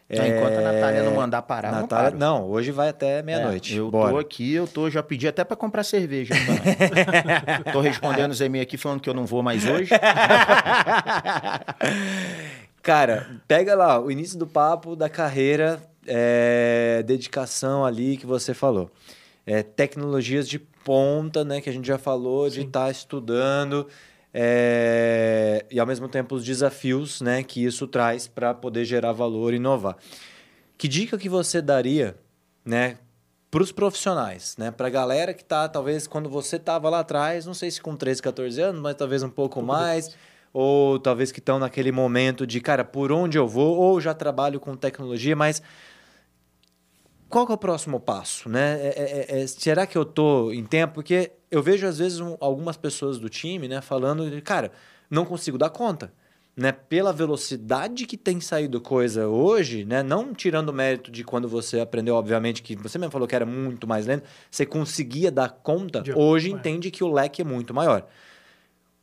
[0.09, 2.17] Então, enquanto a Natália não mandar parar, não Natália, paro.
[2.17, 3.73] não, hoje vai até meia-noite.
[3.75, 4.11] É, eu Bora.
[4.11, 6.33] tô aqui, eu tô, já pedi até pra comprar cerveja.
[7.73, 9.89] tô respondendo os e-mails aqui falando que eu não vou mais hoje.
[12.81, 18.89] Cara, pega lá o início do papo da carreira, é, dedicação ali que você falou.
[19.45, 21.59] É, tecnologias de ponta, né?
[21.59, 23.87] Que a gente já falou, de estar estudando.
[24.33, 29.53] É, e ao mesmo tempo os desafios né, que isso traz para poder gerar valor
[29.53, 29.97] e inovar.
[30.77, 32.15] Que dica que você daria,
[32.63, 32.97] né?
[33.49, 34.71] para os profissionais, né?
[34.71, 37.95] Para a galera que tá, talvez, quando você tava lá atrás, não sei se com
[37.95, 40.15] 13, 14 anos, mas talvez um pouco mais,
[40.53, 44.59] ou talvez que estão naquele momento de, cara, por onde eu vou, ou já trabalho
[44.59, 45.61] com tecnologia, mas
[47.29, 48.79] qual é o próximo passo, né?
[48.81, 50.95] É, é, é, será que eu tô em tempo?
[50.95, 54.71] Porque eu vejo às vezes um, algumas pessoas do time, né, falando, cara,
[55.09, 56.11] não consigo dar conta,
[56.55, 56.71] né?
[56.71, 60.01] Pela velocidade que tem saído coisa hoje, né?
[60.01, 63.45] Não tirando o mérito de quando você aprendeu, obviamente, que você mesmo falou que era
[63.45, 66.01] muito mais lento, você conseguia dar conta.
[66.01, 66.51] De- hoje é.
[66.53, 68.07] entende que o leque é muito maior.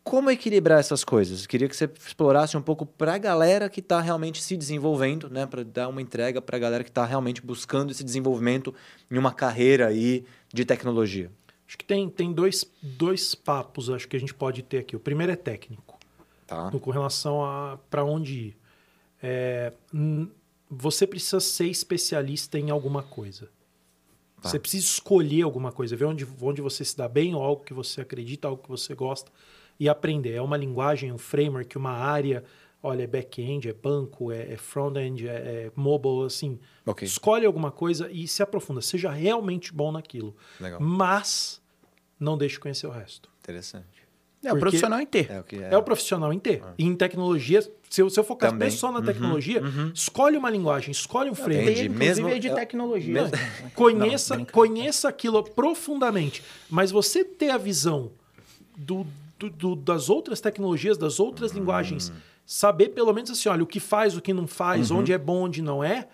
[0.03, 1.47] Como equilibrar essas coisas?
[1.47, 5.47] Queria que você explorasse um pouco para a galera que está realmente se desenvolvendo, né?
[5.47, 8.75] Para dar uma entrega para a galera que está realmente buscando esse desenvolvimento
[9.09, 11.31] em uma carreira aí de tecnologia.
[11.75, 14.95] Acho que tem, tem dois, dois papos acho que a gente pode ter aqui.
[14.95, 15.99] O primeiro é técnico,
[16.47, 16.71] Tá.
[16.71, 18.57] com relação a para onde ir.
[19.21, 19.73] É,
[20.71, 23.49] você precisa ser especialista em alguma coisa.
[24.41, 24.51] Tá.
[24.51, 27.75] Você precisa escolher alguma coisa, ver onde, onde você se dá bem, ou algo que
[27.75, 29.33] você acredita, algo que você gosta,
[29.81, 30.35] e aprender.
[30.35, 32.45] É uma linguagem, um framework, uma área.
[32.81, 36.61] Olha, é back-end, é banco, é, é front-end, é, é mobile, assim.
[36.87, 37.05] Ok.
[37.05, 38.81] Escolhe alguma coisa e se aprofunda.
[38.81, 40.37] Seja realmente bom naquilo.
[40.61, 40.79] Legal.
[40.81, 41.64] Mas
[42.25, 43.29] não deixe de conhecer o resto.
[43.43, 43.85] Interessante.
[44.45, 45.33] É o profissional inteiro.
[45.33, 45.71] É o que é.
[45.73, 46.61] É, o profissional em T.
[46.77, 48.71] E em tecnologia, se eu, se eu focar Também.
[48.71, 49.63] só na tecnologia,
[49.95, 51.71] escolhe uma linguagem, escolhe um framework.
[51.71, 51.87] Entendi.
[51.89, 53.15] Inclusive Mesmo- é de eu- tecnologia.
[53.15, 53.31] mesmo-
[53.75, 56.43] Conheça, Não, conheça aquilo profundamente.
[56.69, 58.11] Mas você ter a visão
[58.77, 59.07] do,
[59.39, 61.61] do- do- das outras tecnologias, das outras Hum.
[61.61, 62.13] linguagens,
[62.45, 64.99] saber pelo menos assim, olha, o que faz, o que não faz, Uhum.
[64.99, 66.07] onde é bom, onde não é,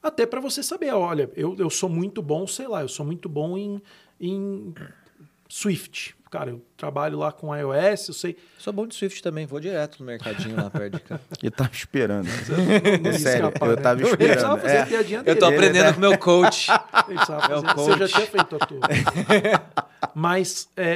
[0.00, 3.28] até para você saber, olha, eu, eu sou muito bom, sei lá, eu sou muito
[3.28, 3.82] bom em,
[4.20, 4.72] em
[5.54, 6.14] Swift.
[6.30, 8.38] Cara, eu trabalho lá com iOS, eu sei.
[8.58, 11.20] Sou bom de Swift também, vou direto no mercadinho lá perto de cá.
[11.42, 12.26] Eu tava esperando.
[13.02, 13.82] Não É sério, escapar, eu né?
[13.82, 14.60] tava esperando.
[14.62, 14.86] fazer a É.
[14.86, 15.38] piadinha Eu dele.
[15.40, 16.68] tô Ele- aprendendo com o meu coach.
[17.06, 17.74] Meu fazer.
[17.74, 18.12] Você já coach.
[18.14, 18.80] tinha feito a tua.
[20.14, 20.90] mas, é,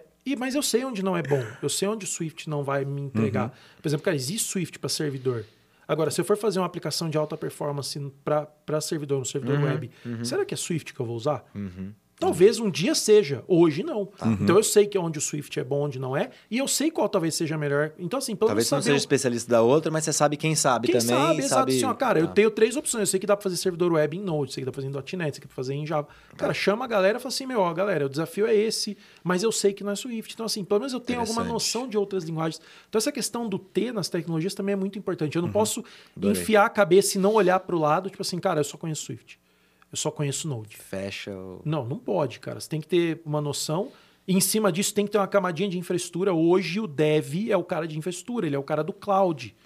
[0.00, 1.44] é, e, mas eu sei onde não é bom.
[1.62, 3.44] Eu sei onde o Swift não vai me entregar.
[3.44, 3.50] Uhum.
[3.82, 5.44] Por exemplo, cara, existe Swift para servidor.
[5.86, 9.64] Agora, se eu for fazer uma aplicação de alta performance para servidor, no servidor Uhum.
[9.64, 9.90] web,
[10.22, 11.44] será que é Swift que eu vou usar?
[12.20, 14.06] Talvez um dia seja, hoje não.
[14.06, 14.26] Tá.
[14.40, 16.90] Então eu sei que onde o Swift é bom, onde não é, e eu sei
[16.90, 17.92] qual talvez seja melhor.
[17.98, 20.54] Então, assim, pelo Talvez você não seja o- especialista da outra, mas você sabe quem
[20.56, 21.16] sabe quem também.
[21.16, 21.70] sabe, exato.
[21.70, 22.32] Assim, ó, cara, eu Tá.
[22.32, 23.02] tenho três opções.
[23.02, 24.88] Eu sei que dá pra fazer servidor web em Node, sei que dá pra fazer
[24.88, 26.08] em .NET, sei que dá pra fazer em Java.
[26.36, 29.42] Cara, chama a galera e fala assim, meu, ó, galera, o desafio é esse, mas
[29.44, 30.34] eu sei que não é Swift.
[30.34, 32.60] Então, assim, pelo menos eu tenho alguma noção de outras linguagens.
[32.88, 35.36] Então, essa questão do T nas tecnologias também é muito importante.
[35.36, 35.86] Eu não posso Uhum.
[36.16, 36.42] Adorei.
[36.42, 39.38] enfiar a cabeça e não olhar pro lado, tipo assim, cara, eu só conheço Swift.
[39.90, 40.76] Eu só conheço Node.
[40.76, 41.62] Fecha o.
[41.64, 42.60] Não, não pode, cara.
[42.60, 43.88] Você tem que ter uma noção.
[44.26, 46.34] E em cima disso, tem que ter uma camadinha de infraestrutura.
[46.34, 49.56] Hoje, o dev é o cara de infraestrutura, ele é o cara do cloud.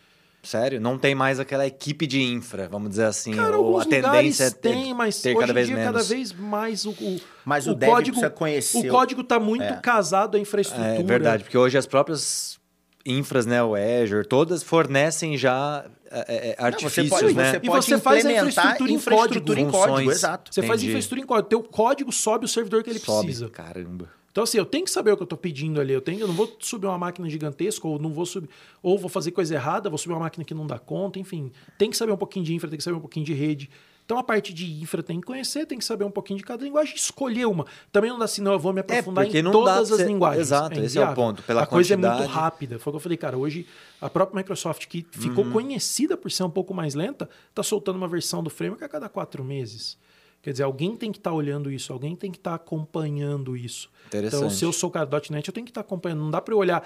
[0.44, 0.80] Sério?
[0.80, 3.32] Não tem mais aquela equipe de infra, vamos dizer assim.
[3.34, 5.92] Cara, ou a tendência é ter, tem, mas ter hoje cada em vez dia, menos.
[5.92, 9.38] cada vez mais o, o, Mas o dev código, precisa conhecer o o- código está
[9.38, 9.76] muito É.
[9.80, 10.94] casado à infraestrutura.
[10.96, 12.58] É verdade, porque hoje as próprias
[13.04, 17.50] infras, né, o Azure, todas fornecem já é, é, Não, artifícios, você pode, né?
[17.52, 19.78] você E pode você faz a infraestrutura em infraestrutura em código.
[19.78, 20.16] código, Funções.
[20.18, 20.54] exato.
[20.54, 20.88] Você faz Entendi.
[20.90, 21.48] infraestrutura em código.
[21.48, 23.26] Teu código sobe o servidor que ele Sobe.
[23.26, 23.48] precisa.
[23.48, 24.08] Caramba.
[24.30, 25.92] Então, assim, eu tenho que saber o que eu estou pedindo ali.
[25.92, 28.48] Eu, tenho, eu não vou subir uma máquina gigantesca, ou não vou subir,
[28.82, 31.52] ou vou fazer coisa errada, vou subir uma máquina que não dá conta, enfim.
[31.76, 33.68] Tem que saber um pouquinho de infra, tem que saber um pouquinho de rede.
[34.12, 36.62] Então, a parte de infra tem que conhecer, tem que saber um pouquinho de cada
[36.62, 37.64] linguagem, escolher uma.
[37.90, 40.42] Também não dá assim, não, eu vou me aprofundar porque em todas as linguagens.
[40.48, 42.30] Exato, esse é o ponto, pela a coisa é muito quantidade.
[42.32, 42.78] rápida.
[42.78, 43.66] Foi o que eu falei, cara, hoje
[44.02, 45.50] a própria Microsoft, que ficou Uhum.
[45.52, 49.08] conhecida por ser um pouco mais lenta, está soltando uma versão do framework a cada
[49.08, 49.96] quatro meses.
[50.42, 53.88] Quer dizer, alguém tem que estar olhando isso, alguém tem que estar acompanhando isso.
[54.26, 56.18] Então, se eu sou o cara do .NET, eu tenho que estar acompanhando.
[56.20, 56.84] Não dá para eu olhar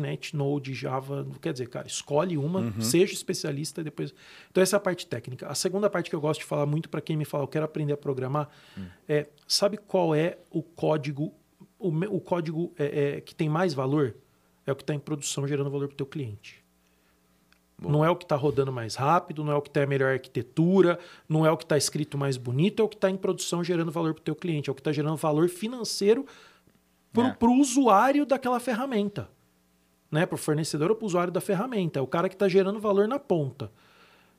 [0.00, 1.24] .NET, Node, Java.
[1.40, 2.80] Quer dizer, cara, escolhe uma, Uhum.
[2.80, 4.12] seja especialista e depois...
[4.50, 5.46] Então, essa é a parte técnica.
[5.46, 7.64] A segunda parte que eu gosto de falar muito para quem me fala, eu quero
[7.64, 8.86] aprender a programar, Hum.
[9.08, 11.32] é, sabe qual é o código,
[11.78, 14.16] o, o código é, é, que tem mais valor?
[14.66, 16.60] É o que está em produção gerando valor para o teu cliente.
[17.80, 20.12] Não é o que está rodando mais rápido, não é o que tem a melhor
[20.12, 20.98] arquitetura,
[21.28, 23.92] não é o que está escrito mais bonito, é o que está em produção gerando
[23.92, 26.24] valor para o teu cliente, é o que está gerando valor financeiro
[27.12, 27.36] para É.
[27.38, 29.28] o usuário daquela ferramenta.
[30.10, 30.24] Né?
[30.24, 31.98] Para o fornecedor ou para o usuário da ferramenta.
[31.98, 33.70] É o cara que está gerando valor na ponta.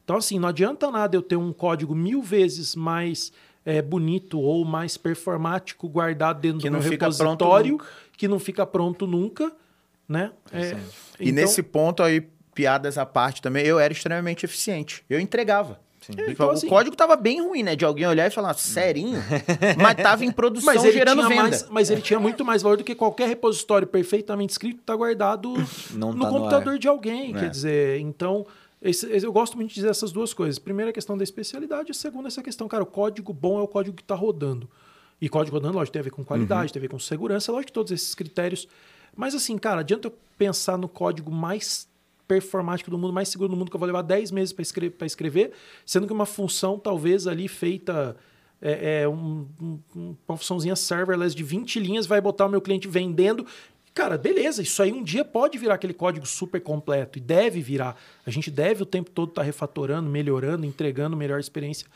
[0.04, 3.32] Então, assim, não adianta nada eu ter um código mil vezes mais
[3.66, 7.78] é, bonito ou mais performático guardado dentro Que do meu repositório,
[8.16, 9.52] que não fica pronto nunca.
[10.08, 10.32] Né?
[10.54, 10.78] É,
[11.20, 12.26] E então- nesse ponto aí,
[12.58, 15.06] piadas à parte também, eu era extremamente eficiente.
[15.08, 15.80] Eu entregava.
[16.02, 17.76] Tipo, Então, o assim- código tava bem ruim, né?
[17.76, 19.22] De alguém olhar e falar, serinho?
[19.80, 21.42] Mas tava em produção Mas ele, gerando venda.
[21.44, 25.54] mais, mas ele tinha muito mais valor do que qualquer repositório perfeitamente escrito está guardado
[25.94, 26.80] Não no tá no computador ar.
[26.80, 27.36] de alguém.
[27.36, 27.40] É.
[27.42, 28.46] Quer dizer, então
[28.82, 30.58] esse- eu gosto muito de dizer essas duas coisas.
[30.58, 31.92] Primeiro, a questão da especialidade.
[31.92, 34.68] A segunda, essa questão, cara, o código bom é o código que está rodando.
[35.20, 37.68] E código rodando, lógico, tem a ver com qualidade, tem a ver com segurança, lógico
[37.68, 38.66] que todos esses critérios.
[39.16, 41.88] Mas assim, cara, adianta eu pensar no código mais
[42.28, 44.92] performático do mundo, mais seguro do mundo, que eu vou levar 10 meses para escrever,
[44.92, 45.52] pra escrever,
[45.86, 48.16] sendo que uma função, talvez ali feita.
[48.60, 52.88] É, é um- um- uma funçãozinha serverless de 20 linhas, vai botar o meu cliente
[52.88, 53.46] vendendo.
[53.94, 57.96] Cara, beleza, isso aí um dia pode virar aquele código super completo e deve virar.
[58.26, 61.88] A gente deve o tempo todo estar refatorando, melhorando, entregando melhor experiência,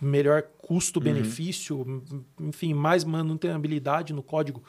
[0.00, 2.02] melhor custo-benefício,
[2.40, 4.62] enfim, mais manutenibilidade no código.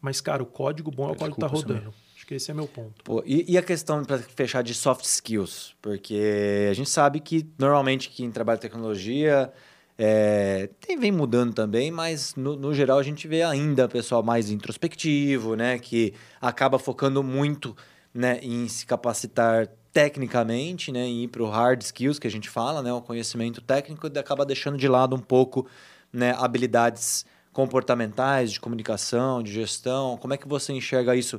[0.00, 1.94] Mas, cara, o código bom é o código que está rodando.
[2.24, 3.04] Acho que esse é meu ponto.
[3.04, 5.76] Pô, e, e a questão, para fechar, de soft skills?
[5.82, 9.52] Porque a gente sabe que normalmente quem trabalha em tecnologia
[9.98, 14.50] é, tem, vem mudando também, mas no, no geral a gente vê ainda pessoal mais
[14.50, 15.78] introspectivo, né?
[15.78, 17.76] Que acaba focando muito
[18.14, 21.04] né, em se capacitar tecnicamente, né?
[21.04, 22.90] Em ir para o hard skills que a gente fala, né?
[22.90, 25.66] O conhecimento técnico e acaba deixando de lado um pouco
[26.10, 30.16] né, habilidades comportamentais, de comunicação, de gestão.
[30.16, 31.38] Como é que você enxerga isso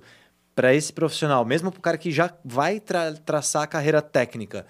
[0.56, 4.66] para esse profissional, mesmo para o cara que já vai tra traçar a carreira técnica,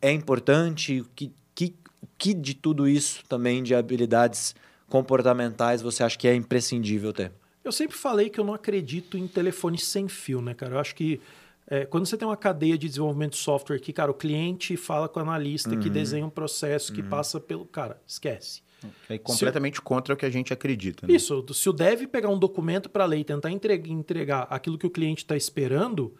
[0.00, 1.00] é importante?
[1.00, 1.74] O que, que,
[2.18, 4.54] que de tudo isso também de habilidades
[4.88, 7.32] comportamentais você acha que é imprescindível ter?
[7.64, 10.74] Eu sempre falei que eu não acredito em telefone sem fio, né, cara?
[10.74, 11.20] Eu acho que
[11.66, 15.08] é, quando você tem uma cadeia de desenvolvimento de software que, cara, o cliente fala
[15.08, 17.64] com o analista que desenha um processo que passa pelo.
[17.64, 18.62] Cara, esquece.
[19.08, 21.06] É completamente contra o que a gente acredita.
[21.06, 21.14] Né?
[21.14, 24.76] Isso, se o dev pegar um documento para a lei e tentar entregar, entregar aquilo
[24.78, 26.14] que o cliente está esperando,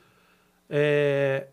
[0.69, 1.49] é,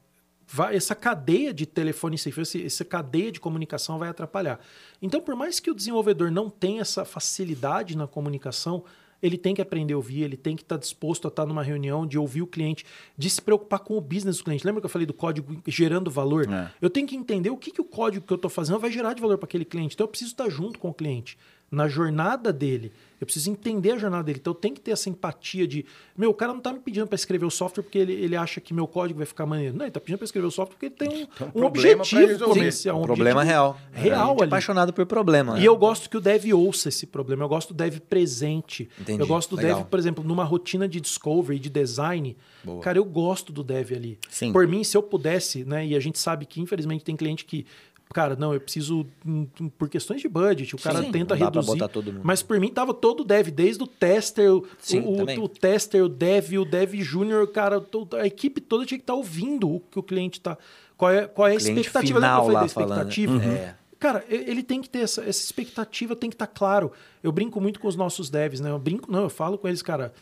[0.48, 4.60] vai- essa cadeia de telefone sem fio, essa cadeia de comunicação vai atrapalhar.
[5.02, 8.84] Então, por mais que o desenvolvedor não tenha essa facilidade na comunicação,
[9.22, 12.06] ele tem que aprender a ouvir, ele tem que estar disposto a estar numa reunião,
[12.06, 12.86] de ouvir o cliente,
[13.18, 14.66] de se preocupar com o business do cliente.
[14.66, 16.52] Lembra que eu falei do código gerando valor?
[16.52, 16.72] É.
[16.82, 19.14] Eu tenho que entender o que, que o código que eu estou fazendo vai gerar
[19.14, 19.96] de valor para aquele cliente.
[19.96, 21.38] Então eu preciso estar junto com o cliente,
[21.72, 22.92] na jornada dele.
[23.20, 24.40] Eu preciso entender a jornada dele.
[24.40, 25.86] Então eu tenho que ter essa empatia de,
[26.18, 28.62] meu, o cara não está me pedindo para escrever o software porque ele, ele acha
[28.62, 29.74] que meu código vai ficar maneiro.
[29.76, 32.04] Não, ele está pedindo para escrever o software porque ele tem um, um um problema
[32.06, 32.98] pra objetivo comercial.
[32.98, 33.78] um um problema real.
[33.92, 34.50] Real a gente é ali.
[34.50, 35.56] apaixonado por problema.
[35.56, 35.62] né?
[35.62, 37.44] E eu gosto que o dev ouça esse problema.
[37.44, 38.90] Eu gosto do dev presente.
[38.98, 39.22] Entendi.
[39.22, 39.80] Eu gosto do Legal.
[39.80, 42.38] dev, por exemplo, numa rotina de discovery, de design.
[42.64, 42.82] Boa.
[42.82, 44.18] Cara, eu gosto do dev ali.
[44.30, 44.54] Sim.
[44.54, 45.86] Por mim, se eu pudesse, né?
[45.86, 47.66] E a gente sabe que, infelizmente, tem cliente que.
[48.12, 49.06] Cara, não, eu preciso.
[49.26, 51.80] hum, hum, Por questões de budget, o cara Sim, tenta reduzir.
[52.24, 56.10] Mas por mim tava todo dev, desde o tester, o- Sim, o, o tester, o
[56.10, 57.86] dev, o dev júnior, cara,
[58.20, 60.58] a equipe toda tinha que estar ouvindo o que o cliente tá.
[60.98, 62.20] Qual é, qual é a expectativa?
[62.20, 63.10] final Lembra que eu lá falei da falando.
[63.12, 63.34] expectativa?
[63.34, 63.52] Uhum.
[63.54, 63.76] É.
[64.00, 66.92] Cara, ele tem que ter essa, essa expectativa, tem que estar claro.
[67.22, 68.72] Eu brinco muito com os nossos devs, né?
[68.72, 70.14] Eu brinco, não, eu falo com eles, cara.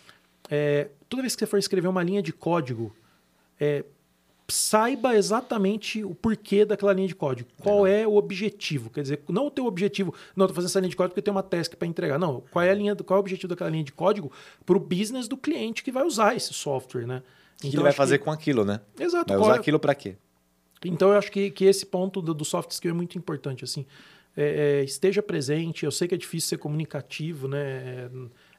[0.50, 2.94] é, toda vez que você for escrever uma linha de código,
[3.60, 3.86] é,
[4.50, 7.50] saiba exatamente o porquê daquela linha de código.
[7.62, 8.90] Qual é o objetivo?
[8.90, 11.32] Quer dizer, não o teu objetivo, não, tô fazendo essa linha de código porque tem
[11.34, 12.18] uma task para entregar.
[12.18, 14.32] Não, qual é a linha, qual é o objetivo daquela linha de código
[14.66, 17.22] para o business do cliente que vai usar esse software, né?
[17.58, 18.80] O que ele vai acho fazer que- com aquilo, né?
[19.00, 19.34] Exato.
[19.34, 20.16] Vai usar é- aquilo para quê?
[20.86, 23.86] então eu acho que, que esse ponto do, do soft skill é muito importante, assim.
[24.40, 27.60] É, é, esteja presente, eu sei que é difícil ser comunicativo, né?
[27.60, 28.10] É,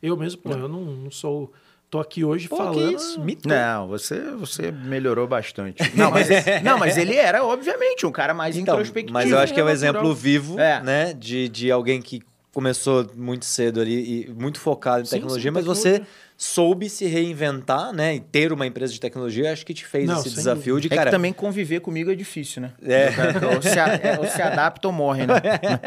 [0.03, 1.53] Eu mesmo, pô, eu não, não sou...
[1.91, 2.75] Tô aqui hoje Pô, falando...
[2.75, 3.21] que isso?
[3.21, 3.49] Mito.
[3.49, 5.83] Não, você, você melhorou bastante.
[5.97, 6.29] Não mas,
[6.63, 9.13] não, mas ele era, obviamente, um cara mais Então, introspectivo.
[9.13, 10.83] mas eu acho que é o é exemplo vivo, É.
[10.83, 11.15] né?
[11.15, 12.21] De, de alguém que
[12.53, 16.01] começou muito cedo ali e muito focado em Sim, tecnologia, sim, mas tecnologia.
[16.01, 16.07] você
[16.37, 18.17] soube se reinventar, né?
[18.17, 20.89] E ter uma empresa de tecnologia, acho que te fez Não, esse desafio dúvida.
[20.89, 21.11] de, É cara...
[21.11, 22.73] que também conviver comigo é difícil, né?
[22.83, 23.09] É.
[23.55, 25.35] Ou se, a- é, ou se adapta ou morre, né?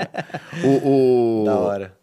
[0.63, 2.00] o, o- Da hora.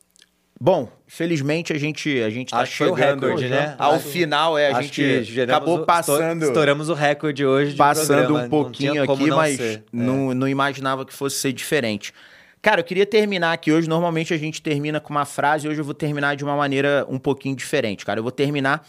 [0.60, 3.76] Bom, felizmente a gente, a gente tá Acho chegando recorde, né?
[3.78, 4.58] ao Acho- final.
[4.58, 6.44] É, a gente acabou o- passando...
[6.44, 9.78] Estouramos o recorde hoje de passando um pouquinho aqui, não mas ser.
[9.78, 9.82] É.
[9.92, 12.12] não, não imaginava que fosse ser diferente.
[12.60, 13.88] Cara, eu queria terminar aqui hoje.
[13.88, 17.18] Normalmente a gente termina com uma frase, hoje eu vou terminar de uma maneira um
[17.18, 18.18] pouquinho diferente, cara.
[18.18, 18.84] Eu vou terminar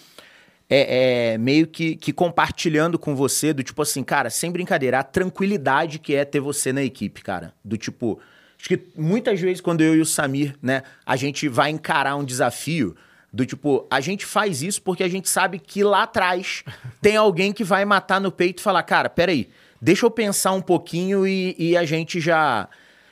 [0.67, 5.03] é, é, meio que, que compartilhando com você, do tipo assim, cara, sem brincadeira, a
[5.03, 7.53] tranquilidade que é ter você na equipe, cara.
[7.63, 8.19] Do tipo.
[8.59, 12.23] Acho que muitas vezes, quando eu e o Samir, né, a gente vai encarar um
[12.25, 12.95] desafio.
[13.31, 16.63] Do tipo, a gente faz isso porque a gente sabe que lá atrás
[17.01, 19.49] tem alguém que vai matar no peito e falar, cara, peraí,
[19.81, 22.67] deixa eu pensar um pouquinho e, e a gente já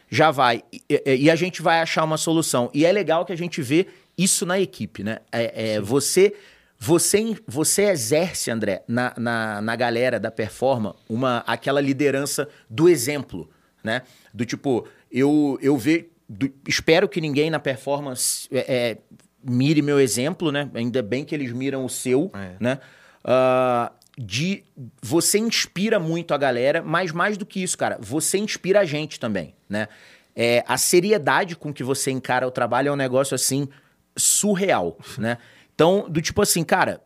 [0.09, 0.63] já vai.
[0.71, 2.69] E, e- a gente vai achar uma solução.
[2.73, 3.87] E é legal que a gente vê
[4.17, 5.19] isso na equipe, né?
[5.31, 6.33] É, é, você,
[6.79, 13.49] você, você exerce, André, na, na, na galera da Performa, uma, aquela liderança do exemplo,
[13.83, 14.01] né?
[14.33, 14.87] Do tipo,
[15.17, 18.59] eu, eu ve, do- espero que ninguém na performance é,
[18.91, 18.97] é,
[19.43, 20.69] mire meu exemplo, né?
[20.73, 22.55] Ainda bem que eles miram o seu, É.
[22.59, 22.79] né?
[23.23, 24.63] Ah, de
[25.01, 29.19] você inspira muito a galera, mas mais do que isso, cara, você inspira a gente
[29.19, 29.87] também, né?
[30.35, 33.67] É, a seriedade com que você encara o trabalho é um negócio assim
[34.15, 35.37] surreal, né?
[35.73, 37.01] Então, do tipo assim, cara,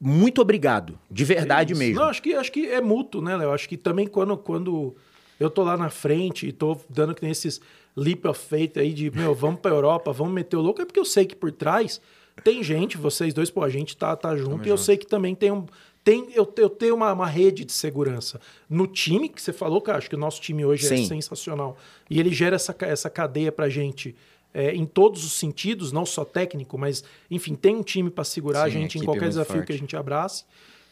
[0.00, 2.00] muito obrigado, de verdade É mesmo.
[2.00, 3.52] Não, acho que, acho que é mútuo, né, Léo?
[3.52, 4.96] Acho que também quando, quando
[5.42, 7.60] eu tô lá na frente e tô dando que tem esses
[7.96, 11.00] leap of faith aí de, meu, vamos pra Europa, vamos meter o louco, é porque
[11.00, 12.00] eu sei que por trás
[12.42, 15.34] tem gente, vocês dois, pô, a gente tá, tá junto, e eu sei que também
[15.34, 15.66] tem um.
[16.02, 18.40] Tem, eu, eu tenho uma, uma rede de segurança.
[18.68, 21.04] No time que você falou, cara, acho que o nosso time hoje Sim.
[21.04, 21.76] é sensacional.
[22.10, 24.16] E ele gera essa, essa cadeia pra gente
[24.52, 28.64] é, em todos os sentidos, não só técnico, mas, enfim, tem um time para segurar
[28.64, 29.66] a Sim, gente em equipe qualquer muito desafio forte.
[29.66, 30.44] que a gente abrace.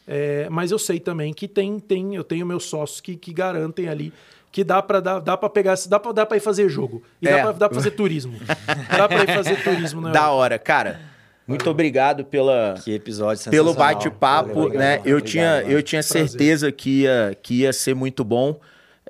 [0.07, 3.89] É, mas eu sei também que tem, tem eu tenho meus sócios que, que garantem
[3.89, 4.13] ali
[4.53, 7.29] que dá para dar, dá para pegar, dá para dá para ir fazer jogo e
[7.29, 7.33] É.
[7.37, 8.39] dá para dá pra fazer turismo,
[8.97, 10.35] dá para ir fazer turismo na Da Europa.
[10.35, 11.01] hora, cara.
[11.47, 14.99] Muito obrigado pela, Que episódio pelo bate-papo, né?
[14.99, 15.71] obrigado, Eu obrigado, tinha, mano.
[15.71, 16.29] eu tinha Prazer.
[16.29, 18.61] certeza que ia, que ia ser muito bom.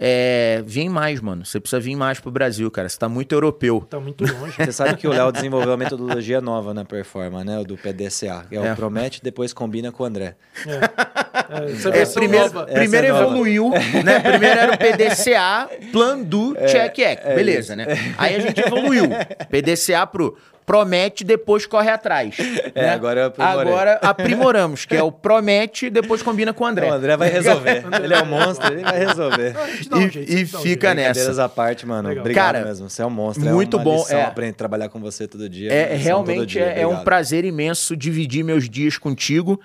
[0.03, 1.45] É, vem mais, mano.
[1.45, 2.89] Você precisa vir mais pro Brasil, cara.
[2.89, 3.87] Você tá muito europeu.
[3.91, 4.55] Tá muito longe.
[4.57, 7.59] Você sabe que o Léo desenvolveu uma metodologia nova na Performa, né?
[7.59, 8.47] O do PDCA.
[8.49, 8.73] Que é, É.
[8.73, 10.37] o promete, depois combina com o André.
[10.67, 12.65] É, essa É, versão primeiro nova.
[12.67, 13.71] primeiro Essa é evoluiu,
[14.03, 14.21] né?
[14.21, 17.35] Primeiro era o PDCA, Plan Do, Check Act.
[17.35, 17.87] Beleza, né?
[18.17, 19.05] Aí a gente evoluiu.
[19.51, 20.35] PDCA pro
[20.71, 22.37] promete, depois corre atrás.
[22.73, 22.91] É, né?
[22.91, 23.61] agora eu aprimorei.
[23.61, 26.89] Agora aprimoramos, que é o promete, depois combina com o André.
[26.89, 27.85] O André vai resolver.
[28.05, 29.57] ele é um monstro, ele vai resolver.
[29.57, 31.17] A gente dá um E- jeito, e sempre dá um fica jeito.
[31.19, 31.45] nessa.
[31.45, 32.09] À parte, mano.
[32.09, 32.23] Legal.
[32.23, 32.89] Obrigado Cara, mesmo.
[32.89, 33.45] Você é um monstro.
[33.47, 34.25] muito é uma bom, lição é.
[34.25, 35.73] aprender a trabalhar com você todo dia.
[35.73, 36.65] É, realmente todo dia.
[36.67, 39.61] é, é um prazer imenso dividir meus dias contigo.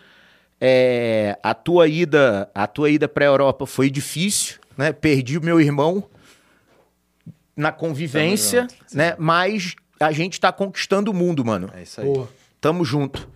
[0.60, 4.92] É, a tua ida, a tua ida para a Europa foi difícil, né?
[4.92, 6.04] Perdi o meu irmão
[7.56, 9.16] na convivência, né?
[9.20, 11.70] Mas a gente tá conquistando o mundo, mano.
[11.76, 12.08] É isso aí.
[12.08, 12.30] Boa.
[12.60, 13.30] Tamo junto.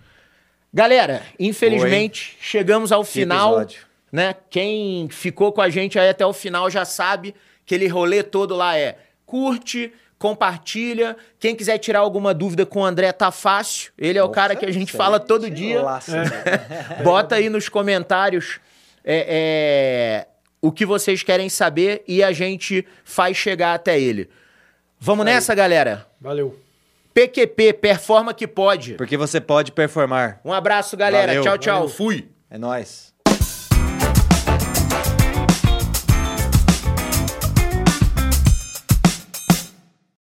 [0.73, 3.81] Galera, infelizmente chegamos ao final, episódio.
[4.11, 4.35] né?
[4.49, 7.31] Quem ficou com a gente aí até o final já sabe
[7.65, 11.15] que aquele rolê todo lá é curte, compartilha.
[11.39, 13.91] Quem quiser tirar alguma dúvida com o André tá fácil.
[13.97, 15.81] Ele é o cara que a gente fala todo dia.
[15.81, 16.23] Laço, É.
[16.23, 17.01] né?
[17.03, 18.59] Bota aí nos comentários
[19.03, 20.27] é, é,
[20.61, 24.29] o que vocês querem saber e a gente faz chegar até ele.
[24.99, 26.05] Vamos nessa, galera?
[26.19, 26.59] Valeu.
[27.13, 28.93] PQP, performa que pode.
[28.95, 30.41] Porque você pode performar.
[30.43, 31.27] Um abraço, galera.
[31.27, 31.43] Valeu.
[31.43, 31.75] Tchau, tchau.
[31.79, 31.89] Valeu.
[31.89, 32.29] Fui.
[32.49, 33.08] É nóis.